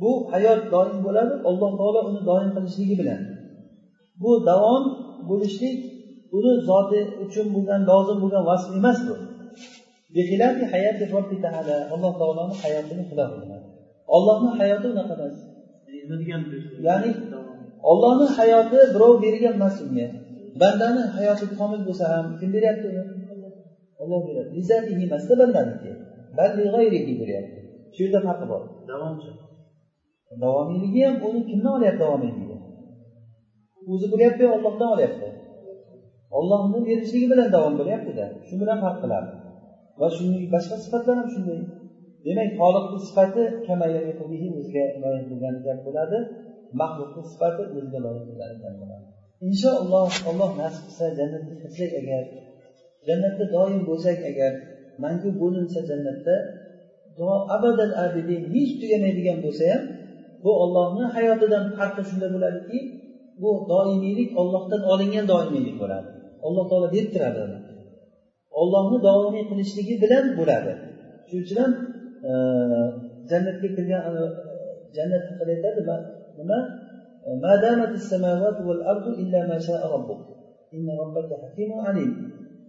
Bu 0.00 0.10
hayot 0.32 0.60
doim 0.74 0.98
bo'ladi 1.06 1.34
alloh 1.48 1.70
taolo 1.80 2.00
uni 2.10 2.20
doim 2.30 2.50
qilishligi 2.56 2.94
bilan. 3.00 3.20
Bu 4.22 4.30
davom 4.48 4.82
bo'lishlik 5.28 5.76
uni 6.36 6.52
zoti 6.68 7.00
uchun 7.24 7.46
bo'lgan 7.54 7.80
lozim 7.90 8.16
bo'lgan 8.22 8.42
vasf 8.50 8.68
emas 8.78 8.98
bu. 9.08 9.14
Alloh 11.94 12.12
taoloni 12.20 12.54
hayotini 12.62 13.02
xilof 13.10 13.30
ollohni 14.16 14.50
hayoti 14.58 14.86
unaqa 14.92 15.14
emas. 15.18 15.36
Ya'ni 16.88 17.10
ollohni 17.90 18.26
hayoti 18.36 18.78
birov 18.94 19.14
bergan 19.24 19.54
emas 19.58 19.76
unga. 19.86 20.06
Bandani 20.60 21.02
hayoti 21.16 21.44
komil 21.58 21.80
bo'lsa 21.88 22.04
ham 22.12 22.26
kim 22.38 22.50
beryapti 22.56 22.86
uni 22.92 23.02
olloh 24.02 24.20
beradi 24.28 24.50
izzatihi 24.60 25.02
emasda 25.08 25.34
bandaniki 25.40 25.90
beryapti 27.22 27.60
shu 27.94 28.00
yerda 28.04 28.20
farqi 28.26 28.46
bor. 28.52 28.62
Davomchi. 28.90 29.30
Davomiyligi 30.42 31.00
ham 31.06 31.16
uni 31.28 31.40
kimdan 31.50 31.72
olyapti 31.78 32.00
davomiyligi? 32.04 32.56
O'zi 33.92 34.06
bo'lyapti 34.12 34.44
ollohdan 34.54 34.88
olyapti. 34.94 35.28
Ollohni 36.38 36.78
berishligi 36.88 37.26
bilan 37.32 37.48
davom 37.56 37.74
bo'lyaptida. 37.80 38.24
Shu 38.46 38.54
bilan 38.62 38.78
farq 38.84 38.98
qiladi 39.04 39.30
va 40.00 40.06
shunday 40.16 40.44
boshqa 40.54 40.76
sifatlar 40.84 41.16
ham 41.20 41.28
shunday. 41.34 41.60
Demak 42.26 42.50
xoliqni 42.60 42.98
sifati 43.06 43.42
o'ziga 44.58 44.84
loyiq 45.02 45.24
bo'lgan 45.30 45.54
gap 45.66 45.78
bo'ladi. 45.86 46.18
Maxluqni 46.80 47.22
sifati 47.32 47.62
o'ziga 47.76 47.98
loyiq 48.06 48.24
bo'lgan 48.28 48.50
gap 48.62 48.74
bo'ladi. 48.80 49.04
Inshaalloh 49.48 50.10
alloh 50.30 50.50
nasib 50.62 50.82
qilsa 50.86 51.06
jannatga 51.18 51.54
kirsak 51.62 51.90
agar 52.00 52.22
jannatda 53.08 53.44
doim 53.56 53.80
bo'lsak 53.90 54.18
agar 54.30 54.52
mangu 55.02 55.30
bo'linsa 55.42 55.78
jannatda 55.90 56.34
abadal 57.56 57.92
abidin 58.04 58.42
hech 58.54 58.72
tugamaydigan 58.80 59.38
bo'lsa 59.44 59.64
ham 59.72 59.82
bu 60.44 60.50
ollohni 60.62 61.04
hayotidan 61.14 61.64
farqi 61.76 62.02
shunda 62.08 62.28
bo'ladiki 62.34 62.78
bu 63.42 63.50
doimiylik 63.72 64.30
ollohdan 64.40 64.82
olingan 64.92 65.26
doimiylik 65.32 65.76
bo'ladi. 65.82 66.08
Alloh 66.46 66.64
taolo 66.70 66.88
berib 66.94 67.10
turadi 67.14 67.42
ollohni 68.60 68.98
davomiy 69.08 69.44
qilishligi 69.50 69.94
bilan 70.02 70.24
bo'ladi. 70.38 70.72
Shuning 71.28 71.44
uchun 71.44 71.58
ham 71.62 71.72
e, 72.30 72.32
jannatga 73.30 73.68
kirgan 73.76 74.02
e, 74.10 74.12
jannat 74.96 75.22
haqida 75.28 75.50
aytadi 75.56 75.80
nima? 76.38 76.58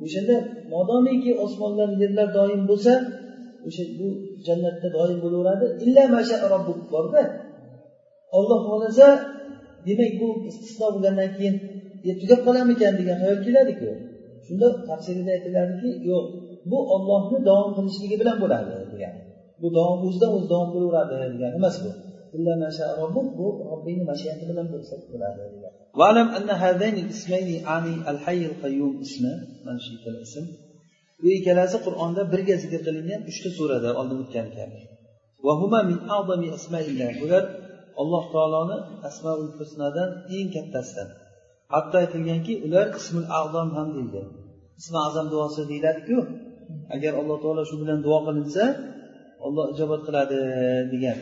O'shanda 0.03 0.35
modomiki 0.73 1.31
osmonlar 1.45 1.89
yerlar 2.01 2.27
doim 2.37 2.61
bo'lsa 2.69 2.93
o'sha 3.67 3.83
bu 3.99 4.07
jannatda 4.45 4.87
doim 4.97 5.17
bo'laveradi. 5.23 5.65
Illa 5.85 6.03
masha 6.15 6.35
robbuk 6.53 6.79
borda. 6.93 7.21
Olloh 8.37 8.59
xohlasa 8.67 9.07
demak 9.87 10.11
bu 10.21 10.27
istisno 10.49 10.87
bo'lgandan 10.93 11.29
keyin 11.37 11.55
tugab 12.21 12.39
qolarmikan 12.47 12.93
degan 12.99 13.17
xayol 13.21 13.39
keladiku 13.45 13.89
shunda 14.45 14.67
tafsirida 14.87 15.31
aytiladiki 15.37 15.89
yo'q 16.09 16.25
bu 16.71 16.77
ollohni 16.95 17.37
davom 17.49 17.69
qilishligi 17.77 18.15
bilan 18.21 18.37
bo'ladi 18.43 18.71
degan. 18.93 19.13
Bu 19.61 19.67
davom 19.77 19.99
o'zidan 20.07 20.31
o'zi 20.37 20.47
davom 20.53 20.69
bo'laveradi 20.75 21.33
degani 21.35 21.55
emas 21.61 21.75
bu. 21.83 21.89
bu 23.38 23.46
robbingni 23.70 24.05
mashiati 24.12 24.44
bilan 24.51 24.66
bo'lsa 24.72 24.94
bo'ladi 25.12 25.40
degan 25.55 25.74
واعلم 25.99 26.28
أن 26.38 26.49
هذين 26.64 26.96
الاسمين 27.05 27.49
عن 27.70 27.84
الحي 28.12 28.42
القيوم 28.51 28.94
اسمه 29.07 29.34
من 29.66 29.76
شئت 29.86 30.05
الاسم 30.14 30.44
bu 31.22 31.28
ikkalasi 31.38 31.76
qur'onda 31.86 32.22
birga 32.32 32.57
zikr 32.62 32.80
qilingan 32.86 33.20
uchta 33.30 33.49
surada 33.59 33.90
oldin 34.01 34.18
o'tgan 34.24 34.49
kabi 34.57 34.78
bular 37.22 37.44
alloh 38.03 38.24
taoloni 38.34 38.78
asmaul 39.09 39.51
husnadan 39.59 40.11
eng 40.36 40.49
kattasidan 40.55 41.09
hatto 41.74 41.96
aytilganki 42.03 42.53
ular 42.66 42.86
ismul 43.01 43.28
azam 43.40 43.68
ham 43.76 43.88
deydi 43.96 44.20
ismi 44.80 44.99
azam 45.09 45.26
duosi 45.32 45.62
deyiladiku 45.70 46.18
agar 46.94 47.12
alloh 47.20 47.36
taolo 47.44 47.62
shu 47.70 47.76
bilan 47.82 47.99
duo 48.07 48.18
qilinsa 48.26 48.64
olloh 49.46 49.64
ijobat 49.72 50.01
qiladi 50.07 50.38
degan 50.92 51.18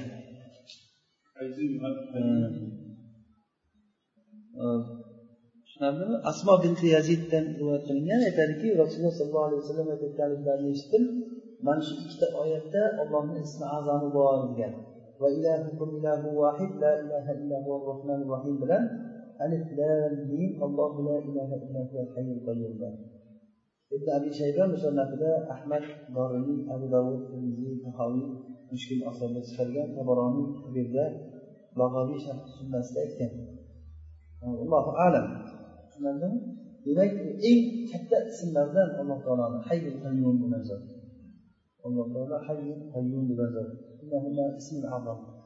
Tushunarlimi? 5.64 6.16
Asmo 6.32 6.54
binti 6.64 6.86
yaziddan 6.96 7.46
rivoyat 7.60 7.84
qilingan. 7.88 8.20
Aytadiki 8.30 8.68
rasululloh 8.82 9.14
sollallohu 9.20 9.48
alayhi 9.48 9.62
vasallam 9.64 9.88
aytayotganliklarini 9.94 10.70
eshitdim. 10.76 11.04
Mana 11.66 11.82
shu 11.88 11.94
ikkita 12.02 12.28
oyatda 12.42 12.82
ollohni 13.02 13.38
ismi 13.46 13.66
azami 13.78 14.10
bor 14.18 14.38
degan. 14.52 14.74
Va 15.22 15.28
ilahukum 15.38 15.90
ilahu 15.98 16.28
vahid 16.42 16.72
la 16.84 16.92
ilaha 17.04 17.32
illa 17.40 17.58
rohmanir 17.90 18.28
rohim 18.34 18.56
bilan 18.62 18.84
alif 19.46 19.66
lam 19.80 20.14
mim 20.32 20.52
allohu 20.66 21.00
la 21.08 21.18
ilaha 21.30 21.56
illa 21.64 21.82
hayyul 22.16 22.42
qayyum 22.48 22.74
ibn 23.96 24.08
abi 24.18 24.30
shayba 24.40 24.64
musannafida 24.74 25.32
ahmad 25.54 25.84
dorimiy 26.16 26.60
abu 26.74 26.86
davud 26.96 27.22
tahoviy 27.84 28.28
mushkul 28.72 29.02
asarda 29.12 29.40
chiqargan 29.48 29.88
tabaroniy 29.98 30.48
kabirda 30.62 31.06
bag'oviy 31.80 32.20
sharh 32.26 32.42
sunnasida 32.58 33.00
aytgan. 33.06 33.32
Allohu 34.64 34.92
alam. 35.06 35.26
Tushunarlimi 35.84 36.40
demak 36.86 37.12
eng 37.50 37.60
katta 37.90 38.18
ismlardan 38.32 38.90
alloh 39.00 39.20
taoloni 39.26 39.60
hayyul 39.68 39.98
qayyum 40.04 40.36
bo'lgan 40.42 40.64
zot 40.70 40.84
alloh 41.86 42.06
taolo 42.14 42.38
hayyul 42.48 42.82
qayyum 42.94 43.24
bo'lgan 43.30 43.50
zot 43.56 43.70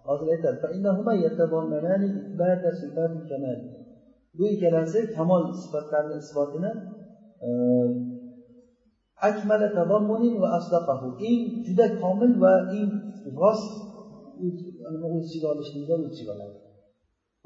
hozir 0.08 0.28
aytadi 0.36 0.58
bu 4.38 4.44
ikkalasi 4.54 5.00
kamol 5.16 5.44
sifatlarni 5.62 6.16
isbotini 6.24 6.72
akmala 9.30 9.68
va 10.44 10.48
eng 11.30 11.42
juda 11.66 11.86
komil 12.02 12.32
va 12.44 12.54
eng 12.78 12.90
rost 13.42 13.72
o'z 15.18 15.26
ichiga 15.28 15.48
olishlikdan 15.54 16.00
o'z 16.06 16.12
ichiga 16.14 16.32
oladi 16.36 16.58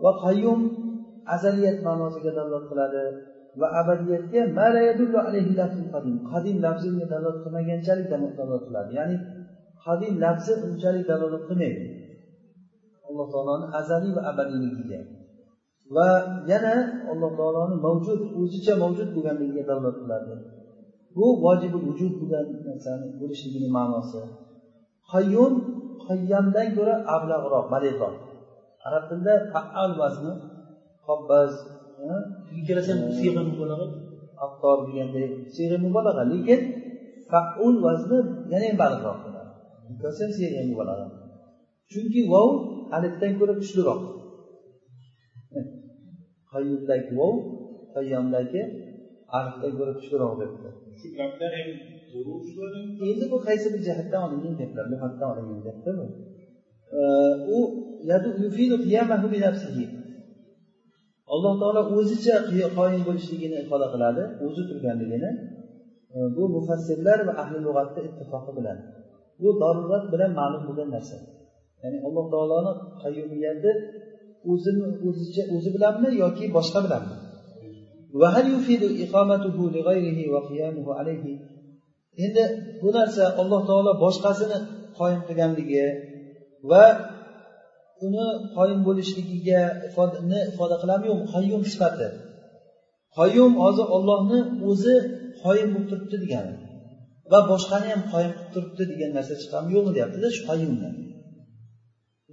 va 0.04 0.12
qayyum 0.26 0.60
azaliyat 1.36 1.78
ma'nosiga 1.88 2.32
dalolat 2.38 2.66
qiladi 2.72 3.04
va 3.62 3.68
abadiyatga 3.82 4.42
qadim. 6.34 6.56
Lafzi 6.66 6.88
unga 6.94 7.08
dalolat 7.14 7.38
qilmaganchalik 7.44 8.08
dalolat 8.14 8.64
qiladi. 8.68 8.92
Ya'ni 9.00 9.16
qadim 9.86 10.14
lafzi 10.24 10.54
unchalik 10.68 11.06
dalolat 11.12 11.44
qilmaydi. 11.50 11.86
Alloh 13.08 13.28
taoloni 13.34 13.66
azaliy 13.80 14.12
va 14.18 14.22
abadiyligiga. 14.32 15.00
Va 15.96 16.10
yana 16.52 16.76
alloh 17.12 17.32
taoloni 17.40 17.76
mavjud 17.86 18.22
o'zicha 18.42 18.74
mavjud 18.84 19.10
bo'lganligiga 19.16 19.64
dalolat 19.70 19.98
qiladi. 20.02 20.34
Bu 21.16 21.26
vojibi 21.46 21.80
vujud 21.88 22.14
bo'lgan 22.22 22.46
narsani 22.68 23.08
bo'lishligini 23.20 23.70
ma'nosi. 23.78 24.22
Qayyum 25.12 25.54
qayyamdan 26.10 26.68
ko'ra 26.78 26.96
ablag'roq 27.16 27.66
balig'roq 27.74 28.16
arab 28.88 29.04
tilida 29.10 29.34
faal 29.54 29.92
vazni 30.02 30.34
qobbaz 31.08 31.52
ikkalasi 32.60 32.92
siyg'a 33.18 33.42
mubolag'a 33.50 33.88
aftor 34.46 34.78
deganday 34.88 35.28
siyg'a 35.56 35.78
mubolag'a. 35.86 36.24
Lekin 36.32 36.62
faul 37.30 37.76
vazni 37.86 38.20
yana 38.52 38.66
ham 38.70 38.78
baliqroq 38.84 39.18
bo'ladi. 39.26 39.52
Siyg'a 40.38 40.62
mubolag'a. 40.70 41.06
Chunki 41.92 42.22
vov 42.34 42.50
alifdan 42.96 43.32
ko'ra 43.40 43.54
kuchliroq. 43.62 44.02
Qayyumdagi 46.52 47.12
vov 47.20 47.34
qayyomdagi 47.96 48.62
arfdan 49.40 49.72
ko'ra 49.78 49.92
kuchliroq 50.00 50.34
debdi. 50.42 50.70
Shu 51.00 51.08
gaplar 51.20 51.52
ham 51.60 51.70
endi 53.10 53.26
bu 53.32 53.38
qaysi 53.48 53.68
bir 53.74 53.82
jihatdan 53.88 54.22
olingan 54.28 54.56
gaplar 54.62 54.86
luhatdan 54.92 55.28
olingan 55.34 55.62
gapda 55.68 55.92
bu 56.00 56.06
u 57.58 57.60
alloh 61.34 61.54
taolo 61.62 61.82
o'zicha 61.98 62.36
qoyim 62.78 63.02
bo'lishligini 63.08 63.58
ifoda 63.64 63.88
qiladi 63.94 64.24
o'zi 64.46 64.64
turganligini. 64.70 65.32
Bu 66.36 66.44
mufassirlar 66.56 67.20
va 67.28 67.34
ahli 67.42 67.58
lug'atni 67.66 68.02
ittifoqi 68.10 68.52
bilan. 68.58 68.78
Bu 69.42 69.50
darurat 69.62 70.06
bilan 70.14 70.32
ma'lum 70.40 70.62
bo'lgan 70.68 70.90
narsa. 70.96 71.18
Ya'ni 71.84 71.98
alloh 72.08 72.26
taoloni 72.34 72.72
qayyumiyati 73.04 73.72
o'zini 74.52 74.86
o'zicha 75.08 75.44
o'zi 75.56 75.70
bilanmi 75.76 76.10
yoki 76.24 76.46
boshqa 76.58 76.80
bilanmi? 76.86 77.16
Endi 82.26 82.44
bu 82.82 82.90
narsa 82.98 83.24
alloh 83.42 83.62
taolo 83.70 83.92
boshqasini 84.04 84.58
qoyim 84.98 85.22
qilganligi 85.28 85.86
va 86.72 86.86
uni 88.06 88.26
qoyim 88.56 88.80
bo'lishligiga 88.88 89.62
ifoda 90.52 90.76
qiladimi 90.82 91.08
yo'qmi 91.12 91.28
qayyum 91.36 91.62
sifati. 91.72 92.08
Qoyum 93.18 93.52
hozir 93.64 93.88
ollohni 93.98 94.40
o'zi 94.70 94.96
qoyim 95.44 95.70
bo'lib 95.74 95.88
turibdi 95.92 96.18
degani 96.24 96.54
va 97.32 97.40
boshqani 97.52 97.88
ham 97.94 98.02
qoyim 98.14 98.32
qilib 98.36 98.50
turibdi 98.54 98.84
degan 98.92 99.12
narsa 99.18 99.34
chiqadimi 99.42 99.72
yo'qmi 99.76 99.92
deyaptida 99.98 100.28
shu 100.36 100.42
qayyumdan 100.50 100.94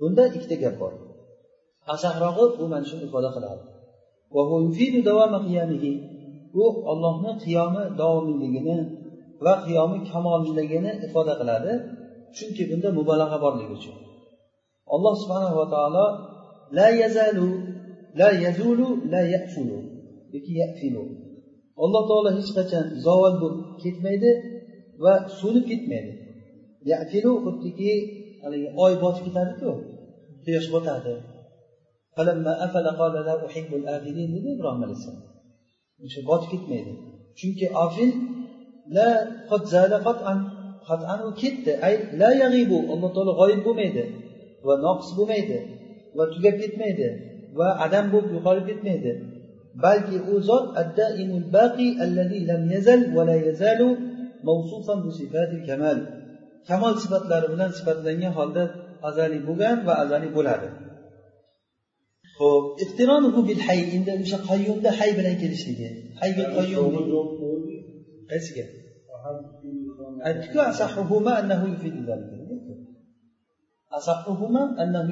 bunda 0.01 0.22
ikkita 0.37 0.57
gap 0.64 0.74
bor. 0.82 0.93
Asahrog'i 1.95 2.45
bu 2.59 2.64
mana 2.72 2.87
shuni 2.91 3.03
ifoda 3.09 3.30
qiladi. 3.37 3.62
U 6.62 6.64
ollohni 6.93 7.32
qiyomi 7.45 7.82
davomiyligini 8.01 8.78
va 9.45 9.55
qiyomi 9.64 9.99
kamolligini 10.11 10.93
ifoda 11.07 11.34
qiladi 11.41 11.72
chunki 12.37 12.62
bunda 12.70 12.89
mubolag'a 12.99 13.39
borligi 13.45 13.72
uchun. 13.78 13.97
Alloh 14.95 15.14
subhanava 15.22 15.64
taolo 15.74 16.07
la 16.78 16.87
yazalu 17.03 17.49
la 18.20 18.28
yazulu 18.45 18.89
la 19.12 19.20
yafulu 19.34 19.78
yoki 20.34 20.53
yafilu. 20.62 21.03
Alloh 21.84 22.03
taolo 22.11 22.28
hech 22.37 22.51
qachon 22.59 22.87
zavol 23.05 23.34
bo'lib 23.43 23.62
ketmaydi 23.82 24.30
va 25.05 25.12
so'nib 25.39 25.64
ketmaydi. 25.70 26.12
Yafilu 26.93 27.32
xuddiki 27.45 27.93
haligi 28.43 28.68
oy 28.84 28.93
botib 29.03 29.22
ketadiku 29.26 29.70
quyosh 30.45 30.68
botadi. 30.74 31.14
Dedi 34.34 34.49
ibrohim 34.57 34.82
alayhissalom. 34.87 35.24
O'sha 36.05 36.20
botib 36.30 36.49
ketmaydi. 36.53 36.93
Chunki 37.39 37.66
afil 37.84 38.11
la 38.95 39.09
qat'an. 40.89 41.20
U 41.28 41.30
ketdi. 41.43 41.72
Ay 41.87 41.95
la 42.20 42.30
yag'ibu. 42.43 42.78
Alloh 42.93 43.11
taolo 43.14 43.32
g'oyib 43.41 43.61
bo'lmaydi. 43.66 44.05
Va 44.66 44.74
noqis 44.87 45.11
bo'lmaydi. 45.18 45.59
Va 46.16 46.24
tugab 46.34 46.55
ketmaydi. 46.62 47.09
Va 47.59 47.68
adam 47.84 48.05
bo'lib 48.12 48.30
yo'qolib 48.37 48.64
ketmaydi. 48.70 49.12
Balki 49.84 50.18
u 50.32 50.34
zot 50.49 50.66
addaimul 50.82 51.47
baqi 51.57 51.89
allazi 52.05 52.39
lam 52.51 52.62
yazal 52.74 53.01
va 53.16 53.22
la 53.30 53.37
yazalu 53.47 53.89
mavsufan 54.49 54.99
bi 55.05 55.11
sifatil 55.18 55.62
kamal. 55.68 55.99
Kamol 56.68 56.95
sifatlari 57.03 57.47
bilan 57.55 57.70
sifatlangan 57.78 58.32
holda 58.39 58.64
azaliy 59.09 59.41
bo'lgan 59.49 59.76
va 59.87 59.95
azaliy 60.03 60.30
bo'ladi. 60.39 60.68
Ho'p 62.39 62.66
ixtironuhu 62.84 63.41
bil 63.49 63.61
hay. 63.66 63.80
Endi 63.97 64.11
o'sha 64.24 64.39
qayyumda 64.51 64.91
hay 64.99 65.11
bilan 65.18 65.37
kelishligi. 65.43 65.89
Hayga 66.20 66.45
qayyum. 66.57 66.93
Qaysiga 68.31 68.64
aytdiku 70.29 70.59
asahuhuma 70.70 71.33
annahu 71.41 71.64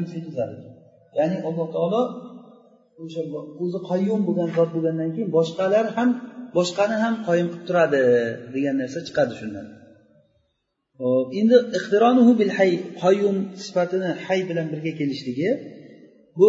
yufidu 0.03 0.31
zalika 0.39 0.71
ya'ni 1.19 1.37
alloh 1.49 1.67
taolo 1.77 2.03
o'sha 3.03 3.23
o'zi 3.63 3.79
qayyum 3.91 4.21
bo'lgan 4.27 4.49
zot 4.57 4.71
bo'lgandan 4.75 5.11
keyin 5.15 5.31
boshqalar 5.37 5.87
ham 5.97 6.11
boshqani 6.57 6.97
ham 7.05 7.15
qoyim 7.27 7.49
qilib 7.53 7.65
turadi 7.69 8.03
degan 8.55 8.75
narsa 8.83 8.99
chiqadi 9.07 9.35
shundan. 9.41 9.67
Hop 11.03 11.29
endi 11.41 11.57
ixtironuhu 11.79 12.33
bil 12.41 12.53
hay 12.59 12.71
qayyum 13.03 13.37
sifatini 13.65 14.11
hay 14.27 14.41
bilan 14.49 14.67
birga 14.73 14.93
kelishligi 15.01 15.51
bu 16.39 16.49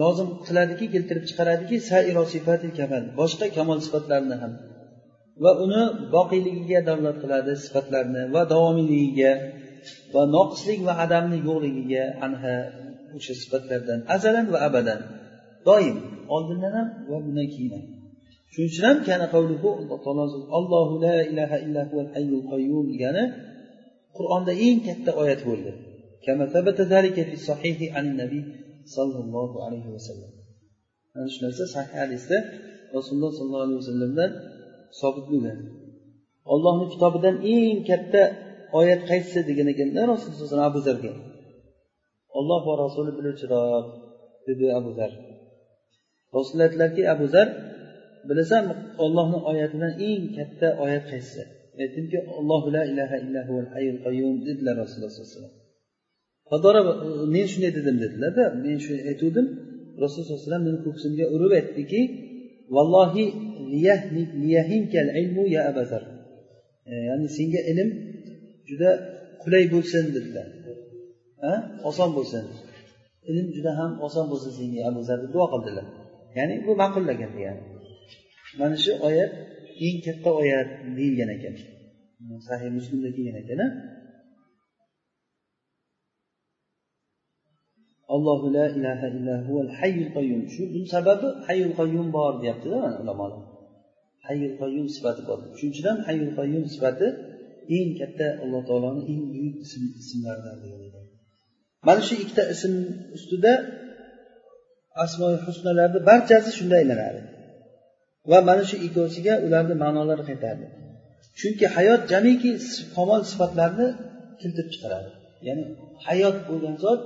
lozim 0.00 0.28
qiladiki 0.46 0.86
keltirib 0.94 1.24
chiqaradiki 1.30 1.76
sairo 1.90 2.22
sifati 2.34 2.68
kamal 2.78 3.02
boshqa 3.20 3.46
kamol 3.56 3.78
sifatlarini 3.86 4.36
ham 4.42 4.52
va 5.44 5.50
uni 5.64 5.82
boqiyligiga 6.14 6.78
davlat 6.90 7.16
qiladi 7.22 7.52
sifatlarni 7.64 8.22
va 8.34 8.42
davomiyligiga 8.52 9.32
va 10.14 10.22
noqislik 10.36 10.80
va 10.88 10.94
adamni 11.04 11.38
yo'qligiga 11.48 12.04
anha 12.26 12.54
o'sha 13.16 13.34
sifatlardan 13.42 13.98
azalan 14.16 14.46
va 14.54 14.58
abadan 14.68 15.00
doim 15.68 15.96
oldindan 16.34 16.72
ham 16.78 16.88
va 17.10 17.16
bundan 17.24 17.48
keyin 17.54 17.72
ham. 17.76 17.84
Shuning 18.52 18.68
uchun 18.72 18.84
ham 18.88 18.98
kana 19.08 19.26
qavluhu 19.34 19.68
alloh 19.80 19.98
taolo 20.04 20.24
allohu 20.58 20.94
la 21.06 21.16
ilaha 21.30 21.56
illa 21.64 21.82
huval 21.88 22.10
hayyul 22.14 22.44
qayyum 22.52 22.84
degani 22.92 23.24
qur'onda 24.18 24.52
eng 24.66 24.78
katta 24.86 25.10
oyat 25.22 25.40
bo'ldi. 25.48 25.72
Nabiy 28.22 28.42
sollallohu 28.96 29.56
alayhi 29.66 29.90
vasallam 29.96 30.30
ana 31.16 31.28
shu 31.32 31.38
narsa 31.44 31.64
sahih 31.74 31.94
hadisda 32.02 32.36
rasululloh 32.96 33.32
sollallohu 33.38 33.66
alayhi 33.66 33.80
vasallamdan 33.82 34.30
sobit 35.00 35.26
ollohni 36.52 36.86
kitobidan 36.92 37.36
eng 37.54 37.78
katta 37.90 38.22
oyat 38.80 39.00
qaysisi 39.10 39.40
degan 39.48 39.66
ekanda 39.72 40.00
rasululloh 40.12 40.68
abu 40.70 40.80
zarga 40.86 41.12
olloh 42.38 42.60
va 42.68 42.74
rasuli 42.84 43.10
biluvchiroq 43.18 43.86
dedi 44.46 44.66
abu 44.78 44.90
zar. 44.98 45.12
Rasululloh 46.36 46.66
aytdilarki 46.68 47.02
abu 47.14 47.26
zar 47.34 47.48
bilasan 48.28 48.64
ollohni 49.04 49.38
oyatidan 49.50 49.92
eng 50.08 50.22
katta 50.36 50.68
oyat 50.84 51.04
qaysisi 51.10 51.42
aytdimki 51.82 52.18
allohu 52.38 52.68
la 52.76 52.82
ilaha 52.92 53.16
illa 53.24 53.40
huval 53.48 53.68
hayyul 53.74 53.98
qayyum 54.06 54.34
dedilar 54.46 54.74
rasululloh 54.82 55.12
sallallohu 55.12 55.34
alayhi 55.34 56.86
vasallam. 56.88 57.28
Men 57.34 57.46
shunday 57.52 57.72
dedim 57.78 57.96
dedilarda. 58.04 58.44
Men 58.64 58.76
shu 58.84 58.92
aytuvdim. 59.10 59.46
Rasululloh 60.02 60.26
sallallohu 60.26 60.40
alayhi 60.40 60.48
vasallam 60.48 60.64
meni 60.68 60.78
ko'ksimga 60.86 61.24
urib 61.34 61.52
aytdiki 61.60 62.00
vallohi 62.74 63.24
ilmu 65.20 65.42
ya 65.54 65.60
abazar 65.70 66.02
e, 66.90 66.92
ya'ni 67.08 67.28
senga 67.36 67.60
ilm 67.70 67.88
juda 68.68 68.90
qulay 69.42 69.64
bo'lsin 69.74 70.04
dedilar. 70.16 70.48
Oson 71.88 72.10
bo'lsin. 72.16 72.44
Ilm 73.30 73.46
juda 73.56 73.70
ham 73.78 73.92
oson 74.06 74.26
bo'lsin 74.32 74.52
senga 74.58 74.80
abuzar 74.90 75.16
deb 75.22 75.30
duo 75.34 75.46
qildilar. 75.52 75.86
Ya'ni 76.36 76.54
bu 76.66 76.72
ma'qullagan 76.82 77.30
degani 77.36 77.62
mana 78.58 78.76
shu 78.84 78.92
oyat 79.08 79.32
eng 79.86 79.98
katta 80.06 80.30
oyat 80.42 80.68
deyilgan 80.96 81.30
ekan. 81.36 81.54
Sahih 82.48 82.70
muslimda 82.78 83.08
kelgan 83.16 83.36
ekan 83.42 83.60
allohu 88.14 88.46
la 88.56 88.64
ilaha 88.78 89.06
illa 89.16 89.34
huval 89.46 89.70
hayyul 89.78 90.10
qayyum. 90.16 90.40
Shu 90.52 90.62
buni 90.72 90.86
sababi 90.94 91.28
hayyul 91.46 91.74
qayyum 91.80 92.06
bor 92.16 92.32
deyaptida 92.42 92.76
mana 92.84 92.96
ulamolar. 93.02 93.40
Hayyul 94.26 94.54
qayyum 94.62 94.86
sifati 94.94 95.22
bor. 95.28 95.38
Shuning 95.58 95.72
uchun 95.74 95.86
ham 95.90 95.98
hayyul 96.08 96.32
qayyum 96.38 96.64
sifati 96.74 97.08
eng 97.76 97.90
katta 98.00 98.26
alloh 98.42 98.62
taoloni 98.68 99.00
eng 99.12 99.22
buyuk 99.32 99.56
ism 99.64 99.82
ismlaridan 100.00 100.58
mana 101.86 102.00
shu 102.08 102.14
ikkita 102.22 102.42
ism 102.54 102.72
ustida 103.16 103.52
asmoi 105.04 105.36
husnalarni 105.46 106.00
barchasi 106.10 106.50
shunda 106.58 106.76
aylanadi 106.82 107.20
va 108.30 108.38
mana 108.48 108.62
shu 108.70 108.76
ikkovsiga 108.86 109.34
ularni 109.46 109.74
ma'nolari 109.84 110.24
qaytadi 110.30 110.64
chunki 111.40 111.66
hayot 111.76 112.02
jamiki 112.12 112.50
kamol 112.96 113.20
sifatlarni 113.30 113.86
keltirib 114.40 114.68
chiqaradi. 114.74 115.10
Ya'ni 115.46 115.64
hayot 116.06 116.36
bo'lgan 116.48 116.74
zot 116.84 117.00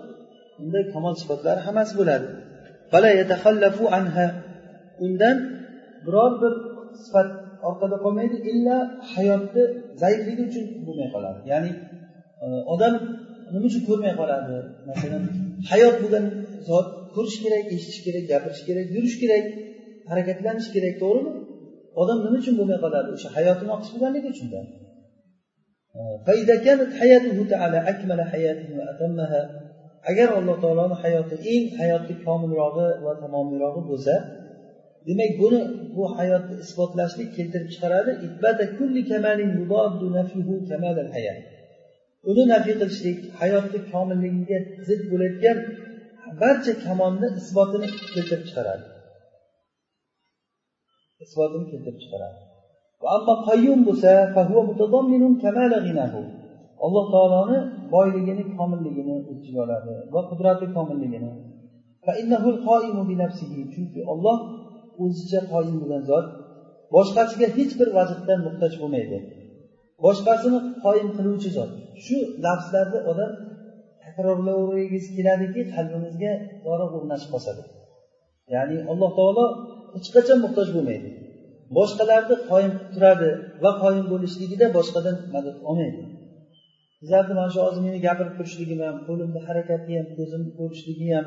unda 0.62 0.80
kamol 0.94 1.14
sifatlari 1.22 1.60
hammasi 1.66 1.92
bo'ladi. 2.00 2.26
Undan 5.04 5.36
biror 6.06 6.32
bir 6.42 6.52
sifat 7.04 7.28
orqada 7.68 7.96
qolmaydi 8.04 8.36
illa 8.50 8.76
hayotni 9.12 9.62
zaifligi 10.02 10.42
uchun 10.48 10.64
bo'lmay 10.86 11.08
qoladi. 11.14 11.38
Ya'ni 11.52 11.70
e, 12.44 12.46
odam 12.74 12.94
nima 13.52 13.66
uchun 13.70 13.82
ko'rmay 13.88 14.12
qoladi? 14.20 14.54
Masalan 14.90 15.22
hayot 15.70 15.96
bo'lgan 16.02 16.24
zot 16.68 16.86
ko'rish 17.14 17.38
kerak 17.44 17.64
eshitish 17.74 18.00
kerak 18.06 18.24
gapirish 18.32 18.62
kerak 18.68 18.86
yurish 18.96 19.16
kerak 19.22 19.44
harakatlanish 20.10 20.68
kerak 20.74 20.94
to'g'rimi? 21.02 21.32
Odam 22.02 22.18
nima 22.24 22.36
uchun 22.42 22.54
bo'lmay 22.60 22.78
qoladi? 22.84 23.08
O'sha 23.16 23.28
hayotini 23.36 23.70
oqish 23.76 23.90
bo'lganligi 23.94 24.28
uchunda 24.34 24.60
agar 30.10 30.28
alloh 30.38 30.56
taoloni 30.62 30.96
hayoti 31.02 31.36
eng 31.52 31.64
hayoti 31.78 32.12
komilrog'i 32.26 32.88
va 33.04 33.12
tamomiyrog'i 33.22 33.82
bo'lsa 33.90 34.14
demak 35.06 35.32
buni 35.42 35.60
bu 35.94 36.02
hayotni 36.16 36.54
isbotlashlik 36.64 37.28
keltirib 37.36 37.68
chiqaradi. 37.74 38.12
Uni 42.30 42.42
nafiy 42.52 42.74
qilishlik 42.80 43.18
hayotni 43.40 43.80
komilligiga 43.92 44.58
zid 44.88 45.02
bo'layotgan 45.10 45.56
barcha 46.42 46.72
kamolni 46.86 47.28
isbotini 47.40 47.88
keltirib 48.14 48.42
chiqaradi. 48.48 48.84
Isbotini 51.24 51.64
keltirib 51.72 51.98
chiqaradi. 52.02 52.38
Ammo 53.16 53.34
qayyum 53.48 53.80
bo'lsa 53.88 54.12
alloh 56.84 57.04
taoloni 57.14 57.58
boyligini 57.94 58.44
komilligini 58.56 59.14
o'z 59.28 59.36
ichiga 59.40 59.60
oladi 59.66 59.92
va 60.14 60.20
qudrati 60.30 60.66
komilligini. 60.76 61.30
Chunki 63.72 64.00
olloh 64.12 64.38
o'zicha 65.02 65.40
qoyim 65.52 65.76
bo'lgan 65.82 66.02
zot 66.10 66.26
boshqasiga 66.94 67.46
hech 67.56 67.72
bir 67.80 67.88
vazifdan 67.98 68.38
muhtoj 68.46 68.72
bo'lmaydi. 68.80 69.18
Boshqasini 70.04 70.58
qoyim 70.84 71.08
qiluvchi 71.16 71.50
zot. 71.56 71.70
Shu 72.04 72.16
lafzlarni 72.44 72.98
odam 73.10 73.32
takrorlavergisi 74.04 75.10
keladiki 75.16 75.60
qalbimizga 75.74 76.32
dori 76.66 76.84
o'rnashib 76.96 77.30
qoladi 77.34 77.62
ya'ni 78.54 78.76
alloh 78.90 79.10
taolo 79.18 79.44
hech 79.94 80.08
qachon 80.16 80.38
muhtoj 80.44 80.68
bo'lmaydi. 80.76 81.08
Boshqalarni 81.78 82.36
qoyim 82.50 82.72
qilib 82.76 82.90
turadi 82.94 83.30
va 83.64 83.70
qoyim 83.82 84.06
bo'lishligida 84.12 84.66
boshqadan 84.76 85.16
madad 85.34 85.56
olmaydi. 85.70 86.02
Sizlarni 87.04 87.34
mana 87.38 87.50
shu 87.54 87.60
hozir 87.66 87.80
meni 87.86 87.98
gapirib 88.06 88.34
turishligim 88.38 88.80
ham 88.86 88.96
qo'limni 89.08 89.40
harakati 89.46 89.90
ham 89.98 90.06
ko'zimni 90.16 90.50
ko'rishligi 90.58 91.08
ham 91.16 91.26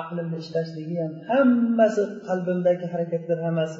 aqlimni 0.00 0.36
ishlashligi 0.42 0.96
ham 1.02 1.12
hammasi 1.28 2.02
qalbimdagi 2.28 2.86
harakatlar 2.92 3.38
hammasi 3.46 3.78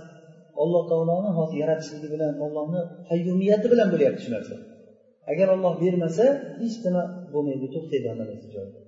alloh 0.62 0.82
taoloni 0.90 1.30
hozir 1.38 1.56
yaratishligi 1.62 2.08
bilan 2.14 2.32
ollohni 2.44 2.80
qayyumiyati 3.08 3.66
bilan 3.72 3.88
bo'lyapti 3.94 4.20
shu 4.24 4.30
narsa. 4.36 4.54
Agar 5.32 5.46
olloh 5.54 5.74
bermasa 5.82 6.24
hech 6.60 6.76
nima 6.86 7.02
bo'lmaydi 7.32 7.66
to'xtaydi 7.74 8.06
hammasi 8.12 8.46
joyida 8.54 8.78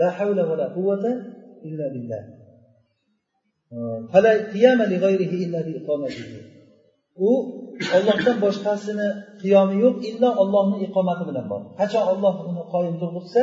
la 0.00 0.08
havla 0.18 0.42
va 0.50 0.54
la 0.60 0.66
quvvata 0.76 1.10
illa 1.68 1.86
billah. 1.94 2.22
U 7.28 7.30
ollohdan 7.96 8.36
boshqasini 8.44 9.08
qiyomi 9.42 9.76
yo'q 9.84 9.96
illo 10.08 10.30
ollohni 10.42 10.76
iqomati 10.86 11.24
bilan 11.30 11.46
bor. 11.52 11.60
Qachon 11.80 12.04
olloh 12.12 12.34
uni 12.48 12.62
qoyim 12.72 12.94
turg'izsa 13.02 13.42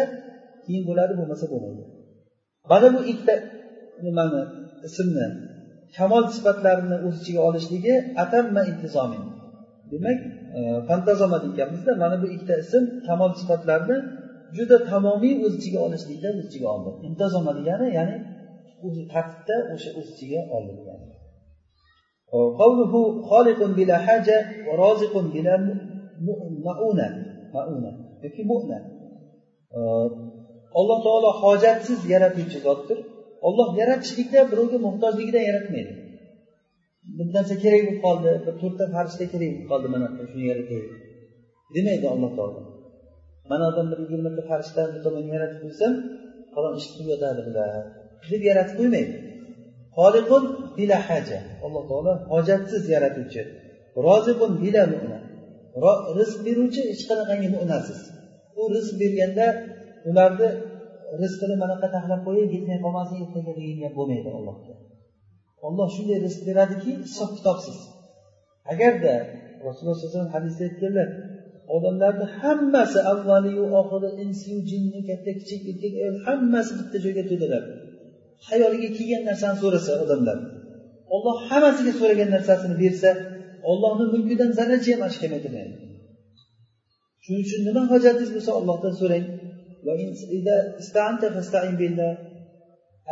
keyin 0.64 0.84
bo'ladi 0.90 1.14
bo'lmasa 1.20 1.46
bo'lmaydi. 1.52 1.84
Mana 2.72 2.88
bu 2.96 3.00
ikkita 3.12 3.36
nimani 4.06 4.42
ismni 4.88 5.26
kamol 5.98 6.24
sifatlarini 6.36 6.98
o'z 7.06 7.16
ichiga 7.22 7.42
olishligi 7.50 7.94
atamma 8.24 8.62
intizomin. 8.72 9.24
Demak 9.92 10.20
e, 10.58 10.60
fantazoma 10.88 11.38
deganimizda 11.46 11.92
mana 12.04 12.16
bu 12.22 12.28
ikkita 12.36 12.56
ism 12.64 12.84
kamol 13.08 13.32
sifatlarni 13.40 13.98
juda 14.58 14.78
tamomiy 14.92 15.34
o'z 15.46 15.54
ichiga 15.60 15.80
olishlikda 15.88 16.30
o'z 16.38 16.46
ichiga 16.48 16.68
oldi. 16.76 16.90
Intizoma 17.08 17.52
degani 17.60 17.88
ya'ni 17.98 18.16
o'zi 18.86 19.04
tartibda 19.14 19.56
o'sha 19.74 19.90
o'z 20.00 20.08
ichiga 20.14 20.42
oldi. 20.58 20.89
قوله 22.61 22.93
خالق 23.29 23.61
بلا 23.77 23.97
حاجة 23.99 24.37
ورازق 24.67 25.15
بلا 25.19 25.55
مؤونة 26.67 27.09
مؤونة 27.55 27.93
yoki 28.25 28.43
mu'na 28.51 28.79
alloh 30.79 30.99
taolo 31.07 31.31
hojatsiz 31.43 32.01
yaratuvchi 32.13 32.59
zotdir 32.67 32.99
olloh 33.49 33.69
yaratishlikda 33.81 34.41
birovga 34.53 34.79
muhtojligidan 34.87 35.45
yaratmaydi 35.51 35.95
bir 37.17 37.27
narsa 37.37 37.55
kerak 37.65 37.83
bo'lib 37.87 38.01
qoldi 38.07 38.31
bir 38.47 38.55
to'rtta 38.61 38.85
farishta 38.95 39.25
kerak 39.33 39.51
bo'lib 39.53 39.67
qoldi 39.73 39.87
mana 39.95 40.07
shuni 40.31 40.45
yarataylik 40.51 40.95
demaydi 41.75 42.07
alloh 42.15 42.31
taolo 42.39 42.61
mana 43.51 43.65
odam 43.71 43.87
bir 43.93 43.99
yigirmata 44.05 44.43
farishtani 44.51 44.91
bir 44.95 45.01
tomon 45.07 45.25
yaratib 45.35 45.59
qo'ysam 45.65 45.93
falon 46.55 46.73
ish 46.81 46.89
qilib 46.93 47.09
yotadi 47.13 47.41
bular 47.49 47.69
deb 48.33 48.43
yaratib 48.51 48.75
qo'ymaydi 48.81 49.15
xoliqun 49.97 50.43
bila 50.80 50.98
haja. 51.08 51.40
Alloh 51.66 51.84
taolo 51.90 52.14
hojatsiz 52.32 52.84
yaratuvchi 52.94 53.42
roziqun 54.06 54.52
bila 54.64 54.84
mu'na 54.94 55.18
rizq 56.18 56.38
beruvchi 56.48 56.82
hech 56.90 57.04
qanaqangi 57.10 57.50
mu'nasiz 57.56 58.00
u 58.60 58.62
rizq 58.76 58.94
berganda 59.02 59.48
ularni 60.10 60.50
rizqini 61.22 61.56
manaqa 61.64 61.88
taxlab 61.96 62.22
qo'yay 62.28 62.46
yetmay 62.56 62.78
qolmasin 62.86 63.18
ertaga 63.24 63.52
degan 63.60 63.78
gap 63.84 63.94
bo'lmaydi 64.00 64.30
allohga. 64.38 64.74
Olloh 65.68 65.88
shunday 65.96 66.18
rizq 66.26 66.42
beradiki 66.48 66.92
hisob 67.06 67.30
kitobsiz. 67.38 67.78
Agarda 68.74 69.14
rasululloh 69.68 69.96
sallallohu 69.98 70.12
alayhi 70.12 70.22
vasallam 70.22 70.36
hadisda 70.38 70.64
aytganlar 70.70 71.10
odamlarni 71.76 72.26
hammasi 72.40 73.00
avvaliyu 73.14 73.66
oxiri 73.80 74.10
insiyu 74.24 74.60
jinni 74.72 75.00
katta 75.10 75.32
kichik 75.40 75.62
erkak 75.72 75.94
ayol 76.02 76.18
hammasi 76.26 76.72
bitta 76.80 76.98
joyga 77.06 77.24
to'daladi 77.30 77.70
hayoliga 78.48 78.90
kelgan 78.98 79.24
narsani 79.30 79.58
so'rasa 79.64 79.92
odamlar 80.04 80.38
olloh 81.16 81.38
hammasiga 81.50 81.94
so'ragan 82.00 82.30
narsasini 82.36 82.76
bersa 82.84 83.10
ollohni 83.72 84.06
mulkidan 84.14 84.52
zarracha 84.58 84.90
ham 84.94 85.02
ashkam 85.10 85.32
kelmaydi 85.44 85.76
shuning 87.24 87.44
uchun 87.46 87.62
nima 87.68 87.82
hojatingiz 87.92 88.32
bo'lsa 88.36 88.52
ollohdan 88.60 88.94
so'rang. 89.02 89.26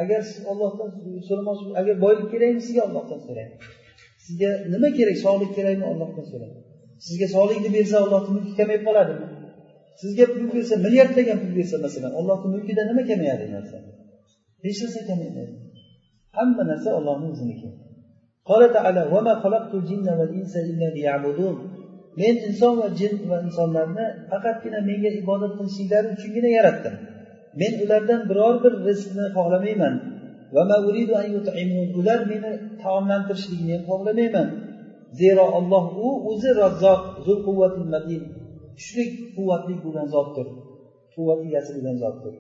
Agar 0.01 0.21
siz 0.29 0.39
ollohdan 0.51 0.89
so'ramoqchi 1.27 1.63
agar 1.81 1.95
boylik 2.05 2.27
kerakmi 2.33 2.61
sizga 2.67 2.81
ollohdan 2.87 3.19
so'rang. 3.27 3.49
Sizga 4.25 4.49
nima 4.73 4.89
kerak 4.97 5.17
sog'lik 5.25 5.51
kerakmi 5.57 5.85
ollohdan 5.91 6.25
so'rang. 6.31 6.53
Sizga 7.07 7.27
sog'likni 7.35 7.69
bersa 7.77 7.95
ollohni 8.05 8.29
mulki 8.35 8.53
kamayib 8.59 8.83
qoladimi? 8.87 9.27
Sizga 10.01 10.25
pul 10.33 10.45
bersa 10.55 10.75
milliardlagan 10.85 11.37
pul 11.41 11.51
bersa 11.59 11.75
masalan 11.85 12.11
ollohni 12.19 12.47
mulkida 12.53 12.81
nima 12.89 13.03
kamayadi 13.09 13.45
narsa? 13.55 13.77
Hech 14.65 14.77
narsa 14.83 14.99
kamaymaydi. 15.09 15.55
Hamma 16.37 16.63
narsa 16.71 16.89
ollohni 16.97 17.25
o'ziniki 17.33 17.69
men 22.19 22.35
inson 22.47 22.73
va 22.81 22.87
jin 22.99 23.13
va 23.29 23.37
insonlarni 23.47 24.05
faqatgina 24.31 24.79
menga 24.89 25.11
ibodat 25.21 25.51
qilishliklari 25.57 26.07
uchungina 26.15 26.49
yaratdim. 26.57 26.95
Men 27.59 27.73
ulardan 27.83 28.21
biror 28.29 28.55
bir 28.63 28.73
rizqni 28.87 29.25
xohlamayman. 29.35 29.95
Ular 31.99 32.19
meni 32.31 32.51
taomlantirishligini 32.83 33.73
ham 33.75 33.83
xohlamayman. 33.89 34.47
Zero 35.19 35.45
olloh 35.57 35.85
u 36.05 36.07
o'zi 36.29 36.49
razzoq 36.61 37.01
kuchli 38.77 39.03
quvvatli 39.35 39.73
bo'lgan 39.83 40.07
zotdir. 40.15 40.47
Quvvat 41.13 41.39
egasi 41.47 41.71
bo'lgan 41.75 41.97
zotdir. 42.03 42.33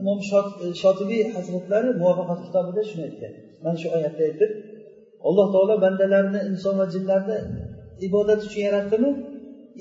Imom 0.00 0.18
shotibiy 0.82 1.22
hazratlari 1.34 1.88
muvafaqat 2.00 2.38
kitobida 2.46 2.82
shuni 2.90 3.02
aytgan. 3.08 3.34
Mana 3.64 3.76
shu 3.82 3.88
oyatda 3.96 4.22
aytib 4.28 4.50
alloh 5.28 5.46
taolo 5.54 5.74
bandalarni 5.84 6.40
inson 6.50 6.74
va 6.80 6.86
jinlarni 6.94 7.36
ibodat 8.08 8.40
uchun 8.46 8.62
yaratdimu 8.68 9.10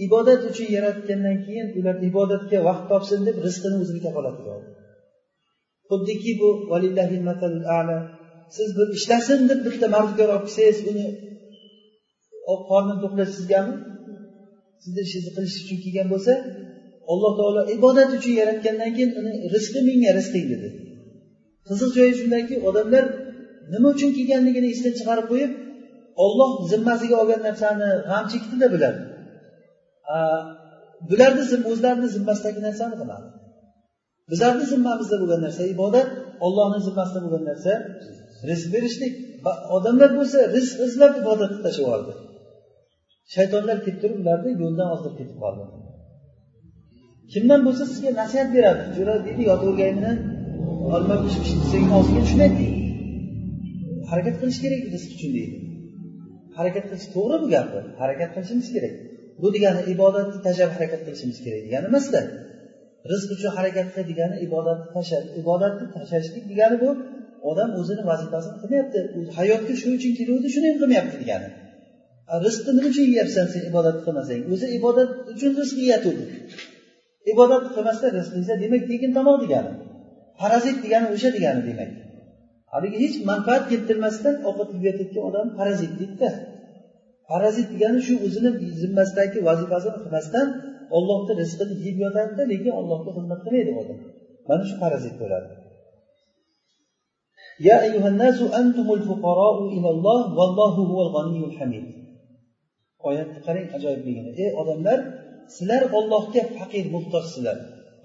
ibodat 0.05 0.41
uchun 0.49 0.67
yaratgandan 0.77 1.37
keyin 1.45 1.67
ular 1.79 1.95
ibodatga 2.09 2.57
vaqt 2.67 2.85
topsin 2.91 3.19
deb 3.27 3.35
rizqini 3.45 3.77
o'zini 3.83 4.01
kafolatiga 4.07 4.49
oldi 4.57 4.69
xuddiki 5.89 6.31
bu 6.41 6.49
siz 8.57 8.69
bir 8.77 8.87
ishlasin 8.97 9.39
deb 9.49 9.59
bitta 9.65 9.87
mardikor 9.95 10.29
olib 10.35 10.45
kelsangiz 10.47 10.79
uni 10.91 11.05
qornini 12.69 12.97
to'qlash 13.03 13.31
sizgami 13.37 13.73
sizni 14.83 15.01
ishingizni 15.07 15.31
qilish 15.37 15.55
uchun 15.63 15.77
kelgan 15.85 16.07
bo'lsa 16.13 16.33
alloh 17.11 17.31
taolo 17.39 17.61
ibodat 17.77 18.09
uchun 18.17 18.33
yaratgandan 18.41 18.91
keyin 18.95 19.11
uni 19.19 19.33
rizqi 19.53 19.79
menga 19.89 20.11
rizqing 20.19 20.45
dedi. 20.53 20.69
Qiziq 21.67 21.89
joyi 21.97 22.13
shundaki 22.19 22.55
odamlar 22.69 23.05
nima 23.73 23.87
uchun 23.95 24.09
kelganligini 24.17 24.67
esdan 24.73 24.93
chiqarib 24.99 25.25
qo'yib 25.31 25.51
olloh 26.23 26.51
zimmasiga 26.71 27.15
olgan 27.21 27.41
narsani 27.47 27.89
g'am 28.09 28.25
chekdida 28.31 28.67
bular. 28.73 28.93
Bularni 31.09 31.43
o'zlarini 31.71 32.09
zimmasidagi 32.15 32.59
narsani 32.67 32.95
qiladi. 33.01 33.27
Bizlarni 34.31 34.65
zimmamizda 34.73 35.15
bo'lgan 35.21 35.41
narsa 35.45 35.61
ibodat 35.75 36.09
ollohni 36.45 36.79
zimmasida 36.87 37.19
bo'lgan 37.25 37.43
narsa 37.49 37.73
rizq 38.49 38.67
berishlik. 38.75 39.13
Odamlar 39.75 40.09
bo'lsa 40.19 40.37
rizq 40.55 40.77
izlab 40.87 41.13
ibodatni 41.21 41.59
tashlab 41.65 41.85
yubordi 41.85 42.13
shaytonlar 43.35 43.77
kelib 43.85 43.99
turib 44.03 44.17
ularni 44.23 44.51
yo'ldan 44.63 44.87
ozdirib 44.95 45.15
ketib 45.19 45.37
qoldi. 45.43 45.63
Kimdan 47.33 47.61
bo'lsa 47.67 47.83
sizga 47.91 48.11
nasihat 48.21 48.49
beradi. 48.55 48.83
Jo'ra 48.97 49.15
deydi 49.25 49.43
yotavergaymidan 49.51 50.17
olma 50.95 51.15
pishib 51.23 51.41
pish 51.43 51.55
desang 51.61 51.85
og'ziga 51.97 52.21
tushmaydi 52.27 52.67
harakat 54.11 54.35
qilish 54.41 54.59
kerak 54.63 54.81
rizq 54.93 55.09
uchun 55.15 55.31
deydi. 55.37 55.57
Harakat 56.57 56.85
qilish 56.89 57.07
to'g'ri 57.15 57.35
bu 57.43 57.47
gapi 57.55 57.79
harakat 58.01 58.29
qilishimiz 58.35 58.67
kerak. 58.75 58.93
Bu 59.41 59.47
degani 59.55 59.81
ibodatni 59.93 60.39
tashlab 60.45 60.71
harakat 60.75 61.01
qilishimiz 61.05 61.37
kerak 61.45 61.61
degani 61.67 61.85
emasda. 61.91 62.21
Rizq 63.11 63.29
uchun 63.35 63.51
harakat 63.57 63.87
qil 63.95 64.03
degani 64.11 64.35
ibodatni 64.47 64.87
tashlab 64.95 65.23
ibodatni 65.41 65.85
tashlashlik 65.95 66.45
degani 66.51 66.77
bu. 66.83 66.89
Odam 67.49 67.69
o'zini 67.79 68.03
vazifasini 68.11 68.57
qilmayapti. 68.61 68.99
Hayotga 69.37 69.73
shu 69.81 69.87
uchun 69.97 70.11
keluvdi 70.19 70.47
shuni 70.55 70.67
ham 70.69 70.77
qilmayapti 70.81 71.15
degani. 71.23 71.47
Rizqni 72.45 72.71
nima 72.77 72.89
uchun 72.91 73.05
yeyapsan 73.13 73.45
sen 73.53 73.61
ibodat 73.69 73.97
qilmasang? 74.05 74.41
O'zi 74.53 74.67
ibodat 74.77 75.09
uchun 75.33 75.51
rizq 75.61 75.77
yeyatuvdi. 75.83 76.25
Ibodat 77.33 77.63
qilmasdan 77.75 78.11
rizq 78.17 78.33
yesa 78.41 78.53
demak 78.63 78.83
tekin 78.91 79.11
tomoq 79.17 79.37
degani. 79.43 79.71
Parazit 80.39 80.77
degani 80.85 81.07
o'sha 81.15 81.29
degani 81.37 81.61
demak. 81.69 81.89
haligi 82.72 82.96
hech 83.04 83.16
manfaat 83.30 83.64
keltirmasdan 83.70 84.34
ovqat 84.48 84.68
yeyotgan 84.76 85.22
odam 85.28 85.46
parazit 85.58 85.92
deydida 86.00 86.30
parazit 87.30 87.68
degani 87.74 88.00
shu 88.06 88.14
o'zini 88.26 88.50
zimmasidagi 88.80 89.38
vazifasini 89.48 89.98
qilmasdan 90.04 90.46
ollohni 90.96 91.32
rizqini 91.40 91.74
yeb 91.86 91.96
yotadida 92.04 92.42
lekin 92.52 92.72
ollohga 92.80 93.10
xizmat 93.16 93.40
qilmaydi 93.44 93.72
odam 93.82 93.98
mana 94.48 94.62
shu 94.70 94.74
parazit 94.82 95.16
bo'ladi 95.22 95.50
يا 97.68 97.76
أيها 97.86 98.08
الناس 98.12 98.38
أنتم 98.60 98.86
الفقراء 98.98 99.56
إلى 99.76 99.88
الله 99.94 100.20
والله 100.38 100.74
هو 100.90 100.98
الغني 101.06 101.40
الحميد 101.50 101.86
oyatni 103.08 103.40
qarang 103.46 103.66
ajoyibligini 103.76 104.30
ey 104.42 104.50
odamlar 104.60 104.98
sizlar 105.54 105.82
ollohga 105.98 106.42
faqir 106.56 106.84
muhtojsizlar 106.94 107.56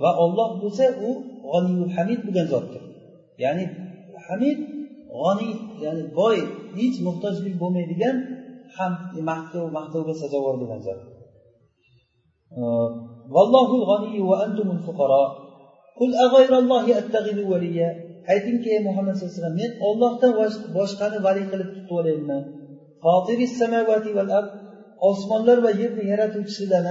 va 0.03 0.11
olloh 0.23 0.49
bo'lsa 0.61 0.85
u 1.07 1.09
g'aniyul 1.51 1.91
hamid 1.97 2.19
bo'lgan 2.25 2.47
zotdir 2.53 2.81
ya'ni 3.43 3.65
hamid 4.26 4.58
g'oniy 5.18 5.52
ya'ni 5.84 6.04
boy 6.18 6.36
hech 6.78 6.96
muhtojlik 7.06 7.54
bo'lmaydigan 7.62 8.16
ham 8.76 8.92
maqtov 9.30 9.64
maqtovga 9.78 10.14
sazovor 10.22 10.54
bo'lgan 10.60 10.80
zot. 10.86 11.00
Vallohu 13.34 13.78
g'aniy 13.90 14.18
va 14.28 14.36
antumul 14.44 14.80
fuqaro 14.86 15.24
qul 15.98 16.10
ag'ayrallohi 16.26 16.92
attagidu 17.00 17.42
valiya 17.52 17.88
aytingki 18.32 18.68
ey 18.74 18.80
muhammad 18.88 19.12
sallallohu 19.14 19.34
alayhi 19.34 19.42
vasallam 19.42 19.58
men 19.62 19.72
ollohdan 19.88 20.32
boshqani 20.78 21.18
valiy 21.26 21.46
qilib 21.50 21.68
tutib 21.74 21.94
olaymi 22.00 22.38
osmonlar 25.10 25.58
va 25.64 25.70
yerni 25.80 26.04
yaratuvchisidan 26.12 26.86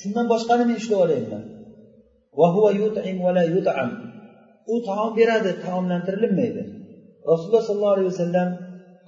shundan 0.00 0.26
boshqani 0.32 0.64
men 0.68 0.76
ushlab 0.82 1.00
yut'am. 3.56 3.88
U 4.72 4.74
taom 4.88 5.10
beradi 5.18 5.50
taomlantirilmaydi 5.64 6.62
rasululloh 7.30 7.64
sollallohu 7.68 7.96
alayhi 7.96 8.10
vasallam 8.12 8.48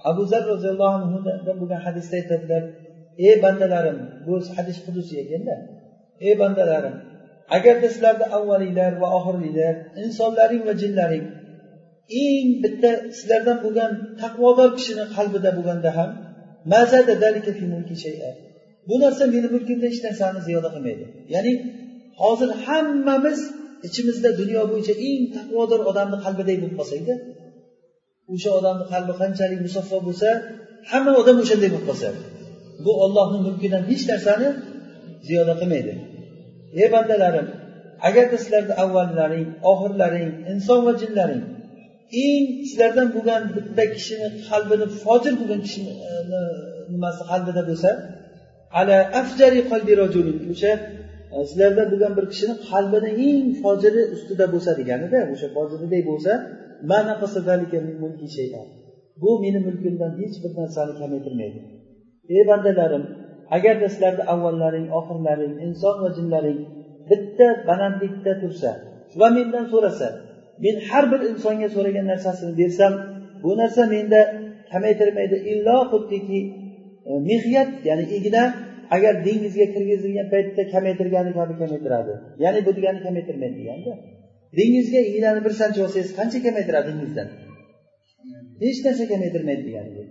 abu 0.09 0.21
zar 0.31 0.43
roziyallohu 0.53 0.93
anhudan 0.99 1.55
bo'lgan 1.61 1.81
hadisda 1.87 2.15
aytadilar 2.21 2.63
ey 3.27 3.35
bandalarim 3.43 3.97
bu 4.25 4.33
hadis 4.57 4.77
qudusiy 4.85 5.17
ekanda 5.23 5.55
ey 6.27 6.33
bandalarim 6.41 6.95
agarda 7.57 7.87
sizlarda 7.93 8.25
avvaliylar 8.37 8.91
va 9.01 9.07
oxiriylar 9.17 9.73
insonlaring 10.03 10.63
va 10.67 10.73
jinlaring 10.81 11.25
eng 12.23 12.47
bitta 12.63 12.91
sizlardan 13.17 13.57
bo'lgan 13.65 13.91
taqvodor 14.21 14.69
kishini 14.77 15.05
qalbida 15.15 15.49
bo'lganda 15.57 15.89
ham 15.97 16.11
bu 18.89 18.95
narsa 19.03 19.23
meni 19.33 19.47
mulkimda 19.55 19.85
hech 19.91 20.01
narsani 20.07 20.39
ziyoda 20.47 20.69
qilmaydi. 20.75 21.05
Ya'ni 21.33 21.53
hozir 22.21 22.49
hammamiz 22.65 23.39
ichimizda 23.87 24.29
dunyo 24.41 24.61
bo'yicha 24.71 24.93
eng 25.07 25.23
taqvodor 25.35 25.81
odamni 25.91 26.17
qalbiday 26.25 26.55
bo'lib 26.61 26.75
qolsakda 26.79 27.13
o'sha 28.33 28.49
odamni 28.59 28.85
qalbi 28.93 29.13
qanchalik 29.21 29.59
musaffo 29.67 29.97
bo'lsa 30.07 30.29
hamma 30.91 31.11
odam 31.21 31.37
o'shanday 31.43 31.69
bo'lib 31.73 31.85
qolsa. 31.89 32.09
Bu 32.85 32.91
ollohni 33.05 33.39
mulkidan 33.47 33.83
hech 33.91 34.03
narsani 34.11 34.47
ziyoda 35.27 35.53
qilmaydi. 35.61 35.93
Ey 36.81 36.87
bandalarim 36.95 37.47
agarda 38.07 38.37
sizlarni 38.43 38.73
avvallaring 38.83 39.47
oxirlaring 39.71 40.29
inson 40.51 40.79
va 40.87 40.93
jinlaring 41.01 41.43
eng 42.25 42.45
sizlardan 42.69 43.07
bo'lgan 43.15 43.41
bitta 43.55 43.83
kishini 43.95 44.27
qalbini 44.49 44.87
fojir 45.01 45.33
bo'lgan 45.39 45.61
kishini 45.65 45.91
e, 46.09 46.11
nimasi 46.93 47.21
qalbida 47.31 47.61
bo'lsa 47.69 47.89
ala 48.79 48.97
afjari 49.21 49.59
qalbi 49.71 49.93
rajulin 50.01 50.37
o'sha 50.53 50.71
sizlarda 51.49 51.83
bo'lgan 51.91 52.13
bir 52.17 52.25
kishini 52.31 52.55
qalbini 52.69 53.11
eng 53.27 53.47
fojiri 53.61 54.01
ustida 54.15 54.45
bo'lsa 54.53 54.71
deganida 54.79 55.19
o'sha 55.33 55.47
fojiridek 55.55 56.03
bo'lsa 56.09 56.31
bu 59.21 59.29
meni 59.43 59.59
mulkimdan 59.67 60.11
hech 60.21 60.35
bir 60.43 60.51
narsani 60.59 60.93
kamaytirmaydi. 61.01 61.59
Ey 62.35 62.41
bandalarim 62.49 63.03
agarda 63.55 63.87
sizlarni 63.93 64.23
avvallaring 64.33 64.87
oxirlaring 64.99 65.53
inson 65.65 65.95
va 66.03 66.09
jinlaring 66.17 66.59
bitta 67.09 67.47
balandlikda 67.67 68.33
tursa 68.41 68.71
va 69.19 69.27
mendan 69.37 69.65
so'rasa 69.73 70.07
men 70.63 70.75
har 70.89 71.03
bir 71.11 71.21
insonga 71.31 71.67
so'ragan 71.75 72.05
narsasini 72.11 72.53
bersam 72.61 72.93
bu 73.43 73.51
narsa 73.61 73.83
menda 73.95 74.21
kamaytirmaydi 74.71 75.37
illo 75.51 75.77
xuddiki 75.91 76.39
e, 77.09 77.11
mehnat 77.29 77.69
ya'ni 77.87 78.05
igna 78.17 78.43
agar 78.95 79.13
dengizga 79.25 79.65
kirgizilgan 79.73 80.27
paytda 80.33 80.63
kamaytirgani 80.73 81.31
kabi 81.37 81.53
kamaytiradi 81.61 82.13
ya'ni 82.43 82.59
bu 82.65 82.71
degani 82.77 82.99
kamaytirmaydi 83.05 83.55
deganda 83.61 83.91
dengizga 84.57 85.01
iynani 85.11 85.39
bir 85.45 85.53
sanchib 85.59 85.81
olsangiz 85.85 86.11
qancha 86.19 86.39
kamaytiradi 86.47 86.87
dengizdan? 86.91 87.27
Hech 88.63 88.79
narsa 88.85 89.03
kamaytirmaydi 89.13 89.63
degani 89.69 90.03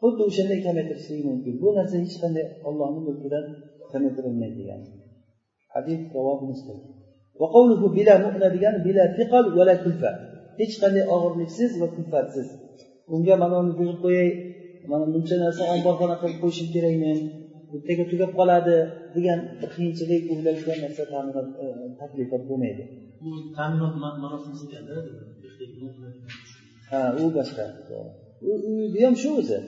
xuddi 0.00 0.22
o'shanday 0.28 0.58
kamaytirishligi 0.66 1.22
mumkin. 1.30 1.54
Bu 1.62 1.68
narsa 1.78 1.94
hech 2.04 2.16
qanday 2.22 2.44
ollohni 2.68 3.00
mulkidan 3.08 3.44
kamaytirilmaydi 3.92 4.56
degani 4.60 4.86
hadis 5.74 6.00
muslim. 6.50 6.78
Degani 8.56 8.78
bila 8.86 9.02
fiqal 9.16 9.44
vala 9.58 9.74
kulfa. 9.84 10.10
Hech 10.60 10.74
qanday 10.82 11.04
og'irliksiz 11.14 11.70
va 11.80 11.86
kulfatsiz. 11.96 12.48
Unga 13.14 13.34
mana 13.42 13.54
uni 13.62 13.72
buzib 13.78 13.98
qo'yay. 14.04 14.30
Mana 14.90 15.04
buncha 15.14 15.36
narsa 15.44 15.62
omborxona 15.74 16.16
qilib 16.22 16.38
qo'yishim 16.42 16.68
kerakmi? 16.74 17.12
Ertaga 17.76 18.04
tugab 18.12 18.30
qoladi 18.38 18.76
degan 19.16 19.38
qiyinchilik 19.74 20.22
o'ylaydigan 20.32 20.78
narsa 20.84 21.02
ta'minot 21.12 21.48
e, 21.64 21.66
taklifot 22.00 22.42
bo'lmaydi. 22.50 22.82
Bu 23.22 23.30
ta'minot 23.58 23.94
marosimida 24.24 24.78
ha 26.90 27.00
u 27.22 27.24
boshqa. 27.38 27.64
Uyni 28.50 29.00
ham 29.06 29.14
shu 29.22 29.30
o'zi. 29.40 29.58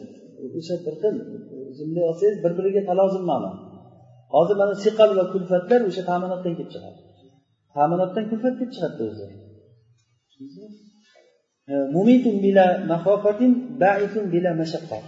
O'sha 0.58 0.74
bir 0.86 0.94
xil 1.02 1.14
bunday 1.78 2.04
olsangiz 2.10 2.38
bir 2.44 2.52
biriga 2.58 2.82
talozim 2.90 3.24
ma'no 3.32 3.50
hozir 4.34 4.56
mana 4.62 4.74
siqal 4.84 5.10
va 5.18 5.24
kulfatlar 5.32 5.80
o'sha 5.88 6.02
ta'minotdan 6.10 6.52
kelib 6.58 6.70
chiqadi. 6.74 7.00
Ta'minotdan 7.76 8.24
kulfat 8.30 8.54
kelib 8.58 8.72
chiqadida 8.74 9.04
o'zi. 9.10 9.26
Mumitun 11.96 12.36
bila 12.44 12.66
mahofatin 12.90 13.52
baitun 13.82 14.24
bila 14.34 14.50
mashaqqa 14.62 14.98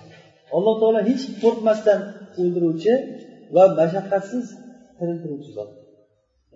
alloh 0.56 0.74
taolo 0.80 1.00
hech 1.10 1.24
qo'rqmasdan 1.42 2.00
o'ldiruvchi 2.42 2.92
va 3.54 3.64
mashaqqatsiz 3.80 4.46
tiriltiruvchi 4.98 5.50
zot. 5.58 5.70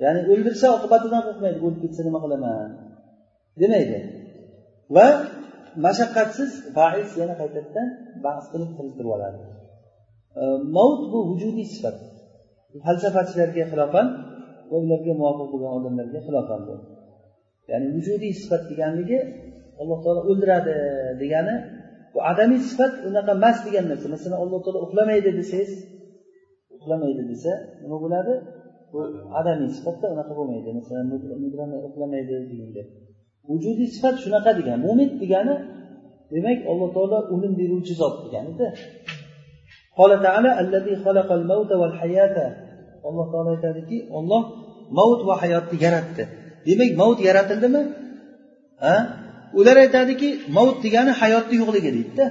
Ya'ni 0.03 0.20
o'ldirsa 0.33 0.66
oqibatidan 0.76 1.22
qo'rqmaydi 1.26 1.59
o'lib 1.66 1.81
ketsa 1.85 2.01
nima 2.09 2.18
qilaman? 2.24 2.68
Demaydi. 3.61 3.99
Va 4.97 5.07
mashaqqatsiz 5.87 6.51
bais 6.78 7.11
yana 7.20 7.35
qaytadan 7.41 7.89
bahs 8.24 8.45
qilib 8.53 8.70
tiriltirib 8.76 9.11
oladi. 9.16 9.41
Mavt 10.76 11.03
bu 11.12 11.18
vujudiy 11.31 11.66
sifat. 11.74 11.97
Falsafachilarga 12.85 13.64
xilofan 13.72 14.07
va 14.70 14.76
ularga 14.85 15.12
muvofiq 15.20 15.49
bo'lgan 15.53 15.72
odamlarga 15.78 16.20
xilofan 16.26 16.61
bu. 16.68 16.74
Ya'ni 17.70 17.87
vujudiy 17.97 18.33
sifat 18.43 18.62
deganligi 18.70 19.18
alloh 19.81 19.99
taolo 20.05 20.20
o'ldiradi 20.31 20.74
degani 21.22 21.55
bu 22.12 22.18
adamiy 22.30 22.61
sifat 22.68 22.92
unaqa 23.08 23.32
emas 23.38 23.58
degan 23.66 23.84
narsa. 23.90 24.06
Masalan 24.14 24.38
alloh 24.42 24.61
taolo 24.64 24.78
uxlamaydi 24.86 25.30
desangiz 25.40 25.72
uxlamaydi 26.76 27.22
desa 27.32 27.52
nima 27.82 27.96
bo'ladi? 28.04 28.34
Bu 28.92 28.98
adamiy 29.40 29.70
sifatda 29.76 30.06
unaqa 30.14 30.32
bo'lmaydi. 30.38 30.68
Masalan 30.78 31.06
uxlamaydi 31.88 32.34
deganda. 32.50 32.82
Vujudiy 33.48 33.88
sifat 33.96 34.16
shunaqa 34.24 34.50
degan 34.61 34.78
mo'min 34.86 35.11
degani 35.22 35.54
demak 36.34 36.58
alloh 36.70 36.88
taolo 36.96 37.18
o'lim 37.34 37.52
beruvchi 37.61 37.94
zot 38.00 38.16
deganida. 38.24 38.66
Alloh 43.08 43.26
taolo 43.32 43.50
aytadiki 43.56 43.96
olloh 44.18 44.42
mavt 44.98 45.20
va 45.28 45.34
hayotni 45.42 45.76
yaratdi. 45.84 46.22
Demak 46.66 46.90
mavt 47.00 47.18
yaratildimi? 47.28 47.82
Ha? 48.84 48.96
Ular 49.59 49.76
aytadiki 49.84 50.28
mavut 50.57 50.78
degani 50.84 51.12
hayotni 51.20 51.55
yo'qligi 51.62 51.90
deydida. 51.96 52.24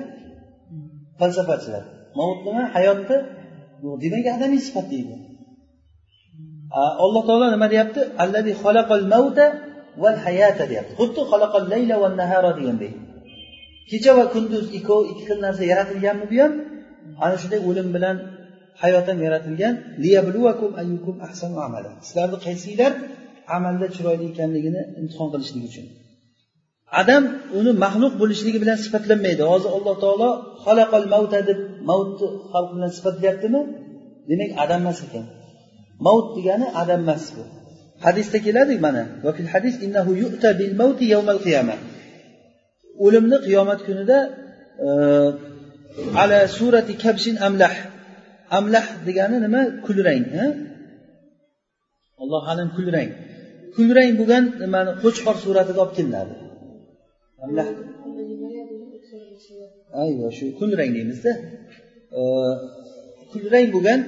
Falsafachilar. 1.20 1.84
Mavut 2.20 2.39
nima? 2.47 2.63
Hayotni 2.76 3.17
yo'q 3.84 3.95
demak 4.03 4.26
adamiy 4.36 4.61
sifat 4.67 4.86
deydi. 4.93 5.15
Alloh 7.05 7.24
taolo 7.30 7.45
nima 7.55 7.67
deyapti? 7.74 8.01
Allazi 8.24 8.51
xalaqal 8.63 9.05
mavta 9.13 9.45
val 10.03 10.17
hayata 10.26 10.63
deyapti. 10.72 10.91
Xuddi 10.99 11.22
xalaqal 11.32 11.63
layla 11.74 11.95
va 12.01 12.07
nahara 12.22 12.51
degandek 12.59 12.93
kecha 13.91 14.11
va 14.17 14.26
kunduz 14.34 14.65
ikkovi 14.78 15.03
ikki 15.11 15.24
xil 15.30 15.39
narsa 15.45 15.63
yaratilganmi 15.72 16.26
bu 16.32 16.38
ham? 16.43 16.53
Ana 17.24 17.36
shunday 17.41 17.59
o'lim 17.70 17.88
bilan 17.95 18.15
hayot 18.82 19.05
ham 19.09 19.20
yaratilgan 19.26 19.74
sizlarni 22.07 22.38
qaysinglar 22.45 22.91
amalda 23.57 23.88
chiroyli 23.95 24.26
ekanligini 24.32 24.82
imtihon 24.99 25.28
qilishlik 25.34 25.63
uchun. 25.70 25.86
Adam 27.02 27.24
uni 27.60 27.72
maxluq 27.84 28.14
bo'lishligi 28.22 28.60
bilan 28.64 28.78
sifatlanmaydi. 28.86 29.44
Hozir 29.52 29.70
alloh 29.78 29.96
taolo 30.04 30.30
xalaqal 30.66 31.06
mavta 31.14 31.40
deb 31.50 31.60
mavtni 31.90 32.28
xalq 32.54 32.70
bilan 32.76 32.92
sifatlayaptimi? 32.98 33.62
Demak 34.30 34.52
adam 34.64 34.80
emas 34.84 35.00
ekan. 35.06 35.26
Mavt 36.06 36.28
degani 36.38 36.68
adam 36.82 37.00
emas 37.06 37.26
bu. 37.36 37.44
Hadisda 38.06 38.38
keladi 38.46 38.76
mana. 38.86 39.04
Hadis 39.54 39.76
innahu 39.86 40.12
yu'ta 40.24 40.50
bil 40.60 40.74
mavti 40.82 41.06
yawmal 41.14 41.40
qiyama 41.46 41.76
o'limni 43.06 43.38
qiyomat 43.46 43.80
kunida 43.88 44.18
ala 46.22 46.40
surati 46.58 46.94
kabshin 47.04 47.36
amlah. 47.48 47.74
Amlah 48.58 48.86
degani 49.08 49.38
nima? 49.46 49.62
Kulrang 49.86 50.26
alloh 52.24 52.44
alam 52.52 52.70
kulrang. 52.78 53.10
Kulrang 53.76 54.12
bo'lgan 54.20 54.44
nimani? 54.64 54.92
Qo'chqor 55.04 55.36
suratida 55.46 55.80
olib 55.84 55.94
kelinadi. 55.98 56.34
Ayva 60.04 60.28
shu 60.38 60.46
kulrang 60.60 60.92
deymizda. 60.98 61.32
Kulrang 63.32 63.68
bo'lgan 63.76 64.00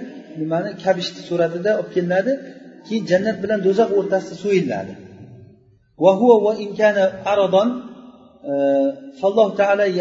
nimani 0.41 0.69
kabishni 0.83 1.21
suratida 1.29 1.71
olib 1.79 1.89
kelinadi 1.95 2.33
keyin 2.87 3.03
jannat 3.11 3.37
bilan 3.43 3.59
do'zax 3.67 3.89
o'rtasida 3.99 4.35
so'yiladi. 4.43 4.93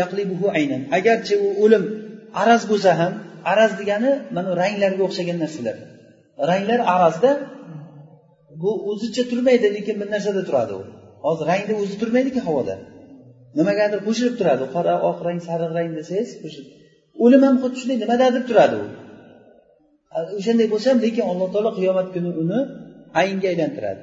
Yaqlibuhu 0.00 0.46
aynan. 0.58 0.82
Agarchi 0.98 1.34
u 1.46 1.48
o'lim 1.64 1.84
araz 2.42 2.62
bo'lsa 2.70 2.90
ham 3.00 3.12
araz 3.52 3.72
degani 3.80 4.10
mana 4.36 4.50
ranglarga 4.62 5.02
o'xshagan 5.08 5.38
narsalar. 5.44 5.76
Ranglar 6.50 6.80
arazda 6.94 7.30
bu 8.62 8.70
o'zicha 8.90 9.22
turmaydi 9.30 9.66
lekin 9.76 9.96
bir 10.00 10.08
narsada 10.14 10.42
turadi 10.48 10.72
u. 10.80 10.82
Hozir 11.26 11.44
rangda 11.52 11.72
o'zi 11.82 11.94
turmaydiki 12.02 12.40
havoda. 12.48 12.74
Nimagadir 13.58 14.00
qo'shilib 14.06 14.34
turadi. 14.40 14.64
Qora 14.74 14.94
oq 15.10 15.18
rang 15.26 15.40
sariq 15.48 15.70
rang 15.78 15.90
desangiz 15.98 16.28
o'lim 17.24 17.42
ham 17.46 17.56
xuddi 17.62 17.76
shunday 17.80 17.98
nimadadir 18.04 18.42
turadi 18.50 18.76
u. 18.82 18.86
O'shanday 20.38 20.66
bo'lsa 20.72 20.86
ham 20.92 20.98
lekin 21.06 21.24
alloh 21.30 21.48
taolo 21.54 21.70
qiyomat 21.78 22.08
kuni 22.14 22.30
uni 22.42 22.60
aynga 23.20 23.46
aylantiradi. 23.52 24.02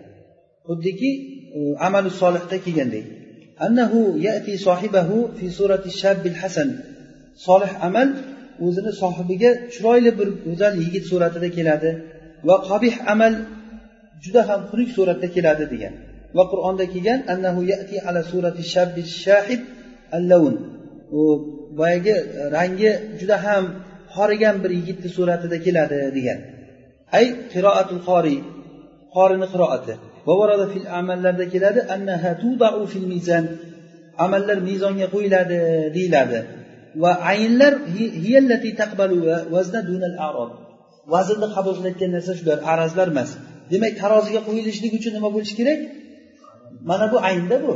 Xuddiki 0.68 1.10
amali 1.88 2.10
solihda 2.22 2.58
kelgandek. 2.66 3.06
Annahu 3.66 4.00
yati 4.28 4.54
sohibahu 4.68 5.18
fi 5.38 5.46
surati 5.58 5.90
shabbil 6.02 6.38
hasan. 6.42 6.70
Solih 7.46 7.72
amal 7.88 8.10
o'zini 8.66 8.92
sohibiga 9.02 9.52
chiroyli 9.74 10.12
bir 10.20 10.30
go'zal 10.46 10.74
yigit 10.84 11.04
suratida 11.12 11.50
keladi 11.58 11.92
va 12.48 12.56
qabih 12.70 12.94
amal 13.14 13.34
juda 14.24 14.42
ham 14.50 14.62
xunuk 14.70 14.90
suratda 14.98 15.28
keladi 15.36 15.66
degan. 15.74 15.94
Va 16.36 16.44
qur'onda 16.52 16.86
kelgan 16.94 17.20
annahu 17.34 17.62
yati 17.74 17.96
ala 18.08 18.22
surati 18.32 18.62
shabbi 18.74 19.02
shahid 19.24 19.62
allavun 20.18 20.56
u 21.20 21.22
boyagi 21.80 22.16
rangi 22.56 22.92
juda 23.20 23.38
ham 23.46 23.64
horigan 24.16 24.56
bir 24.64 24.72
yigitni 24.80 25.10
suratida 25.18 25.58
keladi 25.66 26.00
degan. 26.18 26.40
Ay 27.18 27.26
qiroatul 27.54 28.02
qori 28.10 28.38
qorini 29.16 29.48
qiroati. 29.54 29.94
Va 30.28 30.34
fil 30.74 30.88
amallarda 31.00 31.46
keladi 31.54 31.80
annaha 31.96 32.32
tudau 32.44 32.80
fil 32.92 33.08
mizan. 33.14 33.46
Amallar 34.26 34.58
mezonga 34.70 35.08
qo'yiladi 35.16 35.60
deyiladi. 35.96 36.40
Va 37.02 37.12
ayinlar 37.32 37.74
hiyallati 38.24 38.70
taqbalu 38.82 39.18
vazna 39.56 39.80
dunal 39.90 40.16
arod 40.28 40.52
vaznni 41.14 41.48
qabul 41.56 41.74
qilayotgan 41.78 42.12
narsa 42.16 42.34
shular 42.40 42.60
arazlar 42.72 43.08
emas. 43.14 43.30
Demak 43.72 43.94
taroziga 44.02 44.42
qo'yilishlik 44.48 44.92
uchun 45.00 45.12
nima 45.18 45.30
bo'lishi 45.36 45.56
kerak? 45.60 45.80
mana 46.90 47.06
bu 47.12 47.18
aynda 47.30 47.56
bu. 47.64 47.74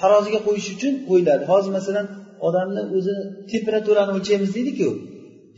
Taroziga 0.00 0.40
qo'yish 0.46 0.68
uchun 0.74 0.92
qo'yiladi. 1.08 1.42
Hozir 1.50 1.70
masalan 1.78 2.06
odamni 2.46 2.82
o'zi 2.96 3.14
temperaturani 3.52 4.12
o'lchaymiz 4.16 4.50
deydiku 4.56 4.88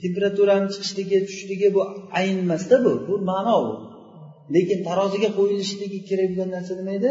temperaturani 0.03 0.67
chiqishligi 0.73 1.19
tushishligi 1.27 1.69
bu 1.77 1.81
ayn 2.19 2.37
emasda 2.45 2.77
bu. 2.85 2.93
Bu 3.09 3.15
ma'no 3.31 3.57
bu. 3.67 3.75
Lekin 4.55 4.79
taroziga 4.89 5.31
qo'yilishligi 5.39 5.99
kerak 6.09 6.29
bo'lgan 6.31 6.51
narsa 6.57 6.73
nima 6.81 6.93
edi? 6.99 7.11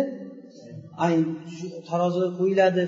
Ayn. 1.05 1.25
Taroziga 1.89 2.29
qo'yiladi. 2.39 2.81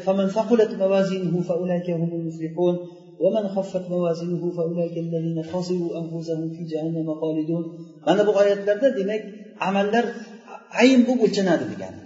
Mana 8.07 8.21
bu 8.27 8.31
oyatlarda 8.41 8.87
demak 8.99 9.21
amallar 9.67 10.05
ayn 10.81 10.99
bo'lib 11.07 11.21
o'lchanadi 11.25 11.65
degani. 11.73 12.02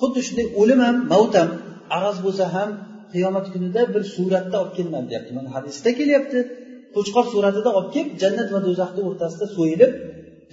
Xuddi 0.00 0.20
shunday 0.26 0.46
o'lim 0.60 0.80
ham 0.86 0.96
mavt 1.12 1.34
ham 1.40 1.48
araz 1.96 2.16
bo'lsa 2.26 2.44
ham 2.54 2.70
qiyomat 3.12 3.46
kunida 3.52 3.82
bir 3.94 4.02
suratda 4.14 4.56
olib 4.62 4.74
kelinadi 4.78 5.06
deyapti. 5.10 5.30
Mana 5.38 5.48
hadisda 5.56 5.90
kelyapti. 5.98 6.38
Qo'chqor 6.94 7.24
suratida 7.32 7.70
olib 7.78 7.90
kelib 7.96 8.10
jannat 8.22 8.48
va 8.54 8.60
do'zaxni 8.66 9.02
o'rtasida 9.08 9.46
so'yilib 9.56 9.92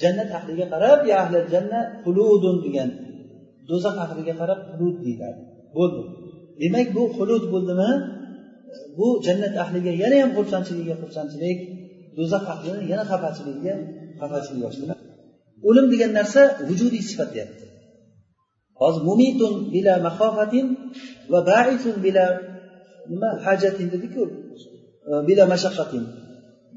jannat 0.01 0.29
ahliga 0.39 0.65
qarab 0.73 0.99
ya 1.09 1.15
ahli 1.23 1.37
jannat 1.53 1.87
xuludun 2.03 2.57
degan 2.65 2.89
do'zax 3.69 3.95
ahliga 4.05 4.33
qarab 4.41 4.59
xulud 4.69 4.95
deyiladi. 5.05 5.41
Bo'ldi. 5.77 6.01
Demak 6.61 6.87
bu 6.95 7.03
xulud 7.17 7.43
bo'ldimi? 7.53 7.91
Bu 8.97 9.07
jannat 9.25 9.53
ahliga 9.63 9.91
yana 10.03 10.17
ham 10.23 10.31
xursandchiligiga 10.37 10.95
xursandchilik 11.03 11.59
do'zax 12.17 12.43
ahlini 12.53 12.83
yana 12.91 13.03
xafachiligiga 13.11 13.75
xafachilik 14.19 14.61
yoshlar 14.65 14.97
o'lim 15.69 15.85
degan 15.93 16.11
narsa 16.19 16.41
vujudiy 16.69 17.03
sifat 17.09 17.29
deyapti 17.35 17.64
hozir 18.79 19.01
mumitun 19.09 19.53
bila 19.73 19.93
mahofatin 20.07 20.65
va 21.31 21.39
baisun 21.49 21.95
bila 22.05 22.25
nima 23.11 23.29
hajatin 23.45 23.87
dediku. 23.93 24.23
Bila 25.27 25.43
mashaqqatin. 25.53 26.03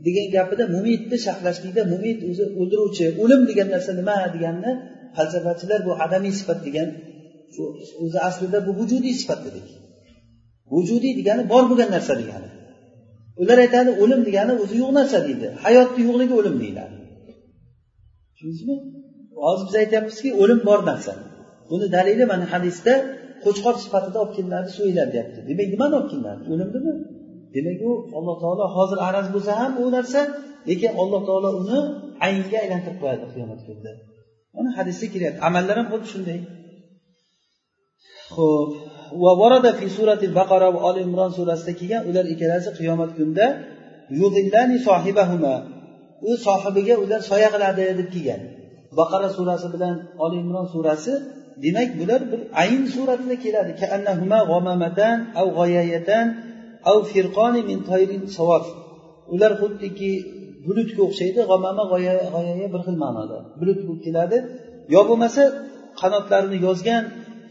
Degan 0.06 0.26
gapida 0.36 0.64
mumitni 0.76 1.16
sharhlashlikda 1.26 1.82
mumit 1.92 2.18
o'zi 2.30 2.44
o'ldiruvchi 2.60 3.06
o'lim 3.22 3.40
degan 3.50 3.68
narsa 3.74 3.92
nima 4.00 4.16
deganni 4.34 4.72
falsafachilar 5.16 5.80
bu 5.86 5.92
adamiy 6.04 6.34
sifat 6.40 6.58
degan 6.66 6.88
shu 7.54 7.62
o'zi 8.04 8.18
aslida 8.28 8.58
bu 8.66 8.70
vujudiy 8.80 9.14
sifat 9.20 9.40
dedik. 9.46 9.66
Vujudiy 10.74 11.12
degani 11.20 11.42
bor 11.52 11.64
bo'lgan 11.70 11.90
narsa 11.96 12.14
degani. 12.22 12.48
Ular 13.42 13.58
aytadi 13.64 13.90
o'lim 14.02 14.20
degani 14.28 14.52
o'zi 14.62 14.74
yo'q 14.82 14.90
narsa 14.98 15.18
deydi. 15.26 15.46
Hayotni 15.64 16.00
yo'qligi 16.08 16.34
o'lim 16.40 16.56
deyiladi. 16.62 16.94
Tushundingizmi? 18.32 18.76
Hozir 19.44 19.64
biz 19.68 19.74
aytyapmizki 19.82 20.28
o'lim 20.42 20.60
bor 20.68 20.80
narsa. 20.90 21.12
Buni 21.70 21.86
dalili 21.96 22.24
mana 22.32 22.44
hadisda 22.52 22.94
qo'chqor 23.44 23.74
sifatida 23.84 24.16
olib 24.22 24.32
kelinadi 24.36 24.70
so'yiladi 24.78 25.10
deyapti 25.14 25.38
demak 25.48 25.68
nimani 25.74 25.94
olib 25.98 26.08
kelinadi 26.12 26.42
o'limnimi 26.52 26.92
demak 27.54 27.78
u 27.88 27.90
alloh 28.18 28.36
taolo 28.42 28.64
hozir 28.76 28.98
araz 29.08 29.26
bo'lsa 29.34 29.52
ham 29.60 29.72
u 29.82 29.84
narsa 29.96 30.20
lekin 30.68 30.90
alloh 31.02 31.20
taolo 31.28 31.48
uni 31.60 31.78
aynga 32.26 32.56
aylantirib 32.64 32.98
qo'yadi 33.02 33.26
qiyomat 33.32 33.60
kunida. 33.66 33.92
Mana 34.56 34.70
hadisda 34.78 35.06
kelyapti 35.14 35.40
amallar 35.48 35.76
ham 35.80 35.88
xuddi 35.92 36.06
shunday. 36.12 36.38
Ho'p 38.34 38.70
va 39.22 39.32
varada 39.42 39.70
fi 39.78 39.86
surati 39.96 40.26
baqara 40.38 40.68
va 40.74 40.80
oli 40.88 41.00
imron 41.08 41.30
surasida 41.38 41.72
kelgan 41.80 42.02
ular 42.08 42.24
ikkalasi 42.34 42.70
qiyomat 42.78 43.10
kunida 43.18 43.46
sohibahuma. 44.86 45.54
U 46.28 46.30
sohibiga 46.46 46.94
ular 47.04 47.20
soya 47.30 47.48
qiladi 47.54 47.84
deb 48.00 48.08
kelgan. 48.14 48.40
Baqara 48.98 49.28
surasi 49.36 49.66
bilan 49.74 49.94
oli 50.24 50.36
imron 50.44 50.66
surasi 50.74 51.12
demak 51.64 51.90
bular 52.00 52.20
bir 52.32 52.40
ayn 52.62 52.82
suratida 52.94 53.36
keladi. 53.44 53.72
Ular 59.34 59.52
xuddiki 59.60 60.10
bulutga 60.66 61.00
o'xshaydi 61.08 61.40
g'omama 61.50 61.84
g'oyaya 61.92 62.66
bir 62.74 62.80
xil 62.86 62.96
ma'noda. 63.04 63.38
Bulut 63.60 63.80
bo'lib 63.86 64.00
keladi. 64.06 64.36
Yo 64.94 65.00
bo'lmasa 65.08 65.42
qanotlarini 66.00 66.58
yozgan 66.66 67.02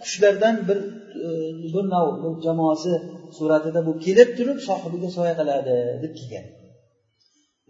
qushlardan 0.04 0.56
bir 0.68 0.78
e, 1.26 1.28
bir 1.74 1.86
nav 1.94 2.06
bir 2.24 2.34
jamoasi 2.46 2.94
suratida 3.38 3.80
bu 3.88 3.92
kelib 4.06 4.30
turib 4.38 4.60
sohibiga 4.68 5.10
soya 5.18 5.34
qiladi 5.40 5.76
deb 6.04 6.14
kelgan. 6.20 6.46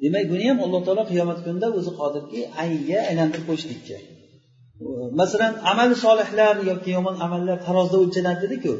Demak 0.03 0.25
buni 0.31 0.45
ham 0.49 0.59
alloh 0.65 0.81
taolo 0.87 1.03
qiyomat 1.11 1.39
kunida 1.45 1.67
o'zi 1.79 1.91
qodirki 1.99 2.39
aynga 2.63 2.99
aylantirib 3.09 3.45
qo'yishlikka. 3.49 3.97
Masalan 5.19 5.53
amali 5.71 5.95
solihlar 6.05 6.55
yoki 6.71 6.89
yomon 6.97 7.15
amallar 7.25 7.57
tarozida 7.67 7.97
o'lchanadi 8.03 8.39
dediku 8.45 8.73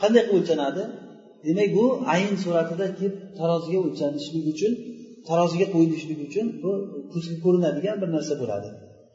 qanday 0.00 0.22
qilib 0.26 0.36
o'lchanadi? 0.38 0.82
Demak 1.46 1.70
bu 1.76 1.84
ayn 2.14 2.34
suratida 2.44 2.86
kelib 2.98 3.14
taroziga 3.38 3.78
o'lchanishlik 3.86 4.44
uchun 4.52 4.72
taroziga 5.28 5.66
qo'yilishlik 5.74 6.18
uchun 6.26 6.46
bu 6.62 6.70
ko'zga 7.12 7.36
ko'rinadigan 7.44 7.96
bir 8.02 8.08
narsa 8.16 8.34
bo'ladi. 8.42 8.68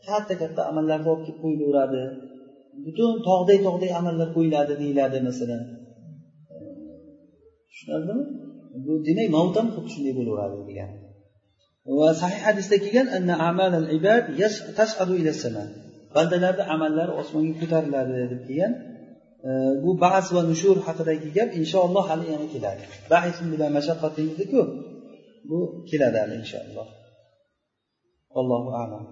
Katta 0.08 0.34
katta 0.42 0.62
amallarni 0.72 1.08
olib 1.14 1.24
kelib 1.26 1.40
qo'yilaveradi. 1.44 2.02
Butun 2.86 3.12
tog'day 3.28 3.58
tog'day 3.68 3.92
amallar 4.00 4.28
qo'yiladi 4.36 4.74
deyiladi 4.82 5.18
masalan. 5.30 5.62
Tushunarlimi? 7.72 8.24
Bu 8.86 8.94
demak 9.08 9.28
mavut 9.36 9.56
ham 9.60 9.68
xuddi 9.76 9.90
shunday 9.94 10.14
bo'laveradi 10.20 10.64
degani 10.72 11.03
va 12.00 12.10
sahih 12.22 12.42
hadisda 12.48 12.76
kelgan 12.84 13.08
bandalarni 16.16 16.64
amallari 16.76 17.14
osmonga 17.22 17.54
ko'tariladi 17.62 18.14
deb 18.32 18.42
kelgan. 18.48 18.74
E, 19.48 19.50
bu 19.84 19.92
bas 20.04 20.26
va 20.36 20.42
nushur 20.52 20.78
haqidagi 20.88 21.30
gap 21.38 21.50
inshaalloh 21.60 22.04
hali 22.12 22.26
yana 22.34 22.48
keladi. 22.54 22.84
Bilan 23.54 23.72
mashaqqat 23.78 24.16
bu 25.50 25.60
keladi 25.90 26.18
hali 26.24 26.36
inshaalloh. 26.44 26.88
Allohu 28.40 28.70
alam. 28.84 29.04